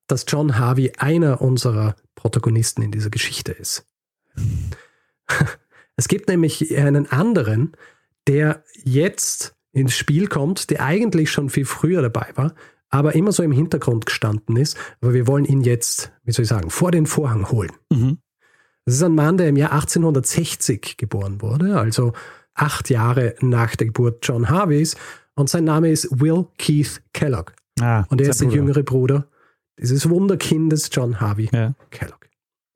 dass 0.07 0.25
John 0.27 0.57
Harvey 0.57 0.93
einer 0.97 1.41
unserer 1.41 1.95
Protagonisten 2.15 2.81
in 2.81 2.91
dieser 2.91 3.09
Geschichte 3.09 3.51
ist. 3.51 3.85
Es 5.97 6.07
gibt 6.07 6.29
nämlich 6.29 6.75
einen 6.75 7.11
anderen, 7.11 7.73
der 8.25 8.63
jetzt 8.83 9.55
ins 9.71 9.95
Spiel 9.95 10.27
kommt, 10.27 10.71
der 10.71 10.83
eigentlich 10.83 11.29
schon 11.29 11.49
viel 11.49 11.65
früher 11.65 12.01
dabei 12.01 12.31
war, 12.33 12.55
aber 12.91 13.15
immer 13.15 13.31
so 13.31 13.41
im 13.41 13.51
Hintergrund 13.51 14.05
gestanden 14.05 14.57
ist. 14.57 14.77
Aber 15.01 15.13
wir 15.13 15.25
wollen 15.25 15.45
ihn 15.45 15.61
jetzt, 15.61 16.11
wie 16.23 16.31
soll 16.31 16.43
ich 16.43 16.49
sagen, 16.49 16.69
vor 16.69 16.91
den 16.91 17.07
Vorhang 17.07 17.49
holen. 17.49 17.71
Mhm. 17.89 18.19
Das 18.85 18.95
ist 18.95 19.03
ein 19.03 19.15
Mann, 19.15 19.37
der 19.37 19.49
im 19.49 19.57
Jahr 19.57 19.71
1860 19.71 20.97
geboren 20.97 21.41
wurde, 21.41 21.79
also 21.79 22.13
acht 22.53 22.89
Jahre 22.89 23.35
nach 23.41 23.75
der 23.75 23.87
Geburt 23.87 24.19
John 24.27 24.49
Harveys. 24.49 24.95
Und 25.35 25.49
sein 25.49 25.63
Name 25.63 25.89
ist 25.89 26.07
Will 26.11 26.45
Keith 26.57 27.01
Kellogg. 27.13 27.53
Ah, 27.79 28.05
und 28.09 28.19
er 28.21 28.29
ist 28.29 28.41
der 28.41 28.47
Bruder. 28.47 28.57
jüngere 28.57 28.83
Bruder 28.83 29.27
dieses 29.79 30.09
Wunderkindes 30.09 30.89
John 30.91 31.19
Harvey 31.19 31.49
ja. 31.51 31.73
Kellogg. 31.89 32.27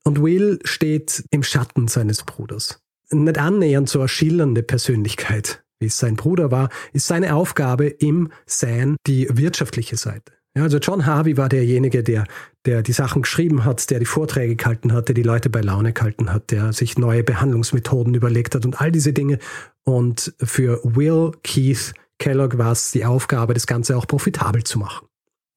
Und 0.04 0.21
Will 0.21 0.60
steht 0.63 1.23
im 1.32 1.43
Schatten 1.43 1.88
seines 1.88 2.23
Bruders. 2.23 2.82
Nicht 3.12 3.38
annähernd 3.38 3.89
so 3.89 3.99
eine 3.99 4.08
schillernde 4.08 4.63
Persönlichkeit 4.63 5.64
wie 5.79 5.88
es 5.88 5.97
sein 5.97 6.15
Bruder 6.15 6.51
war, 6.51 6.69
ist 6.93 7.07
seine 7.07 7.35
Aufgabe 7.35 7.88
im 7.88 8.31
Sein 8.45 8.95
die 9.07 9.27
wirtschaftliche 9.31 9.97
Seite. 9.97 10.33
Ja, 10.55 10.63
also 10.63 10.77
John 10.77 11.05
Harvey 11.05 11.35
war 11.35 11.49
derjenige, 11.49 12.01
der, 12.01 12.25
der 12.65 12.81
die 12.81 12.93
Sachen 12.93 13.23
geschrieben 13.23 13.65
hat, 13.65 13.89
der 13.89 13.99
die 13.99 14.05
Vorträge 14.05 14.55
gehalten 14.55 14.93
hat, 14.93 15.09
der 15.09 15.15
die 15.15 15.23
Leute 15.23 15.49
bei 15.49 15.59
Laune 15.59 15.91
gehalten 15.91 16.31
hat, 16.31 16.51
der 16.51 16.71
sich 16.71 16.97
neue 16.97 17.23
Behandlungsmethoden 17.23 18.13
überlegt 18.13 18.55
hat 18.55 18.65
und 18.65 18.79
all 18.79 18.91
diese 18.91 19.11
Dinge. 19.11 19.39
Und 19.83 20.33
für 20.41 20.79
Will 20.83 21.31
Keith 21.43 21.93
Kellogg 22.19 22.57
war 22.57 22.71
es 22.71 22.91
die 22.91 23.03
Aufgabe, 23.03 23.53
das 23.53 23.67
Ganze 23.67 23.97
auch 23.97 24.07
profitabel 24.07 24.63
zu 24.63 24.79
machen. 24.79 25.07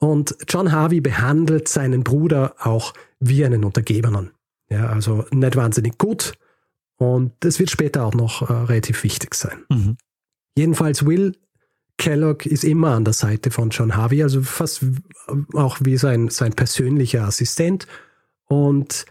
Und 0.01 0.37
John 0.49 0.73
Harvey 0.73 1.01
behandelt 1.01 1.69
seinen 1.69 2.03
Bruder 2.03 2.55
auch 2.59 2.93
wie 3.21 3.45
einen 3.45 3.65
Untergebenen. 3.65 4.33
Ja, 4.69 4.89
also 4.89 5.25
nicht 5.31 5.57
wahnsinnig 5.57 5.97
gut, 5.99 6.35
Und 6.99 7.33
das 7.41 7.61
wird 7.61 7.71
später 7.71 8.05
auch 8.05 8.15
noch 8.15 8.51
äh, 8.51 8.53
relativ 8.53 9.05
wichtig 9.05 9.35
sein. 9.35 9.65
Mhm. 9.71 9.97
Jedenfalls 10.59 11.07
Will 11.07 11.37
Kellogg 11.99 12.45
ist 12.45 12.65
immer 12.65 12.97
an 12.97 13.05
der 13.05 13.15
Seite 13.15 13.53
von 13.53 13.71
John 13.71 13.95
Harvey, 13.95 14.25
also 14.25 14.43
fast 14.43 14.85
auch 15.53 15.79
wie 15.81 15.97
sein, 15.97 16.31
sein 16.31 16.53
persönlicher 16.53 17.23
Assistent. 17.23 17.87
Und 18.47 19.07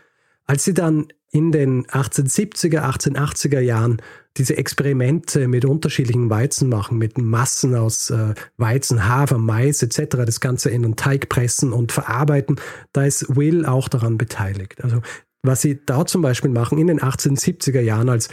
als 0.46 0.66
sie 0.66 0.74
dann 0.74 1.08
in 1.32 1.54
den 1.54 1.86
1870er, 1.86 2.82
1880er 2.82 3.62
Jahren 3.62 4.02
diese 4.36 4.58
Experimente 4.58 5.48
mit 5.48 5.64
unterschiedlichen 5.64 6.30
Weizen 6.30 6.68
machen, 6.68 6.98
mit 6.98 7.18
Massen 7.18 7.76
aus 7.76 8.10
äh, 8.10 8.34
Weizen, 8.58 9.08
Hafer, 9.08 9.38
Mais 9.38 9.82
etc., 9.82 10.18
das 10.26 10.42
Ganze 10.42 10.70
in 10.70 10.84
einen 10.84 10.98
Teig 10.98 11.30
pressen 11.30 11.72
und 11.72 11.94
verarbeiten, 11.94 12.60
da 12.92 13.06
ist 13.06 13.38
Will 13.38 13.66
auch 13.66 13.88
daran 13.88 14.18
beteiligt. 14.18 14.84
Also 14.84 15.02
was 15.44 15.62
sie 15.62 15.80
da 15.86 16.06
zum 16.06 16.22
Beispiel 16.22 16.52
machen 16.52 16.78
in 16.78 16.88
den 16.88 17.00
1870er 17.00 17.80
Jahren 17.80 18.10
als 18.10 18.28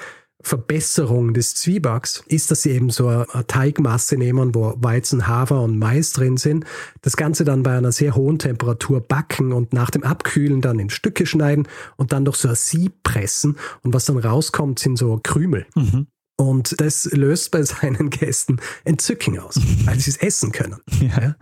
Verbesserung 0.45 1.35
des 1.35 1.55
Zwiebacks 1.55 2.23
ist, 2.27 2.51
dass 2.51 2.63
sie 2.63 2.71
eben 2.71 2.91
so 2.91 3.09
eine 3.09 3.27
Teigmasse 3.47 4.17
nehmen, 4.17 4.55
wo 4.55 4.75
Weizen, 4.77 5.27
Hafer 5.27 5.63
und 5.63 5.79
Mais 5.79 6.13
drin 6.13 6.37
sind. 6.37 6.65
Das 7.03 7.17
Ganze 7.17 7.45
dann 7.45 7.63
bei 7.63 7.77
einer 7.77 7.93
sehr 7.93 8.15
hohen 8.15 8.39
Temperatur 8.39 9.01
backen 9.01 9.53
und 9.53 9.73
nach 9.73 9.91
dem 9.91 10.05
Abkühlen 10.05 10.61
dann 10.61 10.79
in 10.79 10.91
Stücke 10.91 11.27
schneiden 11.27 11.67
und 11.97 12.13
dann 12.13 12.25
durch 12.25 12.37
so 12.37 12.49
ein 12.49 12.55
Sieb 12.55 13.03
pressen. 13.03 13.57
Und 13.83 13.95
was 13.95 14.05
dann 14.05 14.19
rauskommt, 14.19 14.79
sind 14.79 14.97
so 14.97 15.19
Krümel. 15.23 15.67
Mhm. 15.75 16.07
Und 16.37 16.81
das 16.81 17.07
löst 17.13 17.51
bei 17.51 17.63
seinen 17.63 18.11
Gästen 18.11 18.61
Entzücken 18.85 19.39
aus, 19.39 19.57
weil 19.85 19.99
sie 19.99 20.11
es 20.11 20.17
essen 20.17 20.53
können. 20.53 20.81
Ja. 21.01 21.37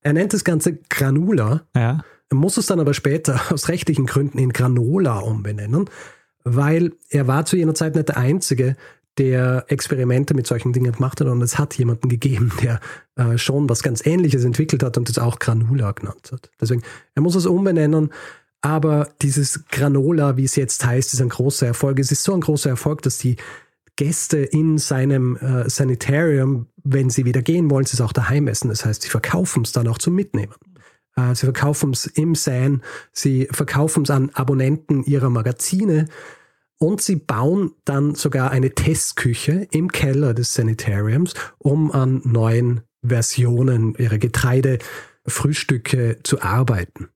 Er 0.00 0.12
nennt 0.12 0.32
das 0.32 0.44
Ganze 0.44 0.76
Granula. 0.90 1.66
Ja. 1.74 2.04
Muss 2.32 2.56
es 2.56 2.66
dann 2.66 2.80
aber 2.80 2.94
später 2.94 3.40
aus 3.52 3.68
rechtlichen 3.68 4.06
Gründen 4.06 4.38
in 4.38 4.52
Granola 4.52 5.18
umbenennen, 5.18 5.88
weil 6.44 6.92
er 7.10 7.26
war 7.26 7.44
zu 7.46 7.56
jener 7.56 7.74
Zeit 7.74 7.94
nicht 7.94 8.08
der 8.08 8.18
Einzige, 8.18 8.76
der 9.18 9.64
Experimente 9.68 10.34
mit 10.34 10.46
solchen 10.46 10.72
Dingen 10.72 10.92
gemacht 10.92 11.20
hat 11.20 11.28
und 11.28 11.40
es 11.42 11.58
hat 11.58 11.74
jemanden 11.74 12.08
gegeben, 12.08 12.52
der 12.62 12.80
äh, 13.16 13.38
schon 13.38 13.68
was 13.68 13.82
ganz 13.82 14.04
Ähnliches 14.04 14.44
entwickelt 14.44 14.82
hat 14.82 14.98
und 14.98 15.08
das 15.08 15.18
auch 15.18 15.38
Granula 15.38 15.92
genannt 15.92 16.30
hat. 16.32 16.50
Deswegen, 16.60 16.82
er 17.14 17.22
muss 17.22 17.36
es 17.36 17.46
umbenennen, 17.46 18.10
aber 18.60 19.08
dieses 19.22 19.66
Granola, 19.68 20.36
wie 20.36 20.44
es 20.44 20.56
jetzt 20.56 20.84
heißt, 20.84 21.12
ist 21.12 21.20
ein 21.20 21.28
großer 21.28 21.66
Erfolg. 21.66 21.98
Es 21.98 22.10
ist 22.10 22.24
so 22.24 22.34
ein 22.34 22.40
großer 22.40 22.70
Erfolg, 22.70 23.02
dass 23.02 23.18
die 23.18 23.36
Gäste 23.96 24.38
in 24.38 24.78
seinem 24.78 25.36
äh, 25.36 25.68
Sanitarium, 25.68 26.66
wenn 26.82 27.10
sie 27.10 27.24
wieder 27.24 27.42
gehen 27.42 27.70
wollen, 27.70 27.84
sie 27.84 27.94
es 27.94 28.00
auch 28.00 28.12
daheim 28.12 28.48
essen. 28.48 28.68
Das 28.68 28.84
heißt, 28.84 29.02
sie 29.02 29.10
verkaufen 29.10 29.62
es 29.62 29.72
dann 29.72 29.86
auch 29.86 29.98
zum 29.98 30.14
Mitnehmen. 30.14 30.54
Äh, 31.16 31.34
sie 31.34 31.46
verkaufen 31.46 31.92
es 31.92 32.06
im 32.06 32.34
SAN, 32.34 32.82
sie 33.12 33.48
verkaufen 33.50 34.04
es 34.04 34.10
an 34.10 34.30
Abonnenten 34.34 35.04
ihrer 35.04 35.30
Magazine 35.30 36.06
und 36.78 37.00
sie 37.00 37.16
bauen 37.16 37.72
dann 37.84 38.14
sogar 38.14 38.50
eine 38.50 38.74
Testküche 38.74 39.66
im 39.70 39.90
Keller 39.90 40.34
des 40.34 40.54
Sanitariums, 40.54 41.34
um 41.58 41.92
an 41.92 42.20
neuen 42.24 42.82
Versionen 43.06 43.94
ihrer 43.96 44.18
Getreidefrühstücke 44.18 46.18
zu 46.22 46.40
arbeiten. 46.40 47.08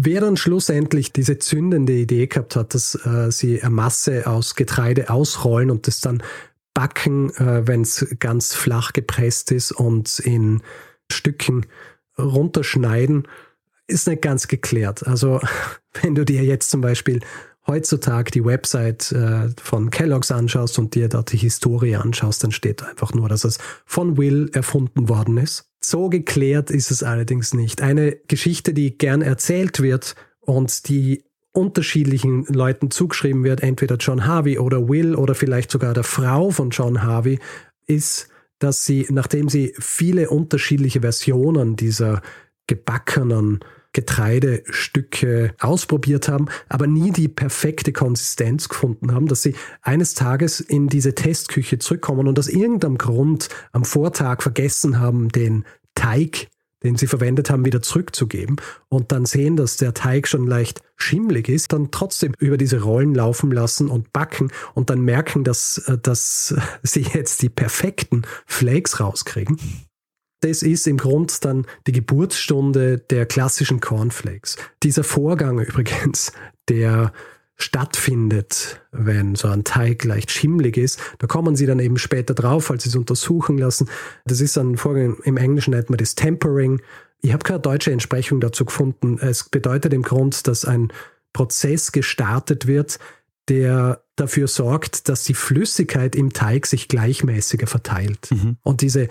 Wer 0.00 0.20
dann 0.20 0.36
schlussendlich 0.36 1.12
diese 1.12 1.38
zündende 1.38 1.94
Idee 1.94 2.28
gehabt 2.28 2.54
hat, 2.54 2.74
dass 2.74 2.94
äh, 3.04 3.32
sie 3.32 3.60
eine 3.60 3.70
Masse 3.70 4.28
aus 4.28 4.54
Getreide 4.54 5.10
ausrollen 5.10 5.72
und 5.72 5.88
das 5.88 6.00
dann 6.00 6.22
backen, 6.72 7.34
äh, 7.34 7.66
wenn 7.66 7.80
es 7.80 8.06
ganz 8.20 8.54
flach 8.54 8.92
gepresst 8.92 9.50
ist 9.50 9.72
und 9.72 10.20
in 10.20 10.62
Stücken 11.10 11.66
runterschneiden, 12.18 13.28
ist 13.86 14.08
nicht 14.08 14.22
ganz 14.22 14.48
geklärt. 14.48 15.06
Also 15.06 15.40
wenn 16.02 16.14
du 16.14 16.24
dir 16.24 16.44
jetzt 16.44 16.70
zum 16.70 16.80
Beispiel 16.80 17.20
heutzutage 17.66 18.30
die 18.30 18.44
Website 18.44 19.12
äh, 19.12 19.50
von 19.62 19.90
Kellogg's 19.90 20.30
anschaust 20.30 20.78
und 20.78 20.94
dir 20.94 21.08
dort 21.08 21.32
die 21.32 21.36
Historie 21.36 21.96
anschaust, 21.96 22.42
dann 22.42 22.50
steht 22.50 22.82
einfach 22.82 23.12
nur, 23.12 23.28
dass 23.28 23.44
es 23.44 23.58
von 23.84 24.16
Will 24.16 24.50
erfunden 24.54 25.08
worden 25.08 25.36
ist. 25.36 25.70
So 25.80 26.08
geklärt 26.08 26.70
ist 26.70 26.90
es 26.90 27.02
allerdings 27.02 27.54
nicht. 27.54 27.82
Eine 27.82 28.16
Geschichte, 28.26 28.72
die 28.74 28.96
gern 28.96 29.22
erzählt 29.22 29.80
wird 29.80 30.16
und 30.40 30.88
die 30.88 31.24
unterschiedlichen 31.52 32.44
Leuten 32.46 32.90
zugeschrieben 32.90 33.44
wird, 33.44 33.62
entweder 33.62 33.96
John 33.96 34.26
Harvey 34.26 34.58
oder 34.58 34.88
Will 34.88 35.14
oder 35.14 35.34
vielleicht 35.34 35.70
sogar 35.70 35.94
der 35.94 36.04
Frau 36.04 36.50
von 36.50 36.70
John 36.70 37.02
Harvey, 37.02 37.38
ist, 37.86 38.28
dass 38.58 38.84
sie, 38.84 39.06
nachdem 39.10 39.48
sie 39.48 39.74
viele 39.78 40.30
unterschiedliche 40.30 41.00
Versionen 41.00 41.76
dieser 41.76 42.22
gebackenen 42.66 43.60
Getreidestücke 43.92 45.54
ausprobiert 45.58 46.28
haben, 46.28 46.46
aber 46.68 46.86
nie 46.86 47.10
die 47.10 47.28
perfekte 47.28 47.92
Konsistenz 47.92 48.68
gefunden 48.68 49.12
haben, 49.12 49.26
dass 49.26 49.42
sie 49.42 49.54
eines 49.82 50.14
Tages 50.14 50.60
in 50.60 50.88
diese 50.88 51.14
Testküche 51.14 51.78
zurückkommen 51.78 52.28
und 52.28 52.38
aus 52.38 52.48
irgendeinem 52.48 52.98
Grund 52.98 53.48
am 53.72 53.84
Vortag 53.84 54.42
vergessen 54.42 55.00
haben, 55.00 55.30
den 55.30 55.64
Teig 55.94 56.48
den 56.82 56.96
sie 56.96 57.06
verwendet 57.06 57.50
haben, 57.50 57.64
wieder 57.64 57.82
zurückzugeben 57.82 58.56
und 58.88 59.12
dann 59.12 59.26
sehen, 59.26 59.56
dass 59.56 59.76
der 59.76 59.94
Teig 59.94 60.28
schon 60.28 60.46
leicht 60.46 60.80
schimmlig 60.96 61.48
ist, 61.48 61.72
dann 61.72 61.90
trotzdem 61.90 62.34
über 62.38 62.56
diese 62.56 62.82
Rollen 62.82 63.14
laufen 63.14 63.50
lassen 63.50 63.88
und 63.88 64.12
backen 64.12 64.50
und 64.74 64.90
dann 64.90 65.00
merken, 65.00 65.44
dass, 65.44 65.78
äh, 65.86 65.98
dass 65.98 66.54
sie 66.82 67.02
jetzt 67.02 67.42
die 67.42 67.48
perfekten 67.48 68.22
Flakes 68.46 69.00
rauskriegen. 69.00 69.58
Das 70.40 70.62
ist 70.62 70.86
im 70.86 70.98
Grund 70.98 71.44
dann 71.44 71.66
die 71.86 71.92
Geburtsstunde 71.92 72.98
der 72.98 73.26
klassischen 73.26 73.80
Cornflakes. 73.80 74.56
Dieser 74.84 75.02
Vorgang 75.02 75.58
übrigens, 75.58 76.32
der 76.68 77.12
stattfindet, 77.58 78.80
wenn 78.92 79.34
so 79.34 79.48
ein 79.48 79.64
Teig 79.64 80.04
leicht 80.04 80.30
schimmlig 80.30 80.76
ist. 80.76 81.00
Da 81.18 81.26
kommen 81.26 81.56
sie 81.56 81.66
dann 81.66 81.80
eben 81.80 81.98
später 81.98 82.32
drauf, 82.32 82.70
als 82.70 82.84
sie 82.84 82.88
es 82.88 82.96
untersuchen 82.96 83.58
lassen. 83.58 83.88
Das 84.24 84.40
ist 84.40 84.56
ein 84.56 84.76
Vorgang, 84.76 85.16
im 85.24 85.36
Englischen 85.36 85.72
nennt 85.72 85.90
man 85.90 85.98
das 85.98 86.14
Tempering. 86.14 86.80
Ich 87.20 87.32
habe 87.32 87.42
keine 87.42 87.58
deutsche 87.58 87.90
Entsprechung 87.90 88.40
dazu 88.40 88.64
gefunden. 88.64 89.18
Es 89.18 89.48
bedeutet 89.48 89.92
im 89.92 90.02
Grund, 90.02 90.46
dass 90.46 90.64
ein 90.64 90.92
Prozess 91.32 91.90
gestartet 91.90 92.68
wird, 92.68 93.00
der 93.48 94.02
dafür 94.14 94.46
sorgt, 94.46 95.08
dass 95.08 95.24
die 95.24 95.34
Flüssigkeit 95.34 96.14
im 96.14 96.32
Teig 96.32 96.66
sich 96.66 96.86
gleichmäßiger 96.86 97.66
verteilt. 97.66 98.30
Mhm. 98.30 98.56
Und 98.62 98.82
diese 98.82 99.08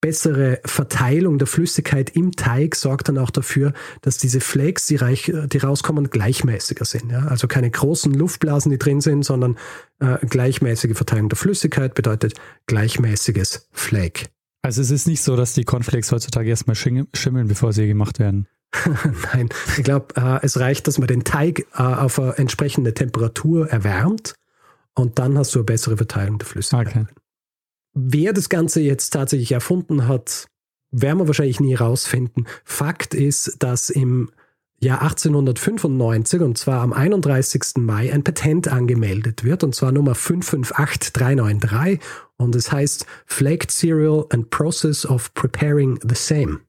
bessere 0.00 0.60
Verteilung 0.64 1.38
der 1.38 1.46
Flüssigkeit 1.46 2.10
im 2.10 2.32
Teig 2.32 2.74
sorgt 2.74 3.08
dann 3.08 3.18
auch 3.18 3.30
dafür, 3.30 3.72
dass 4.00 4.18
diese 4.18 4.40
Flakes, 4.40 4.86
die, 4.86 4.96
reich, 4.96 5.32
die 5.32 5.58
rauskommen, 5.58 6.10
gleichmäßiger 6.10 6.84
sind. 6.84 7.10
Ja? 7.10 7.26
Also 7.26 7.48
keine 7.48 7.70
großen 7.70 8.12
Luftblasen, 8.12 8.70
die 8.70 8.78
drin 8.78 9.00
sind, 9.00 9.24
sondern 9.24 9.56
äh, 10.00 10.18
gleichmäßige 10.26 10.96
Verteilung 10.96 11.28
der 11.28 11.36
Flüssigkeit 11.36 11.94
bedeutet 11.94 12.34
gleichmäßiges 12.66 13.68
Flake. 13.72 14.26
Also 14.62 14.82
es 14.82 14.90
ist 14.90 15.06
nicht 15.06 15.22
so, 15.22 15.36
dass 15.36 15.54
die 15.54 15.64
Cornflakes 15.64 16.12
heutzutage 16.12 16.48
erstmal 16.48 16.76
schimmeln, 16.76 17.48
bevor 17.48 17.72
sie 17.72 17.86
gemacht 17.86 18.18
werden. 18.18 18.46
Nein, 19.32 19.48
ich 19.76 19.84
glaube, 19.84 20.14
äh, 20.16 20.38
es 20.42 20.58
reicht, 20.58 20.86
dass 20.86 20.98
man 20.98 21.08
den 21.08 21.24
Teig 21.24 21.66
äh, 21.74 21.82
auf 21.82 22.18
eine 22.18 22.38
entsprechende 22.38 22.94
Temperatur 22.94 23.68
erwärmt 23.68 24.34
und 24.94 25.18
dann 25.18 25.36
hast 25.36 25.54
du 25.54 25.60
eine 25.60 25.64
bessere 25.64 25.96
Verteilung 25.96 26.38
der 26.38 26.46
Flüssigkeit. 26.46 26.88
Okay. 26.88 27.06
Wer 28.02 28.32
das 28.32 28.48
Ganze 28.48 28.80
jetzt 28.80 29.10
tatsächlich 29.10 29.52
erfunden 29.52 30.08
hat, 30.08 30.46
werden 30.90 31.18
wir 31.18 31.26
wahrscheinlich 31.26 31.60
nie 31.60 31.74
rausfinden. 31.74 32.46
Fakt 32.64 33.14
ist, 33.14 33.56
dass 33.62 33.90
im 33.90 34.30
Jahr 34.82 35.02
1895, 35.02 36.40
und 36.40 36.56
zwar 36.56 36.80
am 36.80 36.94
31. 36.94 37.76
Mai, 37.76 38.10
ein 38.12 38.24
Patent 38.24 38.68
angemeldet 38.68 39.44
wird, 39.44 39.62
und 39.62 39.74
zwar 39.74 39.92
Nummer 39.92 40.14
558393, 40.14 42.00
und 42.38 42.54
es 42.54 42.72
heißt 42.72 43.04
Flaked 43.26 43.70
Cereal 43.70 44.24
and 44.30 44.48
Process 44.48 45.04
of 45.04 45.34
Preparing 45.34 46.00
the 46.02 46.14
Same. 46.14 46.60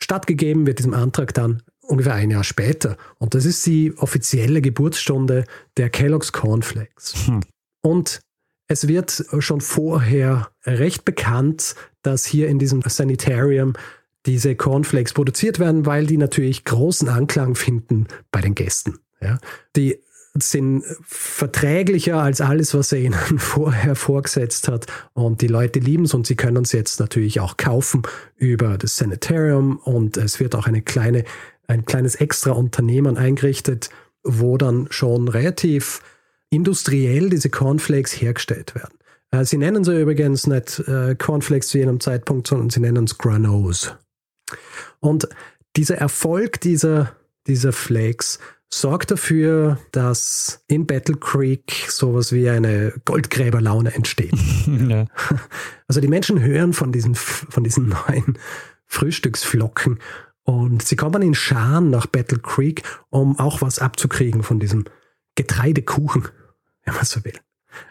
Stattgegeben 0.00 0.66
wird 0.66 0.78
diesem 0.78 0.94
Antrag 0.94 1.34
dann 1.34 1.62
ungefähr 1.80 2.14
ein 2.14 2.30
Jahr 2.30 2.44
später, 2.44 2.96
und 3.18 3.34
das 3.34 3.44
ist 3.44 3.66
die 3.66 3.92
offizielle 3.96 4.62
Geburtsstunde 4.62 5.46
der 5.76 5.90
Kellogg's 5.90 6.30
Cornflakes. 6.30 7.26
Hm. 7.26 7.40
Und 7.82 8.20
es 8.66 8.88
wird 8.88 9.24
schon 9.38 9.60
vorher 9.60 10.50
recht 10.64 11.04
bekannt, 11.04 11.74
dass 12.02 12.24
hier 12.24 12.48
in 12.48 12.58
diesem 12.58 12.82
Sanitarium 12.82 13.74
diese 14.26 14.56
Cornflakes 14.56 15.12
produziert 15.12 15.58
werden, 15.58 15.86
weil 15.86 16.06
die 16.06 16.16
natürlich 16.16 16.64
großen 16.64 17.08
Anklang 17.08 17.54
finden 17.54 18.06
bei 18.30 18.40
den 18.40 18.54
Gästen. 18.54 18.98
Ja. 19.20 19.38
Die 19.76 19.98
sind 20.36 20.82
verträglicher 21.02 22.20
als 22.20 22.40
alles, 22.40 22.74
was 22.74 22.90
er 22.92 22.98
ihnen 22.98 23.14
vorher 23.38 23.94
vorgesetzt 23.94 24.68
hat. 24.68 24.86
Und 25.12 25.42
die 25.42 25.46
Leute 25.46 25.78
lieben 25.78 26.04
es 26.04 26.14
und 26.14 26.26
sie 26.26 26.34
können 26.34 26.64
es 26.64 26.72
jetzt 26.72 27.00
natürlich 27.00 27.40
auch 27.40 27.56
kaufen 27.56 28.02
über 28.36 28.78
das 28.78 28.96
Sanitarium. 28.96 29.78
Und 29.78 30.16
es 30.16 30.40
wird 30.40 30.54
auch 30.54 30.66
eine 30.66 30.82
kleine, 30.82 31.24
ein 31.68 31.84
kleines 31.84 32.16
extra 32.16 32.52
Unternehmen 32.52 33.16
eingerichtet, 33.16 33.90
wo 34.24 34.56
dann 34.56 34.86
schon 34.90 35.28
relativ 35.28 36.00
industriell 36.54 37.30
diese 37.30 37.50
Cornflakes 37.50 38.12
hergestellt 38.12 38.74
werden. 38.74 38.98
Äh, 39.30 39.44
sie 39.44 39.58
nennen 39.58 39.84
sie 39.84 40.00
übrigens 40.00 40.46
nicht 40.46 40.80
äh, 40.80 41.14
Cornflakes 41.16 41.68
zu 41.68 41.78
jenem 41.78 42.00
Zeitpunkt, 42.00 42.46
sondern 42.46 42.70
sie 42.70 42.80
nennen 42.80 43.04
es 43.04 43.18
Granos. 43.18 43.94
Und 45.00 45.28
dieser 45.76 45.96
Erfolg 45.96 46.60
dieser, 46.60 47.16
dieser 47.46 47.72
Flakes 47.72 48.38
sorgt 48.72 49.10
dafür, 49.10 49.78
dass 49.92 50.64
in 50.68 50.86
Battle 50.86 51.16
Creek 51.16 51.86
sowas 51.88 52.32
wie 52.32 52.48
eine 52.48 52.92
Goldgräberlaune 53.04 53.94
entsteht. 53.94 54.34
ja. 54.88 55.06
Also 55.86 56.00
die 56.00 56.08
Menschen 56.08 56.40
hören 56.40 56.72
von 56.72 56.92
diesen, 56.92 57.14
von 57.14 57.62
diesen 57.62 57.88
neuen 57.88 58.38
Frühstücksflocken 58.86 60.00
und 60.44 60.82
sie 60.82 60.96
kommen 60.96 61.22
in 61.22 61.34
Scharen 61.34 61.90
nach 61.90 62.06
Battle 62.06 62.38
Creek, 62.38 62.82
um 63.10 63.38
auch 63.38 63.60
was 63.60 63.78
abzukriegen 63.78 64.42
von 64.42 64.58
diesem 64.58 64.84
Getreidekuchen, 65.36 66.28
wenn 66.84 66.94
man 66.94 67.04
so 67.04 67.24
will. 67.24 67.38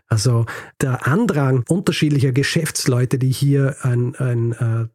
Also 0.07 0.45
der 0.81 1.07
Andrang 1.07 1.63
unterschiedlicher 1.67 2.31
Geschäftsleute, 2.31 3.17
die 3.17 3.31
hier 3.31 3.75
ein, 3.81 4.15
ein, 4.15 4.51
äh, 4.53 4.87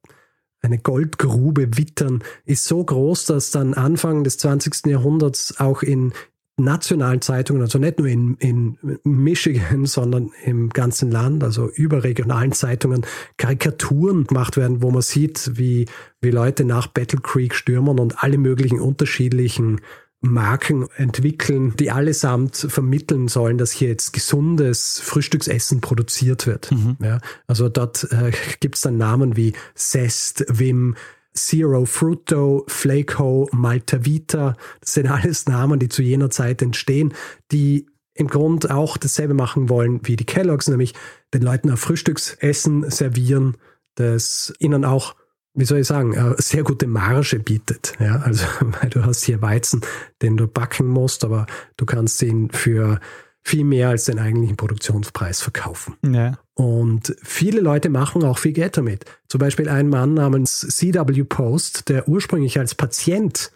eine 0.62 0.78
Goldgrube 0.78 1.76
wittern, 1.76 2.22
ist 2.44 2.64
so 2.64 2.84
groß, 2.84 3.26
dass 3.26 3.50
dann 3.50 3.74
Anfang 3.74 4.24
des 4.24 4.38
20. 4.38 4.86
Jahrhunderts 4.86 5.60
auch 5.60 5.82
in 5.82 6.12
nationalen 6.58 7.20
Zeitungen, 7.20 7.62
also 7.62 7.78
nicht 7.78 7.98
nur 7.98 8.08
in, 8.08 8.34
in 8.36 8.78
Michigan, 9.04 9.86
sondern 9.86 10.32
im 10.44 10.70
ganzen 10.70 11.10
Land, 11.10 11.44
also 11.44 11.68
überregionalen 11.68 12.52
Zeitungen, 12.52 13.06
Karikaturen 13.36 14.24
gemacht 14.24 14.56
werden, 14.56 14.82
wo 14.82 14.90
man 14.90 15.02
sieht, 15.02 15.52
wie, 15.54 15.86
wie 16.20 16.30
Leute 16.30 16.64
nach 16.64 16.88
Battle 16.88 17.20
Creek 17.20 17.54
stürmen 17.54 17.98
und 17.98 18.22
alle 18.22 18.38
möglichen 18.38 18.80
unterschiedlichen 18.80 19.80
Marken 20.20 20.88
entwickeln, 20.96 21.74
die 21.76 21.90
allesamt 21.90 22.56
vermitteln 22.56 23.28
sollen, 23.28 23.56
dass 23.56 23.70
hier 23.70 23.88
jetzt 23.88 24.12
gesundes 24.12 25.00
Frühstücksessen 25.00 25.80
produziert 25.80 26.46
wird. 26.46 26.72
Mhm. 26.72 26.96
Ja, 27.00 27.20
also 27.46 27.68
dort 27.68 28.04
äh, 28.10 28.32
gibt 28.60 28.74
es 28.74 28.80
dann 28.80 28.96
Namen 28.96 29.36
wie 29.36 29.52
Zest, 29.74 30.44
Wim, 30.48 30.96
Zero 31.34 31.84
Fruto, 31.84 32.64
Flaco, 32.66 33.48
Malta 33.52 34.04
Vita. 34.04 34.56
Das 34.80 34.94
sind 34.94 35.06
alles 35.06 35.46
Namen, 35.46 35.78
die 35.78 35.88
zu 35.88 36.02
jener 36.02 36.30
Zeit 36.30 36.62
entstehen, 36.62 37.14
die 37.52 37.86
im 38.14 38.26
Grund 38.26 38.70
auch 38.70 38.96
dasselbe 38.96 39.34
machen 39.34 39.68
wollen 39.68 40.00
wie 40.02 40.16
die 40.16 40.26
Kelloggs, 40.26 40.66
nämlich 40.66 40.94
den 41.32 41.42
Leuten 41.42 41.70
ein 41.70 41.76
Frühstücksessen 41.76 42.90
servieren, 42.90 43.56
das 43.94 44.52
ihnen 44.58 44.84
auch 44.84 45.14
wie 45.58 45.64
soll 45.64 45.80
ich 45.80 45.86
sagen, 45.86 46.14
äh, 46.14 46.34
sehr 46.38 46.62
gute 46.62 46.86
Marge 46.86 47.40
bietet. 47.40 47.94
Ja, 47.98 48.20
also, 48.20 48.46
weil 48.60 48.90
du 48.90 49.04
hast 49.04 49.24
hier 49.24 49.42
Weizen, 49.42 49.80
den 50.22 50.36
du 50.36 50.46
backen 50.46 50.86
musst, 50.86 51.24
aber 51.24 51.46
du 51.76 51.84
kannst 51.84 52.22
ihn 52.22 52.50
für 52.50 53.00
viel 53.42 53.64
mehr 53.64 53.88
als 53.88 54.04
den 54.04 54.18
eigentlichen 54.18 54.56
Produktionspreis 54.56 55.40
verkaufen. 55.40 55.96
Ja. 56.04 56.38
Und 56.54 57.16
viele 57.22 57.60
Leute 57.60 57.88
machen 57.88 58.22
auch 58.24 58.38
viel 58.38 58.52
Geld 58.52 58.76
damit. 58.76 59.04
Zum 59.28 59.38
Beispiel 59.38 59.68
ein 59.68 59.88
Mann 59.88 60.14
namens 60.14 60.60
CW 60.60 61.24
Post, 61.24 61.88
der 61.88 62.08
ursprünglich 62.08 62.58
als 62.58 62.74
Patient 62.74 63.50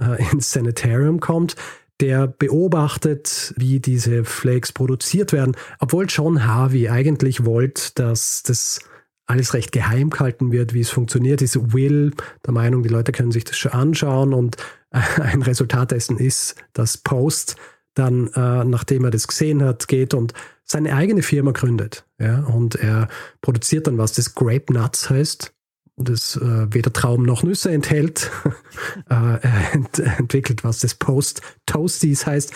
äh, 0.00 0.30
ins 0.32 0.52
Sanitarium 0.52 1.20
kommt, 1.20 1.56
der 2.00 2.26
beobachtet, 2.26 3.52
wie 3.56 3.80
diese 3.80 4.24
Flakes 4.24 4.72
produziert 4.72 5.32
werden, 5.32 5.56
obwohl 5.78 6.06
John 6.08 6.46
Harvey 6.46 6.88
eigentlich 6.88 7.44
wollte, 7.44 7.90
dass 7.96 8.42
das 8.44 8.80
alles 9.28 9.54
recht 9.54 9.72
geheim 9.72 10.10
gehalten 10.10 10.50
wird, 10.50 10.74
wie 10.74 10.80
es 10.80 10.90
funktioniert, 10.90 11.42
ist 11.42 11.72
Will 11.72 12.12
der 12.46 12.54
Meinung, 12.54 12.82
die 12.82 12.88
Leute 12.88 13.12
können 13.12 13.30
sich 13.30 13.44
das 13.44 13.58
schon 13.58 13.72
anschauen 13.72 14.32
und 14.32 14.56
ein 14.90 15.42
Resultat 15.42 15.90
dessen 15.90 16.18
ist, 16.18 16.56
dass 16.72 16.98
Post 16.98 17.56
dann, 17.94 18.28
äh, 18.28 18.64
nachdem 18.64 19.04
er 19.04 19.10
das 19.10 19.28
gesehen 19.28 19.62
hat, 19.62 19.86
geht 19.88 20.14
und 20.14 20.32
seine 20.64 20.94
eigene 20.94 21.22
Firma 21.22 21.50
gründet. 21.50 22.06
Ja, 22.18 22.40
und 22.40 22.76
er 22.76 23.08
produziert 23.40 23.86
dann 23.86 23.98
was, 23.98 24.12
das 24.12 24.34
Grape 24.34 24.72
Nuts 24.72 25.10
heißt, 25.10 25.52
das 25.96 26.36
äh, 26.36 26.72
weder 26.72 26.92
Trauben 26.92 27.24
noch 27.24 27.42
Nüsse 27.42 27.70
enthält. 27.70 28.30
äh, 29.10 29.14
er 29.14 29.72
ent 29.72 29.98
entwickelt 29.98 30.64
was, 30.64 30.80
das 30.80 30.94
Post 30.94 31.42
Toasties 31.66 32.26
heißt. 32.26 32.52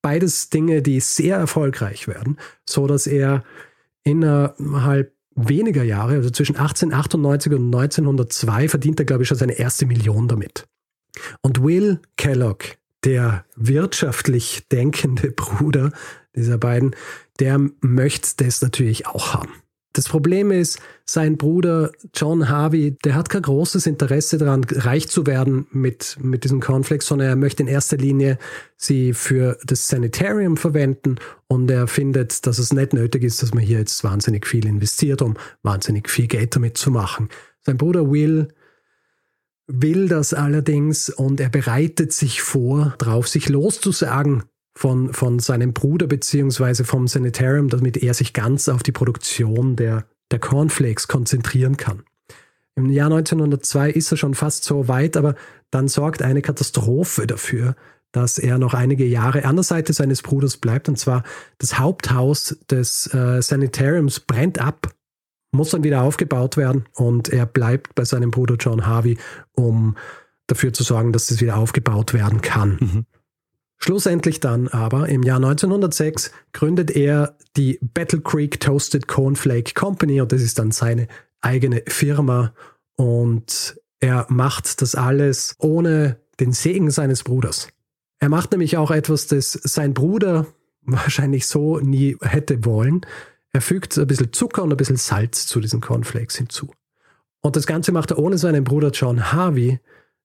Beides 0.00 0.50
Dinge, 0.50 0.82
die 0.82 1.00
sehr 1.00 1.36
erfolgreich 1.36 2.06
werden, 2.06 2.38
so 2.68 2.86
dass 2.86 3.06
er 3.06 3.42
innerhalb 4.04 5.13
weniger 5.36 5.82
Jahre, 5.82 6.14
also 6.14 6.30
zwischen 6.30 6.56
1898 6.56 7.52
und 7.52 7.66
1902, 7.66 8.68
verdient 8.68 9.00
er, 9.00 9.06
glaube 9.06 9.22
ich, 9.22 9.28
schon 9.28 9.38
seine 9.38 9.58
erste 9.58 9.86
Million 9.86 10.28
damit. 10.28 10.66
Und 11.42 11.62
Will 11.62 12.00
Kellogg, 12.16 12.76
der 13.04 13.44
wirtschaftlich 13.56 14.66
denkende 14.70 15.30
Bruder 15.30 15.92
dieser 16.34 16.58
beiden, 16.58 16.96
der 17.40 17.60
möchte 17.80 18.44
das 18.44 18.62
natürlich 18.62 19.06
auch 19.06 19.34
haben. 19.34 19.52
Das 19.94 20.08
Problem 20.08 20.50
ist, 20.50 20.80
sein 21.04 21.36
Bruder 21.36 21.92
John 22.12 22.48
Harvey, 22.48 22.96
der 23.04 23.14
hat 23.14 23.28
kein 23.28 23.42
großes 23.42 23.86
Interesse 23.86 24.38
daran, 24.38 24.64
reich 24.64 25.08
zu 25.08 25.24
werden 25.24 25.68
mit, 25.70 26.16
mit 26.20 26.42
diesem 26.42 26.58
Cornflakes, 26.60 27.06
sondern 27.06 27.28
er 27.28 27.36
möchte 27.36 27.62
in 27.62 27.68
erster 27.68 27.96
Linie 27.96 28.38
sie 28.76 29.14
für 29.14 29.56
das 29.64 29.86
Sanitarium 29.86 30.56
verwenden 30.56 31.16
und 31.46 31.70
er 31.70 31.86
findet, 31.86 32.44
dass 32.44 32.58
es 32.58 32.72
nicht 32.72 32.92
nötig 32.92 33.22
ist, 33.22 33.40
dass 33.40 33.54
man 33.54 33.62
hier 33.62 33.78
jetzt 33.78 34.02
wahnsinnig 34.02 34.48
viel 34.48 34.66
investiert, 34.66 35.22
um 35.22 35.34
wahnsinnig 35.62 36.10
viel 36.10 36.26
Geld 36.26 36.56
damit 36.56 36.76
zu 36.76 36.90
machen. 36.90 37.28
Sein 37.60 37.78
Bruder 37.78 38.10
Will 38.10 38.48
will 39.68 40.08
das 40.08 40.34
allerdings 40.34 41.08
und 41.08 41.38
er 41.38 41.50
bereitet 41.50 42.12
sich 42.12 42.42
vor, 42.42 42.94
darauf 42.98 43.28
sich 43.28 43.48
loszusagen 43.48 44.42
von, 44.74 45.12
von 45.12 45.38
seinem 45.38 45.72
Bruder 45.72 46.06
beziehungsweise 46.06 46.84
vom 46.84 47.06
Sanitarium, 47.06 47.68
damit 47.68 47.96
er 47.96 48.14
sich 48.14 48.32
ganz 48.32 48.68
auf 48.68 48.82
die 48.82 48.92
Produktion 48.92 49.76
der, 49.76 50.04
der 50.30 50.40
Cornflakes 50.40 51.08
konzentrieren 51.08 51.76
kann. 51.76 52.02
Im 52.76 52.90
Jahr 52.90 53.06
1902 53.06 53.90
ist 53.90 54.10
er 54.10 54.16
schon 54.16 54.34
fast 54.34 54.64
so 54.64 54.88
weit, 54.88 55.16
aber 55.16 55.36
dann 55.70 55.86
sorgt 55.86 56.22
eine 56.22 56.42
Katastrophe 56.42 57.26
dafür, 57.26 57.76
dass 58.10 58.38
er 58.38 58.58
noch 58.58 58.74
einige 58.74 59.04
Jahre 59.04 59.44
an 59.44 59.56
der 59.56 59.62
Seite 59.62 59.92
seines 59.92 60.22
Bruders 60.22 60.56
bleibt. 60.56 60.88
Und 60.88 60.98
zwar 60.98 61.22
das 61.58 61.78
Haupthaus 61.78 62.56
des 62.70 63.12
äh, 63.14 63.42
Sanitariums 63.42 64.20
brennt 64.20 64.58
ab, 64.58 64.92
muss 65.52 65.70
dann 65.70 65.84
wieder 65.84 66.02
aufgebaut 66.02 66.56
werden 66.56 66.84
und 66.94 67.28
er 67.28 67.46
bleibt 67.46 67.94
bei 67.94 68.04
seinem 68.04 68.32
Bruder 68.32 68.56
John 68.58 68.86
Harvey, 68.86 69.18
um 69.52 69.96
dafür 70.48 70.72
zu 70.72 70.82
sorgen, 70.82 71.12
dass 71.12 71.28
das 71.28 71.40
wieder 71.40 71.56
aufgebaut 71.56 72.12
werden 72.12 72.40
kann. 72.40 72.78
Mhm. 72.80 73.06
Schlussendlich 73.84 74.40
dann 74.40 74.68
aber 74.68 75.10
im 75.10 75.22
Jahr 75.22 75.36
1906 75.36 76.30
gründet 76.54 76.90
er 76.92 77.36
die 77.54 77.78
Battle 77.82 78.22
Creek 78.22 78.58
Toasted 78.58 79.06
Cornflake 79.08 79.74
Company 79.74 80.22
und 80.22 80.32
das 80.32 80.40
ist 80.40 80.58
dann 80.58 80.70
seine 80.70 81.06
eigene 81.42 81.82
Firma 81.86 82.54
und 82.96 83.78
er 84.00 84.24
macht 84.30 84.80
das 84.80 84.94
alles 84.94 85.54
ohne 85.58 86.18
den 86.40 86.52
Segen 86.52 86.90
seines 86.90 87.24
Bruders. 87.24 87.68
Er 88.20 88.30
macht 88.30 88.52
nämlich 88.52 88.78
auch 88.78 88.90
etwas, 88.90 89.26
das 89.26 89.52
sein 89.52 89.92
Bruder 89.92 90.46
wahrscheinlich 90.80 91.46
so 91.46 91.78
nie 91.78 92.16
hätte 92.22 92.64
wollen. 92.64 93.02
Er 93.52 93.60
fügt 93.60 93.98
ein 93.98 94.06
bisschen 94.06 94.32
Zucker 94.32 94.62
und 94.62 94.72
ein 94.72 94.78
bisschen 94.78 94.96
Salz 94.96 95.46
zu 95.46 95.60
diesen 95.60 95.82
Cornflakes 95.82 96.36
hinzu. 96.36 96.72
Und 97.42 97.54
das 97.54 97.66
Ganze 97.66 97.92
macht 97.92 98.12
er 98.12 98.18
ohne 98.18 98.38
seinen 98.38 98.64
Bruder 98.64 98.92
John 98.92 99.30
Harvey, 99.30 99.78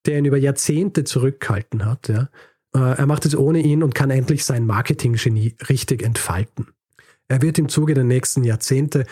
der 0.05 0.17
ihn 0.17 0.23
über 0.23 0.37
Jahrzehnte 0.37 1.03
zurückgehalten 1.03 1.83
hat. 1.83 2.07
Ja. 2.07 2.29
Äh, 2.75 2.97
er 2.97 3.05
macht 3.05 3.25
es 3.25 3.35
ohne 3.35 3.59
ihn 3.59 3.83
und 3.83 3.95
kann 3.95 4.11
endlich 4.11 4.45
sein 4.45 4.65
Marketinggenie 4.65 5.55
richtig 5.69 6.03
entfalten. 6.03 6.67
Er 7.27 7.41
wird 7.41 7.59
im 7.59 7.69
Zuge 7.69 7.93
der 7.93 8.03
nächsten 8.03 8.43
Jahrzehnte 8.43 9.05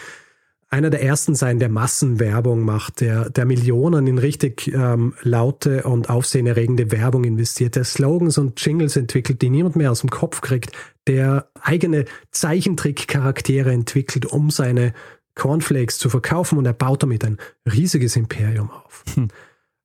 einer 0.69 0.89
der 0.89 1.01
ersten 1.01 1.33
sein, 1.33 1.59
der 1.59 1.69
Massenwerbung 1.69 2.61
macht, 2.61 2.99
der, 2.99 3.29
der 3.29 3.45
Millionen 3.45 4.05
in 4.05 4.17
richtig 4.17 4.67
ähm, 4.73 5.13
laute 5.21 5.83
und 5.83 6.09
aufsehenerregende 6.09 6.91
Werbung 6.91 7.23
investiert, 7.23 7.77
der 7.77 7.85
Slogans 7.85 8.37
und 8.37 8.63
Jingles 8.63 8.97
entwickelt, 8.97 9.41
die 9.41 9.49
niemand 9.49 9.77
mehr 9.77 9.91
aus 9.91 10.01
dem 10.01 10.09
Kopf 10.09 10.41
kriegt, 10.41 10.71
der 11.07 11.47
eigene 11.61 12.03
Zeichentrick-Charaktere 12.31 13.71
entwickelt, 13.71 14.25
um 14.25 14.49
seine 14.49 14.93
Cornflakes 15.35 15.99
zu 15.99 16.09
verkaufen 16.09 16.57
und 16.57 16.65
er 16.65 16.73
baut 16.73 17.03
damit 17.03 17.23
ein 17.23 17.37
riesiges 17.71 18.17
Imperium 18.17 18.69
auf. 18.69 19.05
Hm. 19.13 19.29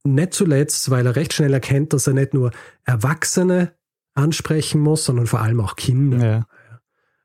Nicht 0.04 0.34
zuletzt, 0.34 0.90
weil 0.90 1.06
er 1.06 1.16
recht 1.16 1.32
schnell 1.32 1.52
erkennt, 1.52 1.92
dass 1.92 2.06
er 2.06 2.14
nicht 2.14 2.34
nur 2.34 2.50
Erwachsene 2.84 3.72
ansprechen 4.14 4.80
muss, 4.80 5.04
sondern 5.04 5.26
vor 5.26 5.40
allem 5.40 5.60
auch 5.60 5.76
Kinder. 5.76 6.18
Ja. 6.18 6.46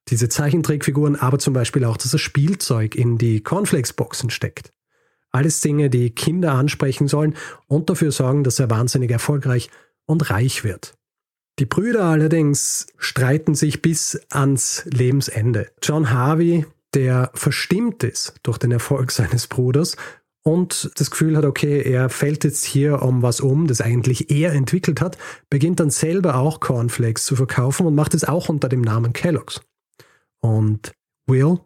Diese 0.10 0.30
Zeichentrickfiguren, 0.30 1.16
aber 1.16 1.40
zum 1.40 1.54
Beispiel 1.54 1.84
auch, 1.84 1.98
dass 1.98 2.14
er 2.14 2.20
Spielzeug 2.20 2.96
in 2.96 3.18
die 3.18 3.42
Cornflakes-Boxen 3.42 4.30
steckt. 4.30 4.74
Alles 5.32 5.60
Dinge, 5.60 5.90
die 5.90 6.12
Kinder 6.12 6.54
ansprechen 6.54 7.08
sollen 7.08 7.36
und 7.68 7.90
dafür 7.90 8.12
sorgen, 8.12 8.44
dass 8.44 8.60
er 8.60 8.70
wahnsinnig 8.70 9.12
erfolgreich 9.12 9.70
und 10.06 10.30
reich 10.30 10.64
wird. 10.64 10.98
Die 11.60 11.66
Brüder 11.66 12.06
allerdings 12.06 12.88
streiten 12.98 13.56
sich 13.56 13.82
bis 13.82 14.20
ans 14.30 14.86
Lebensende. 14.86 15.72
John 15.82 16.12
Harvey, 16.12 16.66
der 16.94 17.32
verstimmt 17.34 18.04
ist 18.04 18.36
durch 18.44 18.60
den 18.60 18.72
Erfolg 18.72 19.12
seines 19.12 19.48
Bruders, 19.48 19.98
und 20.48 20.92
das 20.96 21.12
Gefühl 21.12 21.36
hat, 21.36 21.44
okay, 21.44 21.82
er 21.82 22.08
fällt 22.08 22.46
jetzt 22.46 22.64
hier 22.64 23.02
um 23.02 23.22
was 23.22 23.42
um, 23.42 23.68
das 23.68 23.82
eigentlich 23.82 24.32
er 24.32 24.54
entwickelt 24.54 25.02
hat, 25.02 25.18
beginnt 25.50 25.82
dann 25.82 25.90
selber 25.90 26.36
auch 26.36 26.62
Cornflakes 26.62 27.26
zu 27.26 27.36
verkaufen 27.36 27.86
und 27.86 27.96
macht 27.96 28.14
es 28.14 28.24
auch 28.24 28.48
unter 28.48 28.70
dem 28.70 28.80
Namen 28.80 29.12
Kellogg's. 29.12 29.60
Und 30.40 30.94
Will 31.26 31.60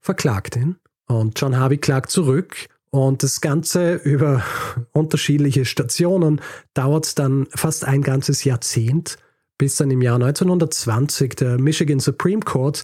verklagt 0.00 0.56
ihn 0.56 0.74
und 1.06 1.40
John 1.40 1.56
Harvey 1.56 1.78
klagt 1.78 2.10
zurück 2.10 2.66
und 2.90 3.22
das 3.22 3.40
Ganze 3.40 3.94
über 3.94 4.42
unterschiedliche 4.92 5.64
Stationen 5.64 6.40
dauert 6.74 7.16
dann 7.20 7.46
fast 7.50 7.84
ein 7.84 8.02
ganzes 8.02 8.42
Jahrzehnt, 8.42 9.18
bis 9.56 9.76
dann 9.76 9.92
im 9.92 10.02
Jahr 10.02 10.16
1920 10.16 11.36
der 11.36 11.60
Michigan 11.60 12.00
Supreme 12.00 12.40
Court 12.40 12.82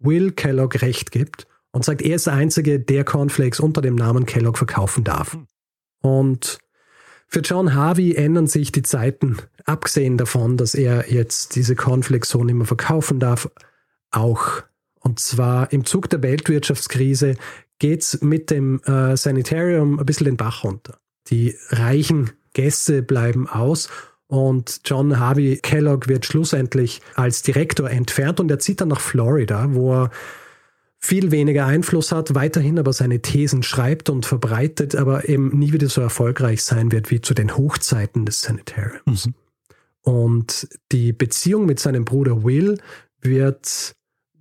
Will 0.00 0.32
Kellogg 0.32 0.82
Recht 0.82 1.12
gibt 1.12 1.46
und 1.72 1.84
sagt, 1.84 2.02
er 2.02 2.16
ist 2.16 2.26
der 2.26 2.34
Einzige, 2.34 2.80
der 2.80 3.04
Cornflakes 3.04 3.60
unter 3.60 3.80
dem 3.80 3.94
Namen 3.94 4.26
Kellogg 4.26 4.58
verkaufen 4.58 5.04
darf. 5.04 5.38
Und 6.02 6.58
für 7.28 7.40
John 7.40 7.74
Harvey 7.74 8.14
ändern 8.14 8.48
sich 8.48 8.72
die 8.72 8.82
Zeiten, 8.82 9.36
abgesehen 9.64 10.18
davon, 10.18 10.56
dass 10.56 10.74
er 10.74 11.12
jetzt 11.12 11.54
diese 11.54 11.76
Cornflakes 11.76 12.30
so 12.30 12.42
nicht 12.42 12.56
mehr 12.56 12.66
verkaufen 12.66 13.20
darf, 13.20 13.48
auch. 14.10 14.62
Und 14.98 15.20
zwar 15.20 15.72
im 15.72 15.84
Zug 15.84 16.10
der 16.10 16.22
Weltwirtschaftskrise 16.22 17.36
geht 17.78 18.02
es 18.02 18.20
mit 18.20 18.50
dem 18.50 18.82
äh, 18.82 19.16
Sanitarium 19.16 19.98
ein 19.98 20.06
bisschen 20.06 20.26
den 20.26 20.36
Bach 20.36 20.64
runter. 20.64 20.98
Die 21.28 21.56
reichen 21.70 22.30
Gäste 22.52 23.02
bleiben 23.02 23.48
aus 23.48 23.88
und 24.26 24.80
John 24.84 25.18
Harvey 25.18 25.58
Kellogg 25.62 26.08
wird 26.08 26.26
schlussendlich 26.26 27.00
als 27.14 27.42
Direktor 27.42 27.90
entfernt 27.90 28.40
und 28.40 28.50
er 28.50 28.58
zieht 28.58 28.80
dann 28.80 28.88
nach 28.88 29.00
Florida, 29.00 29.68
wo 29.72 29.94
er 29.94 30.10
viel 31.00 31.30
weniger 31.30 31.66
Einfluss 31.66 32.12
hat, 32.12 32.34
weiterhin 32.34 32.78
aber 32.78 32.92
seine 32.92 33.20
Thesen 33.20 33.62
schreibt 33.62 34.10
und 34.10 34.26
verbreitet, 34.26 34.94
aber 34.94 35.28
eben 35.28 35.58
nie 35.58 35.72
wieder 35.72 35.88
so 35.88 36.02
erfolgreich 36.02 36.62
sein 36.62 36.92
wird 36.92 37.10
wie 37.10 37.22
zu 37.22 37.32
den 37.32 37.56
Hochzeiten 37.56 38.26
des 38.26 38.42
Sanitariums. 38.42 39.26
Mhm. 39.26 39.34
Und 40.02 40.68
die 40.92 41.12
Beziehung 41.12 41.66
mit 41.66 41.80
seinem 41.80 42.04
Bruder 42.04 42.44
Will 42.44 42.78
wird 43.20 43.94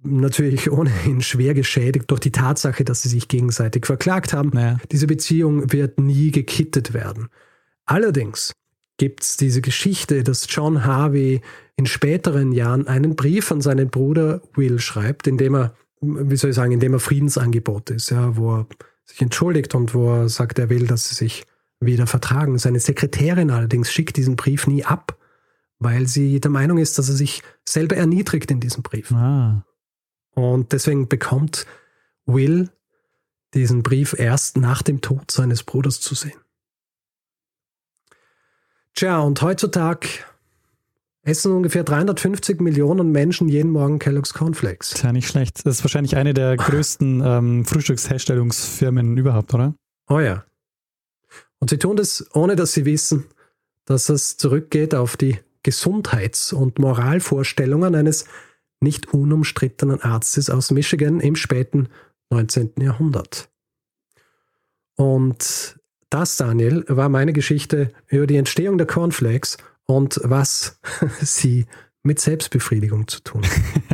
natürlich 0.04 0.70
ohnehin 0.72 1.22
schwer 1.22 1.54
geschädigt 1.54 2.12
durch 2.12 2.20
die 2.20 2.32
Tatsache, 2.32 2.84
dass 2.84 3.02
sie 3.02 3.10
sich 3.10 3.30
gegenseitig 3.30 3.86
verklagt 3.86 4.34
haben. 4.34 4.52
Naja. 4.54 4.78
Diese 4.92 5.08
Beziehung 5.08 5.72
wird 5.72 6.00
nie 6.00 6.32
gekittet 6.32 6.94
werden. 6.94 7.30
Allerdings 7.86 8.52
gibt 8.98 9.24
es 9.24 9.38
diese 9.38 9.62
Geschichte, 9.62 10.24
dass 10.24 10.46
John 10.50 10.86
Harvey 10.86 11.42
in 11.78 11.86
späteren 11.86 12.52
Jahren 12.52 12.88
einen 12.88 13.16
Brief 13.16 13.52
an 13.52 13.62
seinen 13.62 13.90
Bruder 13.90 14.42
Will 14.56 14.80
schreibt, 14.80 15.26
in 15.26 15.38
dem 15.38 15.56
er, 15.56 15.74
wie 16.02 16.36
soll 16.36 16.52
ich 16.52 16.56
sagen, 16.56 16.72
in 16.72 16.80
dem 16.80 16.94
er 16.94 17.00
Friedensangebot 17.00 17.90
ist, 17.90 18.10
ja, 18.10 18.36
wo 18.38 18.58
er 18.58 18.68
sich 19.06 19.22
entschuldigt 19.22 19.76
und 19.76 19.94
wo 19.94 20.14
er 20.14 20.30
sagt, 20.30 20.60
er 20.60 20.70
will, 20.70 20.88
dass 20.88 21.10
sie 21.10 21.16
sich 21.16 21.46
wieder 21.80 22.08
vertragen. 22.08 22.58
Seine 22.58 22.80
Sekretärin 22.80 23.52
allerdings 23.52 23.92
schickt 23.92 24.18
diesen 24.18 24.36
Brief 24.36 24.68
nie 24.68 24.86
ab, 24.86 25.18
weil 25.80 26.08
sie 26.08 26.40
der 26.40 26.52
Meinung 26.52 26.78
ist, 26.78 26.98
dass 26.98 27.10
er 27.10 27.16
sich 27.16 27.42
selber 27.68 27.96
erniedrigt 27.96 28.52
in 28.52 28.60
diesem 28.60 28.84
Brief. 28.84 29.12
Ah. 29.12 29.66
Und 30.36 30.72
deswegen 30.72 31.08
bekommt 31.08 31.66
Will 32.26 32.70
diesen 33.54 33.82
Brief 33.82 34.14
erst 34.14 34.58
nach 34.58 34.84
dem 34.84 35.02
Tod 35.02 35.32
seines 35.32 35.64
Bruders 35.64 36.00
zu 36.00 36.14
sehen. 36.14 36.40
Tja, 38.94 39.20
und 39.20 39.42
heutzutage 39.42 40.08
essen 41.24 41.52
ungefähr 41.52 41.84
350 41.84 42.62
Millionen 42.62 43.12
Menschen 43.12 43.50
jeden 43.50 43.72
Morgen 43.72 44.00
Kellogg's 44.00 44.34
Cornflakes. 44.34 44.94
Ist 44.94 45.04
ja 45.04 45.12
nicht 45.12 45.28
schlecht. 45.28 45.66
Das 45.66 45.78
ist 45.78 45.84
wahrscheinlich 45.84 46.16
eine 46.16 46.34
der 46.34 46.58
größten 46.58 47.22
ähm, 47.26 47.66
Frühstücksherstellungsfirmen 47.66 49.18
überhaupt, 49.18 49.54
oder? 49.54 49.76
Oh 50.08 50.20
ja. 50.20 50.46
Und 51.60 51.70
sie 51.70 51.78
tun 51.78 51.98
das, 51.98 52.26
ohne 52.34 52.56
dass 52.56 52.74
sie 52.74 52.86
wissen, 52.86 53.26
dass 53.86 54.10
es 54.10 54.38
zurückgeht 54.38 54.96
auf 54.96 55.18
die 55.18 55.40
Gesundheits- 55.64 56.54
und 56.54 56.80
Moralvorstellungen 56.80 57.96
eines 57.96 58.26
nicht 58.80 59.14
unumstrittenen 59.14 60.02
Arztes 60.02 60.50
aus 60.50 60.72
Michigan 60.72 61.20
im 61.20 61.36
späten 61.36 61.90
19. 62.30 62.74
Jahrhundert. 62.80 63.50
Und 64.96 65.80
das, 66.10 66.38
Daniel, 66.38 66.86
war 66.88 67.10
meine 67.10 67.34
Geschichte 67.34 67.92
über 68.08 68.26
die 68.26 68.38
Entstehung 68.38 68.78
der 68.78 68.88
Cornflakes 68.88 69.58
und 69.90 70.22
was 70.24 70.80
sie 71.22 71.66
mit 72.02 72.20
Selbstbefriedigung 72.20 73.08
zu 73.08 73.22
tun. 73.22 73.42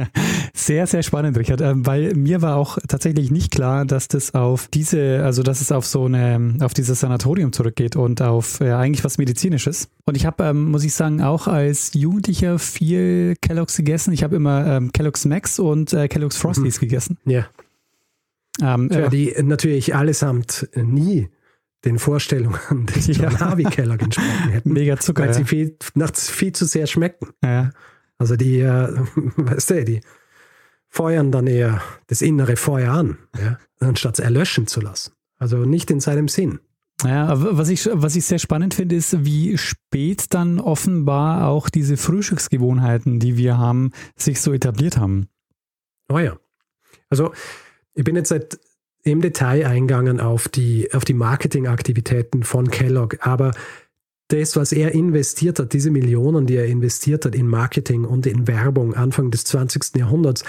sehr, 0.53 0.85
sehr 0.85 1.01
spannend, 1.01 1.37
Richard, 1.37 1.61
ähm, 1.61 1.87
weil 1.87 2.13
mir 2.13 2.41
war 2.41 2.57
auch 2.57 2.77
tatsächlich 2.87 3.31
nicht 3.31 3.51
klar, 3.51 3.85
dass 3.85 4.07
das 4.07 4.35
auf 4.35 4.67
diese, 4.67 5.23
also 5.23 5.41
dass 5.41 5.61
es 5.61 5.71
auf 5.71 5.87
so 5.87 6.05
eine, 6.05 6.57
auf 6.59 6.73
dieses 6.75 6.99
Sanatorium 6.99 7.51
zurückgeht 7.51 7.95
und 7.95 8.21
auf 8.21 8.61
äh, 8.61 8.73
eigentlich 8.73 9.03
was 9.03 9.17
Medizinisches. 9.17 9.89
Und 10.05 10.15
ich 10.17 10.25
habe, 10.25 10.43
ähm, 10.43 10.65
muss 10.69 10.83
ich 10.83 10.93
sagen, 10.93 11.21
auch 11.21 11.47
als 11.47 11.93
Jugendlicher 11.93 12.59
viel 12.59 13.35
Kellogg's 13.41 13.75
gegessen. 13.77 14.13
Ich 14.13 14.23
habe 14.23 14.35
immer 14.35 14.67
ähm, 14.67 14.91
Kellogg's 14.91 15.25
Max 15.25 15.57
und 15.57 15.93
äh, 15.93 16.07
Kellogg's 16.07 16.37
Frosties 16.37 16.77
mhm. 16.77 16.81
gegessen. 16.81 17.17
Ja. 17.25 17.47
Ähm, 18.61 18.89
ja, 18.93 19.09
die 19.09 19.33
natürlich 19.41 19.95
allesamt 19.95 20.69
nie 20.75 21.29
den 21.85 21.99
Vorstellungen 21.99 22.85
des 22.95 23.07
John 23.07 23.31
ja. 23.31 23.39
Harvey 23.39 23.63
Keller 23.63 23.99
entsprochen 23.99 24.49
hätten. 24.49 24.73
Mega 24.73 24.97
Zucker. 24.97 25.23
Weil 25.23 25.29
ja. 25.29 25.33
sie 25.33 25.45
viel, 25.45 25.77
nachts 25.93 26.29
viel 26.29 26.51
zu 26.51 26.65
sehr 26.65 26.87
schmecken. 26.87 27.29
Ja. 27.43 27.71
Also 28.17 28.35
die, 28.35 28.59
äh, 28.59 28.89
weißt 29.35 29.69
du, 29.71 29.85
die 29.85 30.01
feuern 30.89 31.31
dann 31.31 31.47
eher 31.47 31.81
das 32.07 32.21
innere 32.21 32.55
Feuer 32.55 32.93
an, 32.93 33.17
ja, 33.37 33.59
anstatt 33.79 34.19
es 34.19 34.23
erlöschen 34.23 34.67
zu 34.67 34.81
lassen. 34.81 35.11
Also 35.37 35.57
nicht 35.65 35.91
in 35.91 35.99
seinem 35.99 36.27
Sinn. 36.27 36.59
Ja, 37.03 37.33
was 37.35 37.67
ich, 37.67 37.89
was 37.91 38.15
ich 38.15 38.25
sehr 38.25 38.39
spannend 38.39 38.73
finde, 38.73 38.95
ist, 38.95 39.25
wie 39.25 39.57
spät 39.57 40.33
dann 40.33 40.61
offenbar 40.61 41.49
auch 41.49 41.69
diese 41.69 41.97
Frühstücksgewohnheiten, 41.97 43.19
die 43.19 43.35
wir 43.35 43.57
haben, 43.57 43.91
sich 44.15 44.39
so 44.39 44.53
etabliert 44.53 44.97
haben. 44.97 45.27
Oh 46.07 46.19
ja. 46.19 46.37
Also 47.09 47.33
ich 47.93 48.05
bin 48.05 48.15
jetzt 48.15 48.29
seit 48.29 48.59
im 49.05 49.21
Detail 49.21 49.65
eingegangen 49.67 50.19
auf 50.19 50.49
die, 50.49 50.91
auf 50.93 51.05
die 51.05 51.13
Marketingaktivitäten 51.13 52.43
von 52.43 52.69
Kellogg, 52.69 53.17
aber 53.21 53.51
das, 54.29 54.55
was 54.55 54.71
er 54.71 54.93
investiert 54.93 55.59
hat, 55.59 55.73
diese 55.73 55.91
Millionen, 55.91 56.47
die 56.47 56.55
er 56.55 56.65
investiert 56.65 57.25
hat 57.25 57.35
in 57.35 57.47
Marketing 57.47 58.03
und 58.05 58.25
in 58.25 58.47
Werbung 58.47 58.95
Anfang 58.95 59.29
des 59.29 59.45
20. 59.45 59.95
Jahrhunderts, 59.95 60.43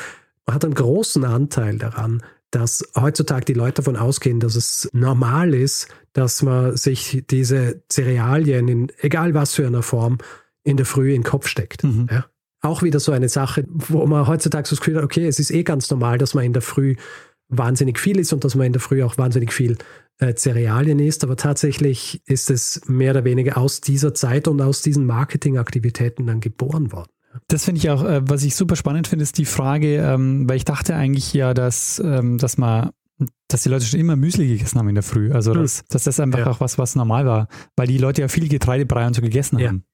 hat 0.49 0.65
einen 0.65 0.75
großen 0.75 1.25
Anteil 1.25 1.77
daran, 1.77 2.23
dass 2.51 2.89
heutzutage 2.95 3.45
die 3.45 3.53
Leute 3.53 3.83
davon 3.83 3.97
ausgehen, 3.97 4.41
dass 4.41 4.55
es 4.55 4.89
normal 4.93 5.53
ist, 5.53 5.89
dass 6.15 6.43
man 6.43 6.77
sich 6.77 7.25
diese 7.29 7.83
Cerealien 7.91 8.69
in 8.69 8.93
egal 9.01 9.35
was 9.35 9.55
für 9.55 9.67
einer 9.67 9.83
Form 9.83 10.19
in 10.63 10.79
der 10.79 10.87
Früh 10.87 11.11
in 11.11 11.21
den 11.21 11.25
Kopf 11.25 11.49
steckt. 11.49 11.85
Mhm. 11.85 12.07
Ja? 12.11 12.27
Auch 12.63 12.83
wieder 12.83 13.01
so 13.01 13.13
eine 13.13 13.29
Sache, 13.29 13.67
wo 13.69 14.07
man 14.07 14.27
heutzutage 14.27 14.67
so 14.67 14.75
das 14.75 14.81
Gefühl 14.81 14.97
hat, 14.97 15.05
okay, 15.05 15.27
es 15.27 15.39
ist 15.39 15.51
eh 15.51 15.65
ganz 15.65 15.91
normal, 15.91 16.17
dass 16.17 16.33
man 16.33 16.45
in 16.45 16.55
der 16.55 16.63
Früh 16.63 16.95
wahnsinnig 17.49 17.99
viel 17.99 18.19
ist 18.19 18.33
und 18.33 18.45
dass 18.45 18.55
man 18.55 18.67
in 18.67 18.73
der 18.73 18.81
Früh 18.81 19.03
auch 19.03 19.19
wahnsinnig 19.19 19.53
viel 19.53 19.77
äh, 20.19 20.35
Cerealien 20.35 20.99
isst. 20.99 21.25
Aber 21.25 21.37
tatsächlich 21.37 22.23
ist 22.27 22.51
es 22.51 22.83
mehr 22.87 23.13
oder 23.13 23.25
weniger 23.25 23.59
aus 23.59 23.81
dieser 23.81 24.15
Zeit 24.15 24.49
und 24.49 24.61
aus 24.61 24.83
diesen 24.83 25.07
Marketingaktivitäten 25.07 26.27
dann 26.27 26.41
geboren 26.41 26.93
worden. 26.93 27.11
Das 27.49 27.65
finde 27.65 27.81
ich 27.81 27.91
auch, 27.91 28.05
äh, 28.05 28.23
was 28.29 28.45
ich 28.45 28.57
super 28.57 28.77
spannend 28.77 29.09
finde, 29.09 29.23
ist 29.23 29.39
die 29.39 29.45
Frage, 29.45 29.99
ähm, 29.99 30.49
weil 30.49 30.57
ich 30.57 30.65
dachte 30.65 30.95
eigentlich 30.95 31.33
ja, 31.33 31.55
dass, 31.55 32.03
ähm, 32.05 32.39
dass 32.39 32.59
man 32.59 32.91
dass 33.49 33.63
die 33.63 33.71
Leute 33.71 33.87
schon 33.87 34.01
immer 34.01 34.15
Müsli 34.15 34.47
gegessen 34.47 34.79
haben 34.79 34.89
in 34.91 34.95
der 34.95 35.05
Früh. 35.05 35.33
Also 35.33 35.55
hm. 35.55 35.63
dass, 35.63 35.85
dass 35.89 36.05
das 36.05 36.21
einfach 36.21 36.41
ja. 36.41 36.47
auch 36.49 36.61
was, 36.61 36.79
was 36.79 36.97
normal 36.97 37.27
war, 37.27 37.49
weil 37.77 37.87
die 37.87 37.99
Leute 37.99 38.23
ja 38.23 38.29
viel 38.29 38.49
Getreidebrei 38.49 39.07
und 39.07 39.15
so 39.15 39.23
gegessen 39.23 39.59
ja. 39.59 39.69
haben. 39.69 39.85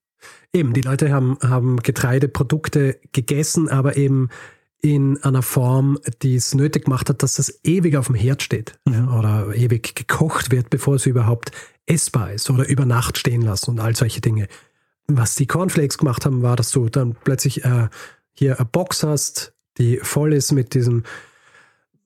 Eben, 0.52 0.72
die 0.72 0.82
Leute 0.82 1.12
haben, 1.12 1.36
haben 1.42 1.78
Getreideprodukte 1.78 3.00
gegessen, 3.12 3.68
aber 3.68 3.96
eben 3.96 4.28
in 4.82 5.22
einer 5.22 5.42
Form, 5.42 5.98
die 6.22 6.34
es 6.34 6.54
nötig 6.54 6.86
gemacht 6.86 7.08
hat, 7.08 7.22
dass 7.22 7.34
das 7.34 7.60
ewig 7.62 7.96
auf 7.96 8.06
dem 8.06 8.16
Herd 8.16 8.42
steht 8.42 8.78
mhm. 8.84 9.14
oder 9.14 9.54
ewig 9.54 9.94
gekocht 9.94 10.50
wird, 10.50 10.70
bevor 10.70 10.96
es 10.96 11.06
überhaupt 11.06 11.52
essbar 11.86 12.32
ist 12.32 12.50
oder 12.50 12.68
über 12.68 12.84
Nacht 12.84 13.16
stehen 13.16 13.42
lassen 13.42 13.70
und 13.70 13.80
all 13.80 13.94
solche 13.94 14.20
Dinge. 14.20 14.48
Was 15.06 15.36
die 15.36 15.46
Cornflakes 15.46 15.98
gemacht 15.98 16.26
haben, 16.26 16.42
war, 16.42 16.56
dass 16.56 16.72
du 16.72 16.88
dann 16.88 17.14
plötzlich 17.14 17.64
äh, 17.64 17.88
hier 18.32 18.58
eine 18.58 18.66
Box 18.66 19.04
hast, 19.04 19.54
die 19.78 19.98
voll 20.02 20.32
ist 20.32 20.50
mit 20.50 20.74
diesem, 20.74 21.04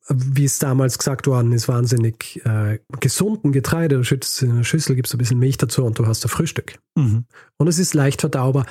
wie 0.09 0.45
es 0.45 0.59
damals 0.59 0.99
gesagt 0.99 1.27
worden 1.27 1.53
ist, 1.53 1.68
wahnsinnig 1.68 2.45
äh, 2.45 2.79
gesunden 3.01 3.53
Getreide. 3.53 3.97
Du 3.97 4.05
schützt 4.05 4.43
in 4.43 4.51
eine 4.51 4.64
Schüssel, 4.64 4.97
gibst 4.97 5.14
ein 5.14 5.18
bisschen 5.18 5.39
Milch 5.39 5.57
dazu 5.57 5.83
und 5.85 5.99
du 5.99 6.07
hast 6.07 6.24
ein 6.24 6.29
Frühstück. 6.29 6.79
Mhm. 6.95 7.24
Und 7.57 7.68
es 7.68 7.79
ist 7.79 7.95
leicht 7.95 8.20
verdaubar 8.20 8.66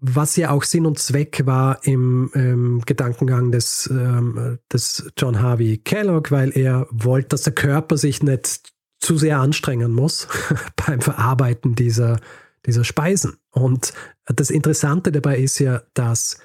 was 0.00 0.36
ja 0.36 0.50
auch 0.50 0.62
Sinn 0.62 0.86
und 0.86 0.98
Zweck 0.98 1.42
war 1.44 1.84
im 1.84 2.30
ähm, 2.34 2.82
Gedankengang 2.86 3.50
des, 3.50 3.88
ähm, 3.90 4.58
des 4.72 5.10
John 5.16 5.40
Harvey 5.40 5.78
Kellogg, 5.78 6.30
weil 6.30 6.56
er 6.56 6.86
wollte, 6.90 7.28
dass 7.28 7.42
der 7.42 7.54
Körper 7.54 7.96
sich 7.96 8.22
nicht 8.22 8.72
zu 9.00 9.16
sehr 9.16 9.38
anstrengen 9.38 9.92
muss 9.92 10.28
beim 10.86 11.00
Verarbeiten 11.00 11.74
dieser, 11.74 12.20
dieser 12.66 12.84
Speisen. 12.84 13.36
Und 13.50 13.92
das 14.26 14.50
Interessante 14.50 15.12
dabei 15.12 15.38
ist 15.38 15.58
ja, 15.58 15.82
dass 15.94 16.38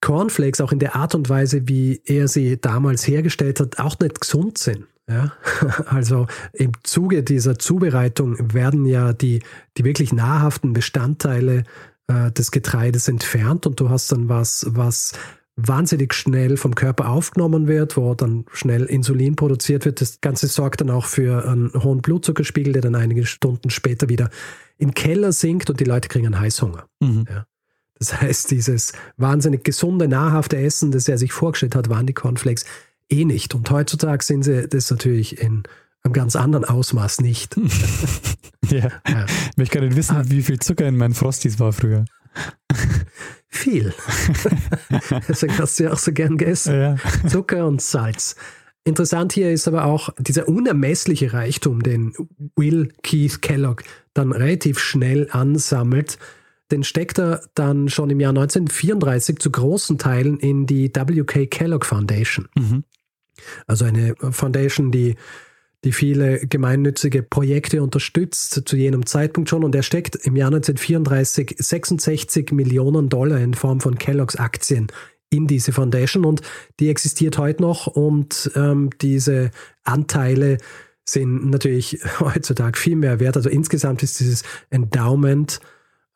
Cornflakes 0.00 0.60
auch 0.60 0.72
in 0.72 0.78
der 0.78 0.96
Art 0.96 1.14
und 1.14 1.28
Weise, 1.28 1.68
wie 1.68 2.00
er 2.04 2.28
sie 2.28 2.60
damals 2.60 3.06
hergestellt 3.06 3.60
hat, 3.60 3.78
auch 3.78 3.98
nicht 3.98 4.20
gesund 4.20 4.58
sind. 4.58 4.86
Ja? 5.08 5.32
Also 5.86 6.26
im 6.52 6.72
Zuge 6.82 7.22
dieser 7.22 7.58
Zubereitung 7.58 8.54
werden 8.54 8.86
ja 8.86 9.12
die, 9.12 9.42
die 9.76 9.84
wirklich 9.84 10.12
nahrhaften 10.12 10.72
Bestandteile 10.72 11.64
äh, 12.10 12.32
des 12.32 12.50
Getreides 12.50 13.08
entfernt 13.08 13.66
und 13.66 13.78
du 13.78 13.88
hast 13.88 14.10
dann 14.12 14.28
was, 14.28 14.66
was 14.68 15.12
wahnsinnig 15.56 16.14
schnell 16.14 16.56
vom 16.56 16.74
Körper 16.74 17.08
aufgenommen 17.08 17.68
wird, 17.68 17.96
wo 17.96 18.14
dann 18.14 18.46
schnell 18.52 18.84
Insulin 18.84 19.36
produziert 19.36 19.84
wird. 19.84 20.00
Das 20.00 20.20
Ganze 20.20 20.46
sorgt 20.48 20.80
dann 20.80 20.90
auch 20.90 21.04
für 21.04 21.46
einen 21.46 21.72
hohen 21.74 22.00
Blutzuckerspiegel, 22.00 22.72
der 22.72 22.82
dann 22.82 22.94
einige 22.94 23.26
Stunden 23.26 23.70
später 23.70 24.08
wieder 24.08 24.30
in 24.78 24.88
den 24.88 24.94
Keller 24.94 25.32
sinkt 25.32 25.70
und 25.70 25.80
die 25.80 25.84
Leute 25.84 26.08
kriegen 26.08 26.26
einen 26.26 26.40
Heißhunger. 26.40 26.86
Mhm. 27.00 27.26
Ja. 27.28 27.46
Das 27.98 28.20
heißt, 28.20 28.50
dieses 28.50 28.92
wahnsinnig 29.18 29.62
gesunde, 29.62 30.08
nahrhafte 30.08 30.56
Essen, 30.56 30.90
das 30.90 31.06
er 31.06 31.18
sich 31.18 31.32
vorgestellt 31.32 31.74
hat, 31.74 31.90
waren 31.90 32.06
die 32.06 32.14
Cornflakes 32.14 32.64
eh 33.10 33.26
nicht. 33.26 33.54
Und 33.54 33.70
heutzutage 33.70 34.24
sind 34.24 34.42
sie 34.42 34.66
das 34.66 34.90
natürlich 34.90 35.40
in 35.40 35.64
einem 36.02 36.12
ganz 36.12 36.36
anderen 36.36 36.64
Ausmaß 36.64 37.20
nicht. 37.20 37.56
ja. 38.70 38.88
ja. 39.08 39.26
Ich 39.50 39.56
möchte 39.56 39.78
gar 39.78 39.86
nicht 39.86 39.96
wissen, 39.96 40.16
ah. 40.16 40.22
wie 40.26 40.42
viel 40.42 40.58
Zucker 40.58 40.86
in 40.86 40.96
meinen 40.96 41.14
Frosties 41.14 41.58
war 41.58 41.72
früher. 41.72 42.04
Viel. 43.48 43.92
Deswegen 45.28 45.58
hast 45.58 45.78
du 45.78 45.84
ja 45.84 45.92
auch 45.92 45.98
so 45.98 46.12
gern 46.12 46.38
gegessen. 46.38 46.74
Ja. 46.74 46.96
Zucker 47.28 47.66
und 47.66 47.82
Salz. 47.82 48.36
Interessant 48.84 49.32
hier 49.32 49.52
ist 49.52 49.68
aber 49.68 49.84
auch 49.84 50.08
dieser 50.18 50.48
unermessliche 50.48 51.32
Reichtum, 51.32 51.82
den 51.82 52.14
Will 52.56 52.92
Keith 53.02 53.42
Kellogg 53.42 53.84
dann 54.14 54.32
relativ 54.32 54.78
schnell 54.78 55.28
ansammelt. 55.30 56.18
Den 56.70 56.84
steckt 56.84 57.18
er 57.18 57.42
dann 57.54 57.88
schon 57.88 58.10
im 58.10 58.20
Jahr 58.20 58.30
1934 58.30 59.38
zu 59.38 59.50
großen 59.50 59.98
Teilen 59.98 60.38
in 60.38 60.66
die 60.66 60.90
W.K. 60.94 61.46
Kellogg 61.46 61.84
Foundation. 61.84 62.48
Mhm. 62.56 62.84
Also 63.66 63.84
eine 63.84 64.14
Foundation, 64.30 64.90
die 64.92 65.16
die 65.84 65.92
viele 65.92 66.40
gemeinnützige 66.46 67.22
Projekte 67.22 67.82
unterstützt, 67.82 68.62
zu 68.66 68.76
jenem 68.76 69.06
Zeitpunkt 69.06 69.48
schon. 69.48 69.64
Und 69.64 69.74
er 69.74 69.82
steckt 69.82 70.14
im 70.14 70.36
Jahr 70.36 70.48
1934 70.48 71.56
66 71.58 72.52
Millionen 72.52 73.08
Dollar 73.08 73.38
in 73.38 73.54
Form 73.54 73.80
von 73.80 73.98
Kelloggs 73.98 74.36
Aktien 74.36 74.88
in 75.30 75.46
diese 75.46 75.72
Foundation 75.72 76.24
und 76.24 76.42
die 76.80 76.90
existiert 76.90 77.38
heute 77.38 77.62
noch 77.62 77.86
und 77.86 78.50
ähm, 78.56 78.90
diese 79.00 79.52
Anteile 79.84 80.58
sind 81.04 81.50
natürlich 81.50 82.00
heutzutage 82.20 82.78
viel 82.78 82.96
mehr 82.96 83.20
wert. 83.20 83.36
Also 83.36 83.48
insgesamt 83.48 84.02
ist 84.02 84.18
dieses 84.20 84.42
Endowment, 84.70 85.60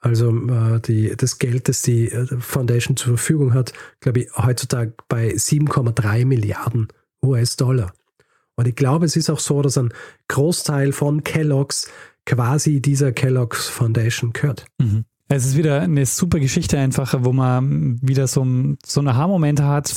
also 0.00 0.30
äh, 0.30 0.80
die, 0.80 1.16
das 1.16 1.38
Geld, 1.38 1.68
das 1.68 1.82
die 1.82 2.10
äh, 2.10 2.26
Foundation 2.40 2.96
zur 2.96 3.16
Verfügung 3.16 3.54
hat, 3.54 3.72
glaube 4.00 4.20
ich, 4.20 4.36
heutzutage 4.36 4.92
bei 5.08 5.28
7,3 5.30 6.26
Milliarden 6.26 6.88
US-Dollar. 7.22 7.92
Und 8.56 8.68
ich 8.68 8.76
glaube, 8.76 9.06
es 9.06 9.16
ist 9.16 9.30
auch 9.30 9.40
so, 9.40 9.62
dass 9.62 9.78
ein 9.78 9.92
Großteil 10.28 10.92
von 10.92 11.24
Kellogg's 11.24 11.90
quasi 12.26 12.80
dieser 12.80 13.12
Kellogg's 13.12 13.68
Foundation 13.68 14.32
gehört. 14.32 14.66
Mhm. 14.78 15.04
Es 15.28 15.46
ist 15.46 15.56
wieder 15.56 15.80
eine 15.80 16.04
super 16.04 16.38
Geschichte 16.38 16.78
einfach, 16.78 17.14
wo 17.20 17.32
man 17.32 17.98
wieder 18.02 18.26
so, 18.26 18.46
so 18.84 19.00
einen 19.00 19.08
Aha-Moment 19.08 19.62
hat 19.62 19.94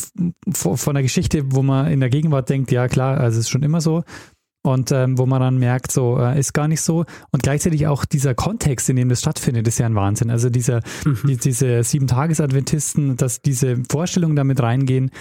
von 0.53 0.77
einer 0.87 1.01
Geschichte, 1.01 1.43
wo 1.51 1.61
man 1.63 1.91
in 1.91 1.99
der 1.99 2.09
Gegenwart 2.09 2.49
denkt, 2.49 2.71
ja 2.71 2.87
klar, 2.87 3.19
also 3.19 3.37
es 3.37 3.45
ist 3.45 3.49
schon 3.49 3.63
immer 3.63 3.81
so. 3.81 4.03
Und 4.63 4.91
ähm, 4.91 5.17
wo 5.17 5.25
man 5.25 5.39
dann 5.39 5.57
merkt, 5.57 5.91
so 5.91 6.17
äh, 6.17 6.37
ist 6.39 6.53
gar 6.53 6.67
nicht 6.67 6.81
so. 6.81 7.05
Und 7.31 7.43
gleichzeitig 7.43 7.87
auch 7.87 8.03
dieser 8.03 8.35
Kontext, 8.35 8.89
in 8.89 8.95
dem 8.95 9.07
das 9.07 9.21
stattfindet, 9.21 9.67
ist 9.67 9.79
ja 9.79 9.85
ein 9.85 9.95
Wahnsinn. 9.95 10.29
Also 10.29 10.49
dieser, 10.49 10.81
mhm. 11.05 11.19
die, 11.25 11.37
diese 11.37 11.83
Sieben-Tages-Adventisten, 11.83 13.15
dass 13.15 13.41
diese 13.41 13.77
Vorstellungen 13.89 14.35
damit 14.35 14.61
reingehen, 14.61 15.11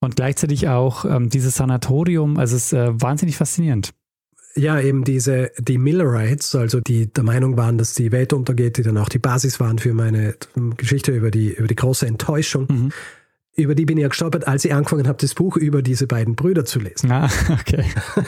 und 0.00 0.16
gleichzeitig 0.16 0.68
auch 0.68 1.04
ähm, 1.04 1.28
dieses 1.28 1.56
Sanatorium, 1.56 2.38
also 2.38 2.56
es 2.56 2.66
ist 2.66 2.72
äh, 2.72 2.88
wahnsinnig 3.00 3.36
faszinierend. 3.36 3.92
Ja, 4.54 4.80
eben 4.80 5.04
diese, 5.04 5.52
die 5.58 5.78
Millerites, 5.78 6.54
also 6.54 6.80
die 6.80 7.12
der 7.12 7.22
Meinung 7.22 7.56
waren, 7.56 7.78
dass 7.78 7.94
die 7.94 8.10
Welt 8.10 8.32
untergeht, 8.32 8.76
die 8.78 8.82
dann 8.82 8.98
auch 8.98 9.08
die 9.08 9.20
Basis 9.20 9.60
waren 9.60 9.78
für 9.78 9.94
meine 9.94 10.34
Geschichte 10.76 11.12
über 11.12 11.30
die, 11.30 11.52
über 11.52 11.68
die 11.68 11.76
große 11.76 12.06
Enttäuschung. 12.06 12.66
Mhm 12.68 12.92
über 13.58 13.74
die 13.74 13.84
bin 13.84 13.98
ich 13.98 14.02
ja 14.02 14.08
gestolpert, 14.08 14.46
als 14.46 14.64
ich 14.64 14.72
angefangen 14.72 15.08
habe, 15.08 15.18
das 15.20 15.34
Buch 15.34 15.56
über 15.56 15.82
diese 15.82 16.06
beiden 16.06 16.36
Brüder 16.36 16.64
zu 16.64 16.78
lesen. 16.78 17.10
Ah, 17.10 17.28
okay. 17.60 17.84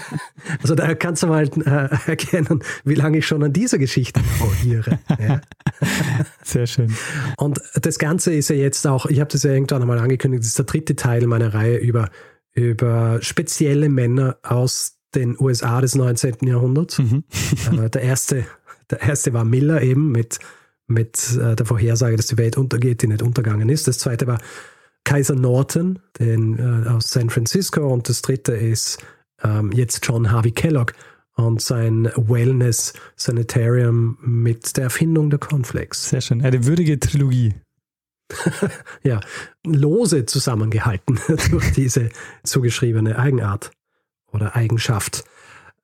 Also 0.63 0.75
da 0.75 0.95
kannst 0.95 1.23
du 1.23 1.29
mal 1.29 1.45
äh, 1.45 2.11
erkennen, 2.11 2.61
wie 2.85 2.95
lange 2.95 3.19
ich 3.19 3.27
schon 3.27 3.43
an 3.43 3.53
dieser 3.53 3.79
Geschichte 3.79 4.21
orientiere. 4.41 4.99
Ja. 5.19 5.41
Sehr 6.43 6.67
schön. 6.67 6.95
Und 7.37 7.61
das 7.81 7.99
Ganze 7.99 8.35
ist 8.35 8.51
ja 8.51 8.57
jetzt 8.57 8.87
auch, 8.87 9.07
ich 9.07 9.21
habe 9.21 9.31
das 9.31 9.43
ja 9.45 9.53
irgendwann 9.53 9.83
einmal 9.83 9.99
angekündigt, 9.99 10.43
das 10.43 10.49
ist 10.49 10.59
der 10.59 10.65
dritte 10.65 10.97
Teil 10.97 11.27
meiner 11.27 11.55
Reihe 11.55 11.77
über, 11.77 12.11
über 12.53 13.19
spezielle 13.23 13.89
Männer 13.89 14.39
aus 14.43 14.99
den 15.15 15.37
USA 15.39 15.81
des 15.81 15.95
19. 15.95 16.39
Jahrhunderts. 16.43 16.99
Mhm. 16.99 17.25
Äh, 17.79 17.91
der, 17.91 18.03
erste, 18.03 18.45
der 18.91 19.03
erste 19.03 19.33
war 19.33 19.45
Miller 19.45 19.83
eben 19.83 20.11
mit, 20.11 20.41
mit 20.87 21.37
äh, 21.37 21.55
der 21.55 21.67
Vorhersage, 21.67 22.17
dass 22.17 22.27
die 22.27 22.39
Welt 22.39 22.57
untergeht, 22.57 23.03
die 23.03 23.07
nicht 23.07 23.23
untergegangen 23.23 23.69
ist. 23.69 23.87
Das 23.87 23.99
zweite 23.99 24.27
war 24.27 24.39
Kaiser 25.05 25.35
Norton 25.35 25.99
den, 26.19 26.59
äh, 26.59 26.89
aus 26.89 27.11
San 27.11 27.31
Francisco 27.31 27.93
und 27.93 28.09
das 28.09 28.23
dritte 28.23 28.53
ist 28.53 28.99
ähm, 29.43 29.73
jetzt 29.73 30.07
John 30.07 30.31
Harvey 30.31 30.53
Kellogg 30.53 30.93
und 31.35 31.61
sein 31.63 32.11
Wellness 32.17 32.93
Sanitarium 33.17 34.19
mit 34.21 34.77
der 34.77 34.85
Erfindung 34.85 35.31
der 35.31 35.39
Cornflakes. 35.39 36.11
Sehr 36.11 36.21
schön, 36.21 36.43
eine 36.43 36.67
würdige 36.67 36.99
Trilogie. 37.01 37.55
ja, 39.03 39.21
lose 39.65 40.27
zusammengehalten 40.27 41.19
durch 41.51 41.73
diese 41.73 42.11
zugeschriebene 42.45 43.19
Eigenart 43.19 43.71
oder 44.33 44.55
Eigenschaft. 44.55 45.25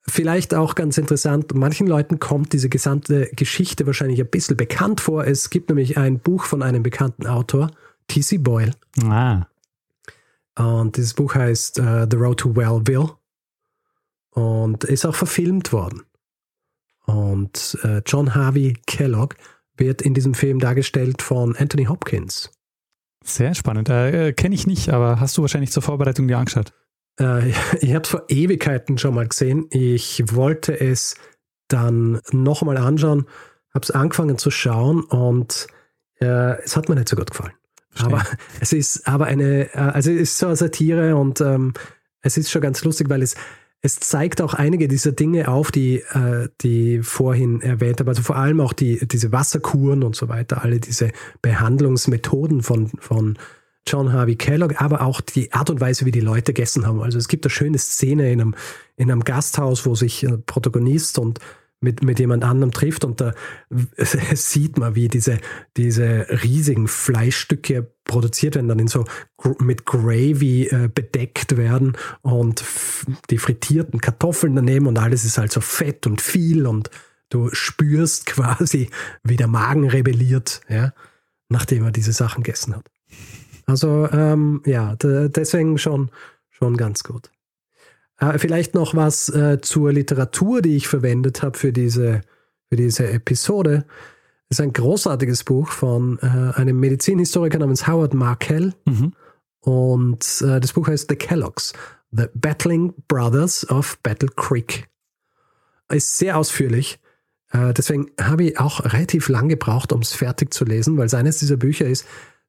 Vielleicht 0.08 0.54
auch 0.54 0.76
ganz 0.76 0.98
interessant, 0.98 1.52
manchen 1.54 1.88
Leuten 1.88 2.20
kommt 2.20 2.52
diese 2.52 2.68
gesamte 2.68 3.28
Geschichte 3.34 3.86
wahrscheinlich 3.86 4.20
ein 4.20 4.30
bisschen 4.30 4.56
bekannt 4.56 5.00
vor. 5.00 5.26
Es 5.26 5.50
gibt 5.50 5.68
nämlich 5.68 5.98
ein 5.98 6.20
Buch 6.20 6.44
von 6.44 6.62
einem 6.62 6.84
bekannten 6.84 7.26
Autor, 7.26 7.72
T.C. 8.08 8.38
Boyle. 8.38 8.72
Ah. 9.02 9.46
Und 10.58 10.96
dieses 10.96 11.14
Buch 11.14 11.34
heißt 11.34 11.78
uh, 11.80 12.06
The 12.10 12.16
Road 12.16 12.40
to 12.40 12.56
Wellville 12.56 13.10
und 14.30 14.84
ist 14.84 15.04
auch 15.04 15.14
verfilmt 15.14 15.72
worden. 15.72 16.02
Und 17.04 17.78
uh, 17.84 18.00
John 18.04 18.34
Harvey 18.34 18.78
Kellogg 18.86 19.36
wird 19.76 20.02
in 20.02 20.14
diesem 20.14 20.34
Film 20.34 20.58
dargestellt 20.58 21.22
von 21.22 21.54
Anthony 21.56 21.84
Hopkins. 21.84 22.50
Sehr 23.22 23.54
spannend. 23.54 23.88
Äh, 23.88 24.32
Kenne 24.32 24.54
ich 24.54 24.66
nicht, 24.66 24.88
aber 24.90 25.20
hast 25.20 25.36
du 25.36 25.42
wahrscheinlich 25.42 25.72
zur 25.72 25.82
Vorbereitung 25.82 26.28
dir 26.28 26.38
angeschaut? 26.38 26.72
Äh, 27.18 27.48
ich 27.80 27.92
habe 27.92 28.02
es 28.02 28.08
vor 28.08 28.24
Ewigkeiten 28.28 28.98
schon 28.98 29.14
mal 29.14 29.26
gesehen. 29.26 29.66
Ich 29.70 30.22
wollte 30.34 30.78
es 30.78 31.16
dann 31.68 32.20
nochmal 32.30 32.76
anschauen, 32.76 33.26
habe 33.74 33.82
es 33.82 33.90
angefangen 33.90 34.38
zu 34.38 34.50
schauen 34.50 35.02
und 35.02 35.66
äh, 36.20 36.62
es 36.62 36.76
hat 36.76 36.88
mir 36.88 36.94
nicht 36.94 37.08
so 37.08 37.16
gut 37.16 37.30
gefallen. 37.30 37.52
Aber 38.02 38.24
es 38.60 38.72
ist 38.72 39.06
aber 39.08 39.26
eine, 39.26 39.74
äh, 39.74 39.78
also 39.78 40.10
es 40.10 40.20
ist 40.20 40.38
so 40.38 40.46
eine 40.46 40.56
Satire 40.56 41.16
und 41.16 41.40
ähm, 41.40 41.72
es 42.22 42.36
ist 42.36 42.50
schon 42.50 42.62
ganz 42.62 42.84
lustig, 42.84 43.08
weil 43.08 43.22
es, 43.22 43.36
es 43.82 44.00
zeigt 44.00 44.40
auch 44.40 44.54
einige 44.54 44.88
dieser 44.88 45.12
Dinge 45.12 45.48
auf, 45.48 45.70
die, 45.70 45.98
äh, 46.12 46.48
die 46.60 47.02
vorhin 47.02 47.60
erwähnt 47.60 48.00
habe. 48.00 48.10
Also 48.10 48.22
vor 48.22 48.36
allem 48.36 48.60
auch 48.60 48.72
die, 48.72 49.06
diese 49.06 49.32
Wasserkuren 49.32 50.02
und 50.02 50.16
so 50.16 50.28
weiter, 50.28 50.62
alle 50.62 50.80
diese 50.80 51.12
Behandlungsmethoden 51.42 52.62
von, 52.62 52.88
von 52.98 53.38
John 53.86 54.12
Harvey 54.12 54.34
Kellogg, 54.34 54.74
aber 54.78 55.02
auch 55.02 55.20
die 55.20 55.52
Art 55.52 55.70
und 55.70 55.80
Weise, 55.80 56.04
wie 56.06 56.10
die 56.10 56.20
Leute 56.20 56.52
gegessen 56.52 56.86
haben. 56.86 57.00
Also 57.00 57.18
es 57.18 57.28
gibt 57.28 57.44
eine 57.44 57.50
schöne 57.50 57.78
Szene 57.78 58.32
in 58.32 58.40
einem, 58.40 58.54
in 58.96 59.10
einem 59.10 59.22
Gasthaus, 59.22 59.86
wo 59.86 59.94
sich 59.94 60.26
Protagonist 60.46 61.20
und 61.20 61.38
mit, 61.80 62.02
mit 62.02 62.18
jemand 62.18 62.44
anderem 62.44 62.72
trifft 62.72 63.04
und 63.04 63.20
da 63.20 63.34
sieht 64.34 64.78
man, 64.78 64.94
wie 64.94 65.08
diese, 65.08 65.38
diese 65.76 66.26
riesigen 66.42 66.88
Fleischstücke 66.88 67.90
produziert 68.04 68.54
werden, 68.54 68.68
dann 68.68 68.78
in 68.78 68.88
so 68.88 69.04
mit 69.58 69.84
Gravy 69.84 70.68
äh, 70.68 70.88
bedeckt 70.92 71.56
werden 71.56 71.96
und 72.22 72.64
die 73.30 73.38
frittierten 73.38 74.00
Kartoffeln 74.00 74.56
daneben 74.56 74.86
und 74.86 74.98
alles 74.98 75.24
ist 75.24 75.38
halt 75.38 75.52
so 75.52 75.60
fett 75.60 76.06
und 76.06 76.20
viel 76.20 76.66
und 76.66 76.90
du 77.28 77.50
spürst 77.52 78.26
quasi, 78.26 78.90
wie 79.22 79.36
der 79.36 79.48
Magen 79.48 79.88
rebelliert, 79.88 80.62
ja, 80.68 80.92
nachdem 81.48 81.84
er 81.84 81.92
diese 81.92 82.12
Sachen 82.12 82.42
gegessen 82.42 82.74
hat. 82.74 82.86
Also 83.66 84.08
ähm, 84.12 84.62
ja, 84.64 84.94
deswegen 84.96 85.76
schon, 85.76 86.10
schon 86.50 86.76
ganz 86.76 87.02
gut. 87.02 87.30
Äh, 88.18 88.38
vielleicht 88.38 88.74
noch 88.74 88.94
was 88.94 89.28
äh, 89.28 89.60
zur 89.60 89.92
Literatur, 89.92 90.62
die 90.62 90.76
ich 90.76 90.88
verwendet 90.88 91.42
habe 91.42 91.58
für 91.58 91.72
diese, 91.72 92.22
für 92.68 92.76
diese 92.76 93.08
Episode. 93.08 93.84
Das 94.48 94.58
ist 94.58 94.60
ein 94.60 94.72
großartiges 94.72 95.44
Buch 95.44 95.68
von 95.68 96.18
äh, 96.22 96.58
einem 96.58 96.78
Medizinhistoriker 96.80 97.58
namens 97.58 97.86
Howard 97.86 98.14
Markell. 98.14 98.74
Mhm. 98.86 99.12
Und 99.60 100.40
das 100.40 100.74
Buch 100.74 100.86
heißt 100.86 101.08
The 101.08 101.16
Kelloggs, 101.16 101.72
The 102.12 102.26
Battling 102.34 102.94
Brothers 103.08 103.68
of 103.68 103.98
Battle 104.00 104.28
Creek. 104.28 104.86
Ist 105.88 106.18
sehr 106.18 106.36
ausführlich. 106.36 107.00
Deswegen 107.52 108.12
habe 108.20 108.44
ich 108.44 108.60
auch 108.60 108.84
relativ 108.84 109.28
lang 109.28 109.48
gebraucht, 109.48 109.92
um 109.92 110.02
es 110.02 110.12
fertig 110.12 110.54
zu 110.54 110.64
lesen, 110.64 110.96
weil 110.96 111.06
es 111.06 111.14
eines 111.14 111.38
dieser 111.38 111.56
Bücher 111.56 111.84
ist, 111.84 112.06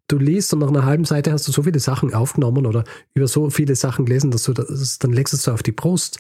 du 0.08 0.18
liest 0.18 0.53
und 0.53 0.60
nach 0.60 0.70
einer 0.70 0.86
halben 0.86 1.05
Seite 1.05 1.32
hast 1.32 1.47
du 1.47 1.51
so 1.51 1.64
viele 1.64 1.80
Sachen 1.80 2.14
aufgenommen 2.14 2.66
oder 2.66 2.84
über 3.14 3.28
so 3.28 3.49
viele 3.49 3.76
Sachen 3.76 4.05
gelesen, 4.05 4.32
dass 4.32 4.43
du 4.43 4.53
das, 4.53 4.99
dann 4.99 5.14
legst 5.14 5.34
du 5.34 5.38
es 5.38 5.47
auf 5.47 5.64
die 5.64 5.72
Brust 5.72 6.20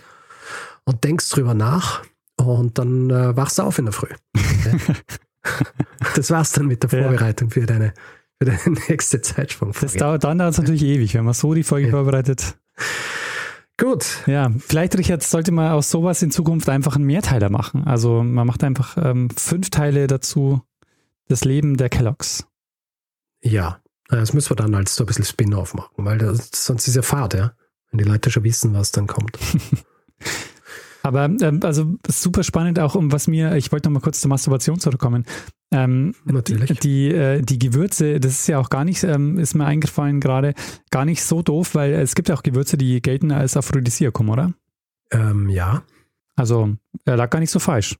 und 0.83 1.03
denkst 1.03 1.29
drüber 1.29 1.53
nach 1.53 2.03
und 2.35 2.77
dann 2.77 3.09
äh, 3.09 3.35
wachst 3.35 3.59
du 3.59 3.63
auf 3.63 3.79
in 3.79 3.85
der 3.85 3.93
Früh. 3.93 4.09
das 6.15 6.29
war's 6.29 6.51
dann 6.51 6.67
mit 6.67 6.83
der 6.83 6.89
Vorbereitung 6.89 7.49
für 7.49 7.65
deine, 7.65 7.93
für 8.39 8.45
deine 8.45 8.77
nächste 8.87 9.21
Zeitsprung. 9.21 9.73
Das 9.79 9.93
dauert 9.93 10.23
dann 10.23 10.37
dauert 10.37 10.57
natürlich 10.57 10.83
ewig, 10.83 11.13
wenn 11.13 11.25
man 11.25 11.33
so 11.33 11.53
die 11.53 11.63
Folge 11.63 11.87
ja. 11.87 11.91
vorbereitet. 11.91 12.57
Gut. 13.79 14.23
Ja, 14.25 14.51
vielleicht 14.59 14.97
Richard, 14.97 15.21
sollte 15.21 15.51
man 15.51 15.71
aus 15.71 15.91
sowas 15.91 16.23
in 16.23 16.31
Zukunft 16.31 16.67
einfach 16.67 16.95
einen 16.95 17.05
Mehrteiler 17.05 17.51
machen. 17.51 17.83
Also 17.85 18.23
man 18.23 18.47
macht 18.47 18.63
einfach 18.63 18.97
ähm, 18.97 19.29
fünf 19.29 19.69
Teile 19.69 20.07
dazu, 20.07 20.61
das 21.27 21.45
Leben 21.45 21.77
der 21.77 21.89
Kelloggs. 21.89 22.47
Ja, 23.51 23.81
das 24.09 24.33
müssen 24.33 24.51
wir 24.51 24.55
dann 24.55 24.75
als 24.75 24.95
so 24.95 25.03
ein 25.03 25.07
bisschen 25.07 25.25
Spin-off 25.25 25.73
machen, 25.73 26.05
weil 26.05 26.17
das, 26.17 26.49
sonst 26.53 26.87
ist 26.87 26.95
ja 26.95 27.01
Fahrt, 27.01 27.33
ja. 27.33 27.53
Wenn 27.91 27.99
die 27.99 28.03
Leute 28.03 28.29
schon 28.29 28.43
wissen, 28.43 28.73
was 28.73 28.91
dann 28.91 29.07
kommt. 29.07 29.37
Aber 31.03 31.25
ähm, 31.25 31.61
also 31.63 31.95
super 32.09 32.43
spannend 32.43 32.79
auch, 32.79 32.95
um 32.95 33.13
was 33.13 33.27
mir, 33.27 33.55
ich 33.55 33.71
wollte 33.71 33.87
noch 33.87 33.93
mal 33.93 34.01
kurz 34.01 34.19
zur 34.19 34.27
Masturbation 34.27 34.77
zurückkommen. 34.77 35.25
Ähm, 35.71 36.13
Natürlich. 36.25 36.79
Die, 36.81 37.07
äh, 37.07 37.41
die 37.41 37.59
Gewürze, 37.59 38.19
das 38.19 38.33
ist 38.33 38.47
ja 38.47 38.59
auch 38.59 38.69
gar 38.69 38.83
nicht, 38.83 39.03
ähm, 39.03 39.39
ist 39.39 39.55
mir 39.55 39.65
eingefallen 39.65 40.19
gerade, 40.19 40.53
gar 40.91 41.05
nicht 41.05 41.23
so 41.23 41.41
doof, 41.41 41.75
weil 41.75 41.93
es 41.93 42.13
gibt 42.13 42.27
ja 42.27 42.35
auch 42.35 42.43
Gewürze, 42.43 42.77
die 42.77 43.01
gelten 43.01 43.31
als 43.31 43.55
Aphrodisiakum, 43.55 44.27
oder? 44.27 44.53
Ähm, 45.11 45.47
ja. 45.47 45.83
Also, 46.35 46.75
er 47.05 47.15
lag 47.15 47.29
gar 47.29 47.39
nicht 47.39 47.51
so 47.51 47.59
falsch. 47.59 47.95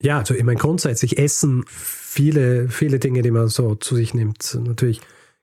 Ja, 0.00 0.18
also 0.18 0.34
ich 0.34 0.44
meine, 0.44 0.58
grundsätzlich 0.58 1.18
essen 1.18 1.64
viele, 1.68 2.68
viele 2.68 2.98
Dinge, 2.98 3.22
die 3.22 3.30
man 3.30 3.48
so 3.48 3.74
zu 3.74 3.96
sich 3.96 4.14
nimmt, 4.14 4.56
natürlich 4.64 5.00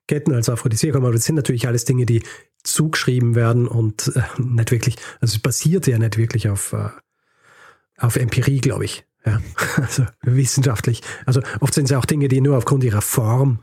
gelten 0.07 0.33
als 0.33 0.49
Aphrodisiakum, 0.49 1.03
aber 1.03 1.13
das 1.13 1.25
sind 1.25 1.35
natürlich 1.35 1.67
alles 1.67 1.85
Dinge, 1.85 2.05
die 2.05 2.23
zugeschrieben 2.63 3.35
werden 3.35 3.67
und 3.67 4.11
äh, 4.15 4.21
nicht 4.37 4.71
wirklich, 4.71 4.95
also 5.19 5.35
es 5.35 5.39
basiert 5.39 5.87
ja 5.87 5.97
nicht 5.97 6.17
wirklich 6.17 6.49
auf, 6.49 6.73
äh, 6.73 6.89
auf 7.97 8.15
Empirie, 8.15 8.59
glaube 8.59 8.85
ich. 8.85 9.05
Ja, 9.25 9.41
also 9.77 10.05
wissenschaftlich. 10.21 11.01
Also 11.25 11.41
oft 11.59 11.73
sind 11.73 11.85
es 11.85 11.91
ja 11.91 11.99
auch 11.99 12.05
Dinge, 12.05 12.27
die 12.27 12.41
nur 12.41 12.57
aufgrund 12.57 12.83
ihrer 12.83 13.01
Form 13.01 13.59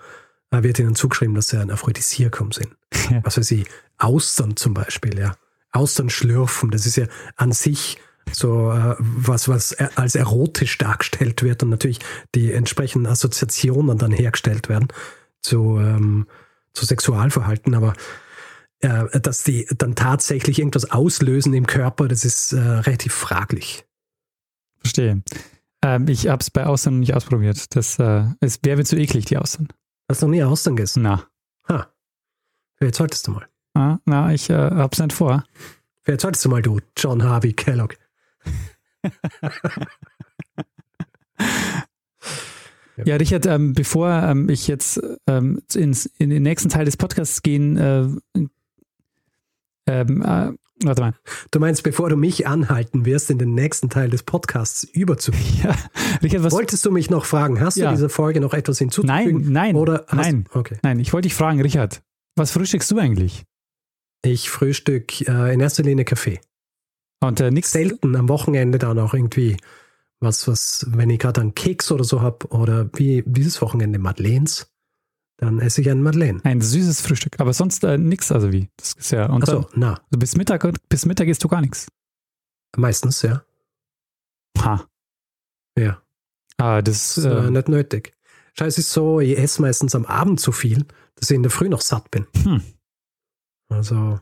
äh, 0.51 0.63
wird 0.63 0.79
ihnen 0.79 0.95
zugeschrieben, 0.95 1.35
dass 1.35 1.49
sie 1.49 1.59
ein 1.59 1.71
Aphrodisiakum 1.71 2.53
sind. 2.53 2.69
Ja. 3.11 3.21
Was 3.25 3.39
weiß 3.39 3.51
ich, 3.53 3.67
Austern 3.99 4.57
zum 4.57 4.75
Beispiel, 4.75 5.19
ja. 5.19 5.37
Austern 5.71 6.11
schlürfen, 6.11 6.71
das 6.71 6.85
ist 6.87 6.97
ja 6.97 7.07
an 7.37 7.53
sich 7.53 7.99
so 8.31 8.73
äh, 8.73 8.95
was, 8.99 9.49
was 9.49 9.75
als 9.75 10.15
erotisch 10.15 10.79
dargestellt 10.79 11.43
wird 11.43 11.63
und 11.63 11.71
natürlich 11.71 11.99
die 12.35 12.53
entsprechenden 12.53 13.11
Assoziationen 13.11 13.99
dann 13.99 14.13
hergestellt 14.13 14.69
werden 14.69 14.89
zu, 15.41 15.79
ähm, 15.79 16.27
zu 16.73 16.87
Sexualverhalten, 16.87 17.75
aber 17.75 17.95
äh, 18.81 19.21
dass 19.21 19.45
die 19.45 19.67
dann 19.77 19.95
tatsächlich 19.95 20.59
irgendwas 20.59 20.91
auslösen 20.91 21.55
im 21.55 21.67
Körper, 21.67 22.09
das 22.09 22.25
ist 22.25 22.53
äh, 22.53 22.59
relativ 22.59 23.15
fraglich. 23.15 23.85
Verstehe. 24.81 25.23
Ähm, 25.83 26.09
ich 26.09 26.29
habe 26.29 26.41
es 26.41 26.51
bei 26.51 26.67
Austern 26.67 27.01
nicht 27.01 27.15
ausprobiert. 27.15 27.75
Das 27.77 27.99
äh, 27.99 28.25
es 28.41 28.61
wäre 28.63 28.77
mir 28.77 28.85
zu 28.85 28.97
eklig, 28.97 29.27
die 29.27 29.39
Austern. 29.39 29.69
Hast 30.09 30.23
du 30.23 30.27
noch 30.27 30.33
nie 30.33 30.43
Austern 30.43 30.77
gegessen? 30.77 31.03
Na. 31.03 31.25
Ha. 31.69 31.89
Vielleicht 32.77 32.97
solltest 32.97 33.27
du 33.27 33.33
mal. 33.33 33.47
Ah, 33.75 33.99
na, 34.05 34.33
ich 34.33 34.51
äh, 34.51 34.55
hab's 34.55 34.99
nicht 34.99 35.13
vor. 35.13 35.45
Vielleicht 36.03 36.21
solltest 36.21 36.45
du 36.45 36.49
mal, 36.49 36.63
du 36.63 36.81
John 36.97 37.23
Harvey 37.23 37.53
Kellogg. 37.53 37.97
Ja, 43.05 43.17
Richard, 43.17 43.47
ähm, 43.47 43.73
bevor 43.73 44.11
ähm, 44.11 44.49
ich 44.51 44.69
jetzt 44.69 45.01
ähm, 45.27 45.63
ins, 45.75 46.07
in 46.19 46.29
den 46.31 46.43
nächsten 46.43 46.69
Teil 46.69 46.85
des 46.85 46.97
Podcasts 46.99 47.43
gehen, 47.43 47.77
äh, 47.79 48.07
ähm, 49.87 50.23
äh, 50.23 50.53
warte 50.85 51.01
mal. 51.01 51.15
Du 51.51 51.59
meinst, 51.59 51.83
bevor 51.85 52.11
du 52.11 52.17
mich 52.17 52.47
anhalten 52.47 53.07
wirst, 53.07 53.31
in 53.31 53.39
den 53.39 53.55
nächsten 53.55 53.89
Teil 53.89 54.11
des 54.11 54.23
Podcasts 54.23 54.85
überzugehen? 54.85 55.43
Ja, 55.65 55.75
Richard, 56.23 56.45
was? 56.45 56.53
Wolltest 56.53 56.85
du 56.85 56.91
mich 56.93 57.09
noch 57.09 57.25
fragen? 57.25 57.61
Hast 57.61 57.77
Ja. 57.79 57.87
du 57.89 57.97
dieser 57.97 58.11
Folge 58.11 58.41
noch 58.41 58.53
etwas 58.53 58.79
hinzuzufügen? 58.79 59.43
Nein, 59.43 59.53
nein, 59.53 59.75
Oder 59.77 60.05
nein. 60.13 60.45
Okay. 60.53 60.77
Nein, 60.83 61.01
ich 61.01 61.13
wollte 61.15 61.27
dich 61.29 61.35
fragen, 61.35 61.61
Richard, 61.63 62.03
was 62.37 62.51
frühstückst 62.53 62.91
du 62.91 62.99
eigentlich? 62.99 63.45
Ich 64.23 64.51
frühstück 64.51 65.27
äh, 65.27 65.55
in 65.55 65.61
erster 65.61 65.83
Linie 65.83 66.05
Kaffee. 66.05 66.41
Und 67.23 67.41
äh, 67.41 67.51
nix. 67.51 67.73
Selten 67.73 68.17
am 68.17 68.29
Wochenende 68.29 68.79
dann 68.79 68.99
auch 68.99 69.15
irgendwie 69.15 69.57
was, 70.21 70.47
was, 70.47 70.87
wenn 70.89 71.11
ich 71.11 71.19
gerade 71.19 71.41
einen 71.41 71.55
Keks 71.55 71.91
oder 71.91 72.05
so 72.05 72.21
habe 72.21 72.47
oder 72.49 72.89
wie 72.95 73.23
dieses 73.27 73.61
Wochenende 73.61 73.99
Madeleines, 73.99 74.71
dann 75.37 75.59
esse 75.59 75.81
ich 75.81 75.91
einen 75.91 76.03
Madeleine. 76.03 76.41
Ein 76.45 76.61
süßes 76.61 77.01
Frühstück, 77.01 77.41
aber 77.41 77.53
sonst 77.53 77.83
äh, 77.85 77.99
nix, 77.99 78.31
also 78.31 78.53
wie? 78.53 78.69
Das 78.77 78.93
ist 78.93 79.11
ja. 79.11 79.27
Und 79.27 79.43
Achso, 79.43 79.67
na, 79.75 79.95
also 79.95 80.19
bis 80.19 80.37
Mittag 80.37 80.69
bis 80.89 81.07
Mittag 81.07 81.29
isst 81.29 81.43
du 81.43 81.49
gar 81.49 81.61
nichts. 81.61 81.89
meistens, 82.77 83.23
ja. 83.23 83.43
Ha. 84.61 84.87
Ja. 85.77 86.03
Ah, 86.59 86.83
das 86.83 87.17
Das 87.17 87.19
ist 87.19 87.25
äh, 87.25 87.47
äh, 87.47 87.51
nicht 87.51 87.69
nötig. 87.69 88.13
Es 88.59 88.79
ist 88.79 88.93
so, 88.93 89.19
ich 89.19 89.39
esse 89.39 89.63
meistens 89.63 89.95
am 89.95 90.05
Abend 90.05 90.39
so 90.39 90.53
viel, 90.53 90.85
dass 91.17 91.31
ich 91.31 91.35
in 91.35 91.43
der 91.43 91.51
Früh 91.51 91.69
noch 91.69 91.81
satt 91.81 92.11
bin. 92.11 92.27
Hm. 92.43 92.63
Also, 93.69 94.21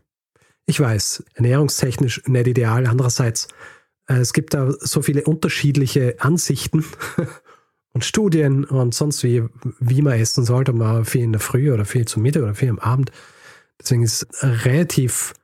ich 0.67 0.81
weiß, 0.81 1.25
ernährungstechnisch 1.35 2.23
nicht 2.27 2.47
ideal. 2.47 2.87
Andererseits, 2.87 3.49
äh, 4.07 4.15
es 4.15 4.33
gibt 4.33 4.55
da 4.55 4.71
so 4.79 5.03
viele 5.03 5.25
unterschiedliche 5.25 6.17
Ansichten 6.19 6.85
und 7.93 8.05
Studien 8.05 8.65
und 8.65 8.95
sonst 8.95 9.23
wie, 9.25 9.45
wie 9.79 10.03
man 10.03 10.15
essen 10.15 10.45
sollte. 10.45 10.73
Mal 10.73 11.05
viel 11.05 11.23
in 11.23 11.33
der 11.33 11.41
Früh 11.41 11.73
oder 11.73 11.85
viel 11.85 12.07
zum 12.07 12.23
Mittag 12.23 12.43
oder 12.43 12.55
viel 12.55 12.71
am 12.71 12.79
Abend. 12.79 13.11
Deswegen 13.81 14.03
ist 14.03 14.27
es 14.31 14.65
relativ, 14.65 15.35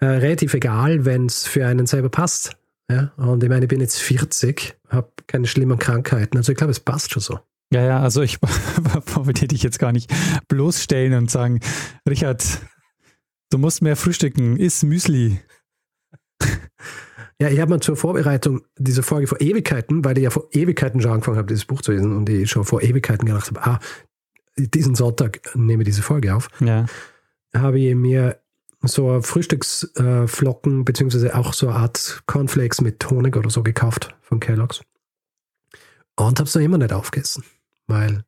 äh, 0.00 0.06
relativ 0.06 0.54
egal, 0.54 1.04
wenn 1.04 1.26
es 1.26 1.46
für 1.46 1.66
einen 1.66 1.86
selber 1.86 2.08
passt. 2.08 2.56
Ja? 2.90 3.12
Und 3.16 3.42
ich 3.42 3.48
meine, 3.48 3.64
ich 3.64 3.68
bin 3.68 3.80
jetzt 3.80 4.00
40, 4.00 4.74
habe 4.88 5.10
keine 5.26 5.46
schlimmen 5.46 5.78
Krankheiten. 5.78 6.36
Also 6.36 6.52
ich 6.52 6.58
glaube, 6.58 6.72
es 6.72 6.80
passt 6.80 7.12
schon 7.12 7.22
so. 7.22 7.38
Ja, 7.72 7.82
ja, 7.82 8.00
also 8.00 8.20
ich 8.20 8.38
wollte 9.14 9.48
dich 9.48 9.62
jetzt 9.62 9.78
gar 9.78 9.92
nicht 9.92 10.12
bloßstellen 10.48 11.14
und 11.14 11.30
sagen, 11.30 11.60
Richard, 12.06 12.44
du 13.52 13.58
musst 13.58 13.82
mehr 13.82 13.96
frühstücken, 13.96 14.56
iss 14.56 14.82
Müsli. 14.82 15.40
Ja, 17.40 17.48
ich 17.48 17.58
habe 17.58 17.72
mir 17.74 17.80
zur 17.80 17.96
Vorbereitung 17.96 18.62
dieser 18.78 19.02
Folge 19.02 19.26
vor 19.26 19.40
Ewigkeiten, 19.40 20.04
weil 20.04 20.16
ich 20.16 20.22
ja 20.22 20.30
vor 20.30 20.46
Ewigkeiten 20.52 21.00
schon 21.00 21.10
angefangen 21.10 21.38
habe, 21.38 21.48
dieses 21.48 21.64
Buch 21.64 21.82
zu 21.82 21.90
lesen 21.90 22.16
und 22.16 22.28
ich 22.28 22.48
schon 22.48 22.64
vor 22.64 22.82
Ewigkeiten 22.82 23.26
gedacht 23.26 23.48
habe, 23.48 23.64
ah, 23.66 23.80
diesen 24.56 24.94
Sonntag 24.94 25.40
nehme 25.56 25.82
ich 25.82 25.86
diese 25.88 26.02
Folge 26.02 26.36
auf, 26.36 26.48
Ja. 26.60 26.86
habe 27.52 27.80
ich 27.80 27.96
mir 27.96 28.38
so 28.82 29.20
Frühstücksflocken 29.22 30.84
beziehungsweise 30.84 31.34
auch 31.34 31.52
so 31.52 31.68
eine 31.68 31.78
Art 31.78 32.22
Cornflakes 32.26 32.80
mit 32.80 33.10
Honig 33.10 33.36
oder 33.36 33.50
so 33.50 33.64
gekauft 33.64 34.14
von 34.20 34.38
Kellogg's 34.38 34.82
und 36.16 36.38
habe 36.38 36.48
es 36.48 36.54
noch 36.54 36.62
immer 36.62 36.78
nicht 36.78 36.92
aufgegessen, 36.92 37.42
weil 37.88 38.24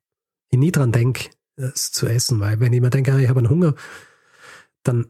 ich 0.50 0.58
nie 0.58 0.72
dran 0.72 0.90
denke, 0.90 1.30
es 1.54 1.92
zu 1.92 2.08
essen, 2.08 2.40
weil 2.40 2.58
wenn 2.58 2.72
ich 2.72 2.80
mir 2.80 2.90
denke, 2.90 3.12
ah, 3.12 3.18
ich 3.18 3.28
habe 3.28 3.38
einen 3.40 3.50
Hunger, 3.50 3.74
dann, 4.84 5.06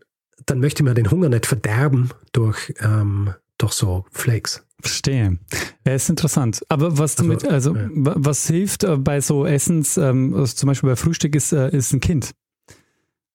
dann 0.47 0.61
möchte 0.61 0.83
mir 0.83 0.95
den 0.95 1.11
Hunger 1.11 1.29
nicht 1.29 1.47
verderben 1.47 2.11
durch, 2.33 2.73
ähm, 2.81 3.35
durch 3.59 3.73
so 3.73 4.05
Flakes. 4.11 4.67
Verstehe. 4.81 5.39
Ja, 5.87 5.95
ist 5.95 6.11
interessant. 6.11 6.63
Aber 6.69 6.99
was 6.99 7.17
Also, 7.19 7.23
damit, 7.23 7.49
also 7.49 7.75
ja. 7.77 7.89
wa- 7.93 8.15
was 8.17 8.47
hilft 8.49 8.85
äh, 8.85 8.97
bei 8.97 9.21
so 9.21 9.47
Essens, 9.47 9.97
ähm, 9.97 10.35
also 10.35 10.55
zum 10.55 10.67
Beispiel 10.69 10.91
bei 10.91 10.97
Frühstück 10.97 11.35
ist, 11.37 11.53
äh, 11.53 11.75
ist 11.75 11.93
ein 11.93 12.01
Kind. 12.01 12.33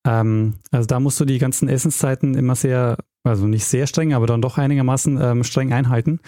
Ähm, 0.05 0.55
also 0.71 0.85
da 0.87 0.99
musst 0.99 1.19
du 1.19 1.25
die 1.25 1.39
ganzen 1.39 1.67
Essenszeiten 1.69 2.35
immer 2.35 2.55
sehr, 2.55 2.97
also 3.23 3.47
nicht 3.47 3.65
sehr 3.65 3.87
streng, 3.87 4.13
aber 4.13 4.27
dann 4.27 4.41
doch 4.41 4.57
einigermaßen 4.57 5.19
ähm, 5.21 5.43
streng 5.43 5.73
einhalten. 5.73 6.19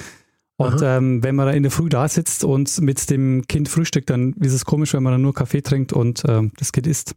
Und 0.57 0.82
ähm, 0.84 1.24
wenn 1.24 1.36
man 1.36 1.47
da 1.47 1.53
in 1.53 1.64
der 1.64 1.72
Früh 1.72 1.89
da 1.89 2.07
sitzt 2.07 2.43
und 2.43 2.82
mit 2.82 3.09
dem 3.09 3.45
Kind 3.47 3.68
frühstückt, 3.68 4.09
dann 4.12 4.34
ist 4.34 4.53
es 4.53 4.64
komisch, 4.66 4.93
wenn 4.93 5.01
man 5.01 5.14
dann 5.14 5.22
nur 5.24 5.34
Kaffee 5.34 5.62
trinkt 5.62 5.91
und 5.91 6.24
ähm, 6.28 6.51
das 6.57 6.72
Kind 6.72 6.86
isst. 6.86 7.16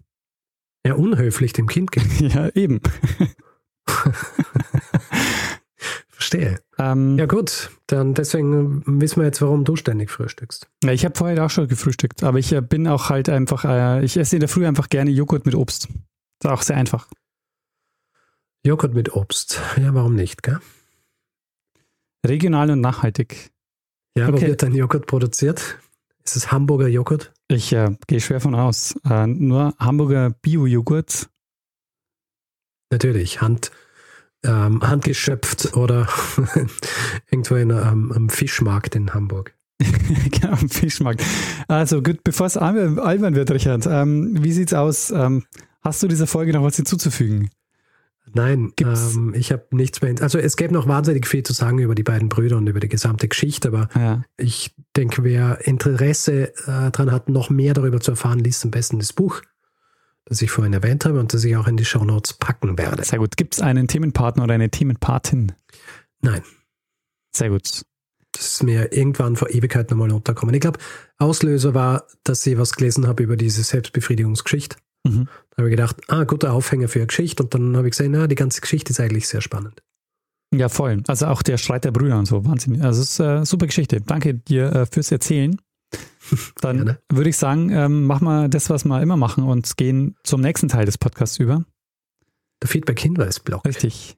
Ja, 0.87 0.95
unhöflich 0.95 1.53
dem 1.53 1.67
Kind 1.67 1.93
gegenüber. 1.93 2.35
ja, 2.35 2.49
eben. 2.55 2.81
Verstehe. 6.09 6.61
Ähm, 6.79 7.19
Ja, 7.19 7.27
gut. 7.27 7.71
Dann 7.87 8.15
deswegen 8.15 8.83
wissen 9.01 9.21
wir 9.21 9.27
jetzt, 9.27 9.43
warum 9.43 9.65
du 9.65 9.77
ständig 9.77 10.11
frühstückst. 10.11 10.69
Ja, 10.85 10.93
ich 10.93 11.05
habe 11.05 11.17
vorher 11.17 11.45
auch 11.45 11.51
schon 11.51 11.69
gefrühstückt, 11.69 12.23
aber 12.23 12.39
ich 12.39 12.53
äh, 12.53 12.61
bin 12.63 12.87
auch 12.89 13.11
halt 13.11 13.29
einfach, 13.29 13.65
äh, 13.65 14.05
ich 14.05 14.17
esse 14.17 14.37
in 14.37 14.41
der 14.41 14.49
Früh 14.49 14.67
einfach 14.67 14.89
gerne 14.89 15.11
Joghurt 15.11 15.45
mit 15.47 15.55
Obst. 15.55 15.89
Ist 16.43 16.47
auch 16.51 16.63
sehr 16.63 16.77
einfach. 16.77 17.09
Joghurt 18.65 18.95
mit 18.95 19.15
Obst. 19.15 19.61
Ja, 19.77 19.93
warum 19.95 20.15
nicht, 20.15 20.43
gell? 20.43 20.61
Regional 22.27 22.71
und 22.71 22.81
nachhaltig. 22.81 23.51
Ja, 24.17 24.29
wo 24.29 24.37
Okay. 24.37 24.47
wird 24.47 24.63
dein 24.63 24.75
Joghurt 24.75 25.07
produziert? 25.07 25.79
Ist 26.25 26.37
es 26.37 26.51
Hamburger 26.51 26.89
Joghurt? 26.89 27.33
Ich 27.49 27.73
äh, 27.73 27.97
gehe 28.07 28.21
schwer 28.21 28.41
von 28.41 28.55
aus. 28.55 28.95
Äh, 29.09 29.27
nur 29.27 29.75
Hamburger 29.79 30.31
Bio-Joghurt. 30.31 31.29
Natürlich, 32.91 33.43
Hand, 33.43 33.71
ähm, 34.43 34.83
handgeschöpft 34.83 35.77
oder 35.77 36.09
irgendwo 37.31 37.57
in 37.57 37.73
einem, 37.73 38.13
am 38.13 38.29
Fischmarkt 38.31 38.95
in 38.95 39.13
Hamburg. 39.13 39.55
genau, 39.81 40.53
am 40.53 40.69
Fischmarkt. 40.69 41.23
Also 41.69 42.03
gut, 42.03 42.25
bevor 42.25 42.47
es 42.47 42.57
albern 42.57 42.99
albern 42.99 43.35
wird, 43.35 43.51
Richard, 43.51 43.87
ähm, 43.87 44.43
wie 44.43 44.53
sieht's 44.53 44.73
aus? 44.73 45.11
Ähm, 45.11 45.45
hast 45.83 46.03
du 46.03 46.09
dieser 46.09 46.27
Folge 46.27 46.53
noch 46.53 46.63
was 46.63 46.77
hinzuzufügen? 46.77 47.51
Nein, 48.35 48.73
ähm, 48.81 49.33
ich 49.37 49.53
habe 49.53 49.65
nichts 49.71 50.03
mehr. 50.03 50.15
Also 50.21 50.39
es 50.39 50.57
gäbe 50.57 50.75
noch 50.75 50.89
wahnsinnig 50.89 51.27
viel 51.27 51.45
zu 51.45 51.53
sagen 51.53 51.79
über 51.79 51.95
die 51.95 52.03
beiden 52.03 52.29
Brüder 52.29 52.57
und 52.57 52.67
über 52.67 52.81
die 52.81 52.89
gesamte 52.89 53.29
Geschichte, 53.29 53.69
aber 53.69 53.89
Ja. 53.95 54.25
ich 54.37 54.75
denke, 54.97 55.23
wer 55.25 55.67
Interesse 55.67 56.53
äh, 56.67 56.91
daran 56.91 57.13
hat, 57.13 57.29
noch 57.29 57.49
mehr 57.49 57.75
darüber 57.75 58.01
zu 58.01 58.11
erfahren, 58.11 58.41
liest 58.41 58.65
am 58.65 58.73
besten 58.73 58.99
das 58.99 59.13
Buch, 59.13 59.41
das 60.25 60.43
ich 60.43 60.51
vorhin 60.51 60.73
erwähnt 60.73 61.05
habe 61.05 61.21
und 61.21 61.33
das 61.33 61.45
ich 61.45 61.57
auch 61.57 61.69
in 61.69 61.77
die 61.77 61.85
Shownotes 61.85 62.35
packen 62.35 62.77
werde. 62.77 63.05
Sehr 63.05 63.21
gut. 63.21 63.37
Gibt 63.37 63.55
es 63.55 63.61
einen 63.61 63.87
Themenpartner 63.87 64.45
oder 64.45 64.55
eine 64.55 64.69
Themenpatin? 64.71 65.53
Nein. 66.21 66.43
Sehr 67.33 67.51
gut. 67.51 67.83
Das 68.33 68.47
ist 68.55 68.63
mir 68.65 68.93
irgendwann 68.93 69.37
vor 69.37 69.51
Ewigkeit 69.51 69.91
nochmal 69.93 70.11
unterkommen. 70.11 70.53
Ich 70.57 70.61
glaube, 70.61 70.81
Auslöser 71.19 71.73
war, 71.75 72.09
dass 72.25 72.45
ich 72.47 72.59
was 72.59 72.73
gelesen 72.73 73.07
habe 73.07 73.23
über 73.23 73.37
diese 73.37 73.63
Selbstbefriedigungsgeschichte. 73.63 74.77
Mhm. 75.05 75.29
Da 75.51 75.59
habe 75.59 75.69
ich 75.69 75.77
gedacht, 75.77 75.97
ah, 76.09 76.25
guter 76.25 76.53
Aufhänger 76.53 76.89
für 76.89 76.99
eine 76.99 77.07
Geschichte. 77.07 77.43
Und 77.43 77.55
dann 77.55 77.77
habe 77.77 77.87
ich 77.87 77.93
gesehen, 77.93 78.13
na, 78.13 78.27
die 78.27 78.35
ganze 78.35 78.61
Geschichte 78.61 78.91
ist 78.91 79.01
eigentlich 79.01 79.29
sehr 79.29 79.41
spannend. 79.41 79.83
Ja, 80.55 80.69
voll. 80.69 81.03
Also 81.09 81.27
auch 81.27 81.43
der 81.43 81.59
Streit 81.59 81.85
der 81.85 81.91
Brüder 81.91 82.19
und 82.19 82.27
so. 82.27 82.45
Wahnsinn. 82.45 82.81
Also 82.83 83.03
es 83.03 83.11
ist 83.11 83.21
eine 83.21 83.41
äh, 83.41 83.45
super 83.45 83.67
Geschichte. 83.67 84.01
Danke 84.01 84.35
dir 84.35 84.73
äh, 84.73 84.87
fürs 84.87 85.11
Erzählen. 85.11 85.61
Dann 86.61 86.77
Gerne. 86.77 86.99
würde 87.11 87.31
ich 87.31 87.37
sagen, 87.37 87.71
ähm, 87.71 88.05
machen 88.05 88.25
wir 88.25 88.49
das, 88.49 88.71
was 88.71 88.85
wir 88.85 89.03
immer 89.03 89.17
machen 89.17 89.45
und 89.45 89.77
gehen 89.77 90.17
zum 90.25 90.41
nächsten 90.41 90.69
Teil 90.69 90.87
des 90.87 90.99
Podcasts 90.99 91.39
über. 91.39 91.65
Der 92.63 92.69
Feedback-Hinweis-Block. 92.69 93.65
Richtig. 93.65 94.17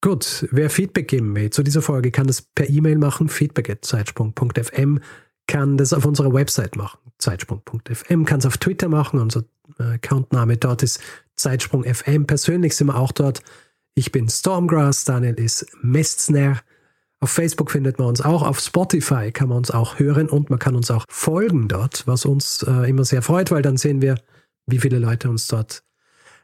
Gut, 0.00 0.48
wer 0.50 0.68
Feedback 0.68 1.06
geben 1.06 1.34
will 1.36 1.50
zu 1.50 1.62
dieser 1.62 1.80
Folge, 1.80 2.10
kann 2.10 2.26
das 2.26 2.42
per 2.42 2.68
E-Mail 2.68 2.98
machen, 2.98 3.28
feedback.zeitsprung.fm, 3.28 4.98
kann 5.46 5.76
das 5.76 5.92
auf 5.92 6.04
unserer 6.04 6.32
Website 6.32 6.74
machen, 6.74 6.98
zeitsprung.fm, 7.18 8.24
kann 8.24 8.40
es 8.40 8.46
auf 8.46 8.58
Twitter 8.58 8.88
machen, 8.88 9.20
unser 9.20 9.44
Accountname 9.78 10.56
dort 10.56 10.82
ist 10.82 11.00
Zeitsprung.fm. 11.36 12.26
Persönlich 12.26 12.76
sind 12.76 12.88
wir 12.88 12.96
auch 12.96 13.12
dort. 13.12 13.42
Ich 13.94 14.12
bin 14.12 14.28
Stormgrass, 14.28 15.04
Daniel 15.04 15.34
ist 15.34 15.66
Mestner. 15.82 16.60
Auf 17.20 17.30
Facebook 17.30 17.70
findet 17.70 17.98
man 17.98 18.08
uns 18.08 18.20
auch, 18.20 18.42
auf 18.42 18.58
Spotify 18.58 19.30
kann 19.30 19.48
man 19.48 19.58
uns 19.58 19.70
auch 19.70 19.98
hören 19.98 20.28
und 20.28 20.50
man 20.50 20.58
kann 20.58 20.74
uns 20.74 20.90
auch 20.90 21.04
folgen 21.08 21.68
dort, 21.68 22.06
was 22.06 22.24
uns 22.24 22.64
äh, 22.64 22.88
immer 22.88 23.04
sehr 23.04 23.22
freut, 23.22 23.50
weil 23.50 23.62
dann 23.62 23.76
sehen 23.76 24.02
wir, 24.02 24.16
wie 24.66 24.78
viele 24.78 24.98
Leute 24.98 25.30
uns 25.30 25.46
dort 25.46 25.84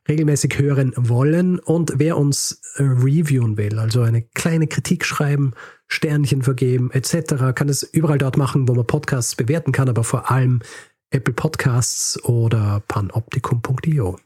regelmäßig 0.09 0.59
hören 0.59 0.93
wollen. 0.97 1.59
Und 1.59 1.95
wer 1.97 2.17
uns 2.17 2.61
äh, 2.77 2.83
reviewen 2.83 3.57
will, 3.57 3.79
also 3.79 4.03
eine 4.03 4.23
kleine 4.23 4.67
Kritik 4.67 5.05
schreiben, 5.05 5.53
Sternchen 5.89 6.43
vergeben 6.43 6.91
etc., 6.93 7.55
kann 7.55 7.69
es 7.69 7.83
überall 7.83 8.19
dort 8.19 8.37
machen, 8.37 8.69
wo 8.69 8.75
man 8.75 8.87
Podcasts 8.87 9.35
bewerten 9.35 9.73
kann, 9.73 9.89
aber 9.89 10.05
vor 10.05 10.31
allem 10.31 10.61
Apple 11.11 11.33
Podcasts 11.33 12.23
oder 12.25 12.83
panoptikum.io. 12.87 14.19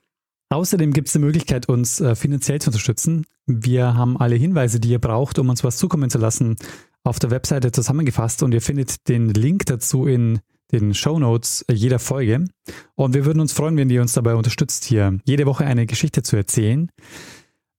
Außerdem 0.51 0.93
gibt 0.93 1.07
es 1.07 1.12
die 1.12 1.20
Möglichkeit, 1.20 1.68
uns 1.68 2.01
äh, 2.01 2.16
finanziell 2.16 2.61
zu 2.61 2.70
unterstützen. 2.70 3.24
Wir 3.47 3.95
haben 3.95 4.16
alle 4.16 4.35
Hinweise, 4.35 4.80
die 4.80 4.91
ihr 4.91 4.99
braucht, 4.99 5.39
um 5.39 5.49
uns 5.49 5.62
was 5.62 5.76
zukommen 5.76 6.11
zu 6.11 6.18
lassen, 6.18 6.57
auf 7.05 7.18
der 7.18 7.30
Webseite 7.30 7.72
zusammengefasst 7.72 8.43
und 8.43 8.53
ihr 8.53 8.61
findet 8.61 9.09
den 9.09 9.30
Link 9.30 9.66
dazu 9.66 10.07
in 10.07 10.41
den 10.72 10.95
Show 10.95 11.18
Notes 11.18 11.64
jeder 11.70 11.99
Folge. 11.99 12.47
Und 12.95 13.14
wir 13.14 13.24
würden 13.24 13.41
uns 13.41 13.53
freuen, 13.53 13.76
wenn 13.76 13.91
ihr 13.91 14.03
uns 14.03 14.14
dabei 14.14 14.35
unterstützt, 14.35 14.85
hier 14.85 15.18
jede 15.24 15.47
Woche 15.47 15.64
eine 15.64 15.87
Geschichte 15.87 16.22
zu 16.22 16.37
erzählen. 16.37 16.91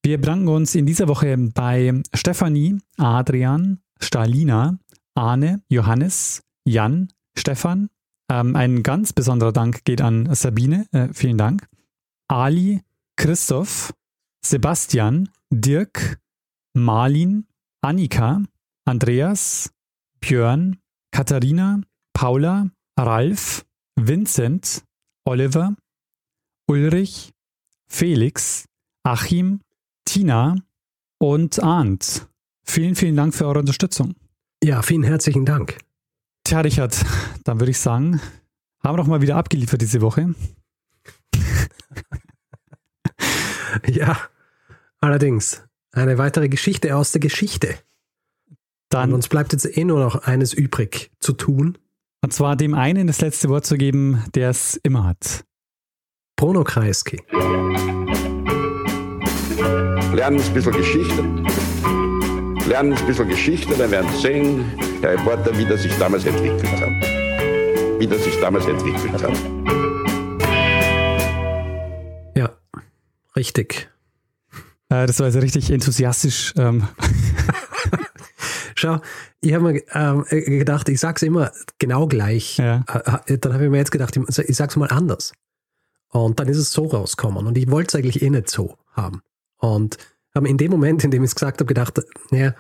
Wir 0.03 0.19
bedanken 0.19 0.47
uns 0.47 0.75
in 0.75 0.85
dieser 0.85 1.07
Woche 1.07 1.37
bei 1.37 2.01
Stefanie, 2.13 2.77
Adrian, 2.97 3.79
Stalina, 3.99 4.77
Arne, 5.15 5.61
Johannes, 5.69 6.41
Jan, 6.65 7.09
Stefan. 7.37 7.89
Ähm, 8.29 8.55
ein 8.55 8.83
ganz 8.83 9.13
besonderer 9.13 9.51
Dank 9.51 9.85
geht 9.85 10.01
an 10.01 10.33
Sabine. 10.33 10.87
Äh, 10.91 11.09
vielen 11.13 11.37
Dank. 11.37 11.67
Ali, 12.27 12.81
Christoph, 13.15 13.93
Sebastian, 14.45 15.29
Dirk, 15.51 16.19
Marlin, 16.73 17.45
Annika, 17.81 18.41
Andreas, 18.85 19.71
Björn, 20.19 20.77
Katharina, 21.11 21.81
Paula, 22.13 22.69
Ralf, 22.97 23.65
Vincent, 23.95 24.83
Oliver, 25.25 25.75
Ulrich, 26.67 27.33
Felix, 27.87 28.65
Achim, 29.03 29.61
Tina 30.05 30.55
und 31.19 31.61
Arndt. 31.61 32.27
Vielen, 32.65 32.95
vielen 32.95 33.15
Dank 33.15 33.35
für 33.35 33.45
eure 33.45 33.59
Unterstützung. 33.59 34.15
Ja, 34.63 34.81
vielen 34.81 35.03
herzlichen 35.03 35.45
Dank. 35.45 35.77
Tja, 36.53 36.61
Richard, 36.61 37.03
dann 37.45 37.59
würde 37.59 37.71
ich 37.71 37.79
sagen, 37.79 38.21
haben 38.83 38.93
wir 38.93 38.97
doch 38.97 39.07
mal 39.07 39.21
wieder 39.21 39.37
abgeliefert 39.37 39.81
diese 39.81 40.01
Woche. 40.01 40.35
ja, 43.87 44.19
allerdings. 44.99 45.63
Eine 45.93 46.19
weitere 46.19 46.49
Geschichte 46.49 46.95
aus 46.95 47.11
der 47.11 47.21
Geschichte. 47.21 47.73
Dann, 48.89 49.09
Und 49.09 49.15
uns 49.15 49.29
bleibt 49.29 49.53
jetzt 49.53 49.75
eh 49.75 49.83
nur 49.83 49.99
noch 49.99 50.25
eines 50.25 50.53
übrig 50.53 51.09
zu 51.19 51.33
tun. 51.33 51.79
Und 52.21 52.33
zwar 52.33 52.55
dem 52.55 52.75
einen 52.75 53.07
das 53.07 53.19
letzte 53.19 53.49
Wort 53.49 53.65
zu 53.65 53.75
geben, 53.75 54.23
der 54.35 54.51
es 54.51 54.75
immer 54.75 55.05
hat. 55.05 55.45
Bruno 56.35 56.63
Kreisky. 56.63 57.19
Lernen 60.13 60.39
ein 60.39 60.53
bisschen 60.53 60.73
Geschichte. 60.73 61.62
Lernen 62.67 62.93
ein 62.93 63.05
bisschen 63.05 63.27
Geschichte, 63.27 63.75
dann 63.75 63.91
werden 63.91 64.09
Sie 64.13 64.21
sehen, 64.21 64.65
der 65.01 65.13
Reporter, 65.13 65.57
wie 65.57 65.65
das 65.65 65.83
sich 65.83 65.97
damals 65.97 66.25
entwickelt 66.25 66.71
hat. 66.71 67.99
Wie 67.99 68.07
das 68.07 68.23
sich 68.23 68.39
damals 68.39 68.65
entwickelt 68.65 69.21
hat. 69.21 69.37
Richtig. 73.35 73.89
Äh, 74.89 75.07
das 75.07 75.19
war 75.19 75.25
also 75.25 75.39
richtig 75.39 75.71
enthusiastisch. 75.71 76.53
Ähm. 76.57 76.87
Schau, 78.75 78.99
ich 79.41 79.53
habe 79.53 79.71
mir 79.71 79.83
ähm, 79.93 80.25
gedacht, 80.29 80.89
ich 80.89 80.99
sage 80.99 81.15
es 81.17 81.23
immer 81.23 81.51
genau 81.79 82.07
gleich. 82.07 82.57
Ja. 82.57 82.83
Äh, 82.87 83.33
äh, 83.33 83.37
dann 83.37 83.53
habe 83.53 83.65
ich 83.65 83.71
mir 83.71 83.77
jetzt 83.77 83.91
gedacht, 83.91 84.15
ich 84.15 84.55
sage 84.55 84.69
es 84.69 84.75
mal 84.75 84.89
anders. 84.89 85.33
Und 86.09 86.39
dann 86.39 86.47
ist 86.47 86.57
es 86.57 86.71
so 86.71 86.85
rausgekommen. 86.85 87.47
Und 87.47 87.57
ich 87.57 87.69
wollte 87.71 87.87
es 87.87 87.95
eigentlich 87.95 88.21
eh 88.21 88.29
nicht 88.29 88.49
so 88.49 88.77
haben. 88.91 89.21
Und 89.57 89.97
habe 90.35 90.49
in 90.49 90.57
dem 90.57 90.71
Moment, 90.71 91.03
in 91.03 91.11
dem 91.11 91.23
ich 91.23 91.29
es 91.29 91.35
gesagt 91.35 91.59
habe, 91.59 91.67
gedacht, 91.67 92.01
naja, 92.31 92.55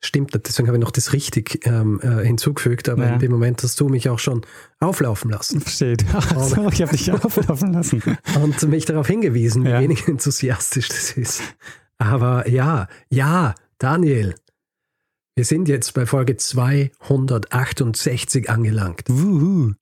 stimmt 0.00 0.34
nicht. 0.34 0.48
Deswegen 0.48 0.68
habe 0.68 0.76
ich 0.78 0.84
noch 0.84 0.90
das 0.90 1.12
richtig 1.12 1.64
ähm, 1.66 2.00
äh, 2.02 2.24
hinzugefügt, 2.24 2.88
aber 2.88 3.04
ja. 3.06 3.12
in 3.14 3.20
dem 3.20 3.30
Moment 3.30 3.62
hast 3.62 3.78
du 3.80 3.88
mich 3.88 4.08
auch 4.08 4.18
schon 4.18 4.42
auflaufen 4.80 5.30
lassen. 5.30 5.60
Versteht. 5.60 6.04
So, 6.36 6.68
ich 6.68 6.82
habe 6.82 6.90
dich 6.92 7.10
auflaufen 7.12 7.72
lassen. 7.72 8.02
Und 8.42 8.60
mich 8.68 8.84
darauf 8.84 9.06
hingewiesen, 9.06 9.64
wie 9.64 9.70
ja. 9.70 9.80
wenig 9.80 10.06
enthusiastisch 10.06 10.88
das 10.88 11.12
ist. 11.12 11.40
Aber 11.98 12.46
ja, 12.48 12.88
ja, 13.08 13.54
Daniel, 13.78 14.34
wir 15.34 15.44
sind 15.44 15.68
jetzt 15.68 15.94
bei 15.94 16.06
Folge 16.06 16.36
268 16.36 18.50
angelangt. 18.50 19.04
Wuhu. 19.08 19.72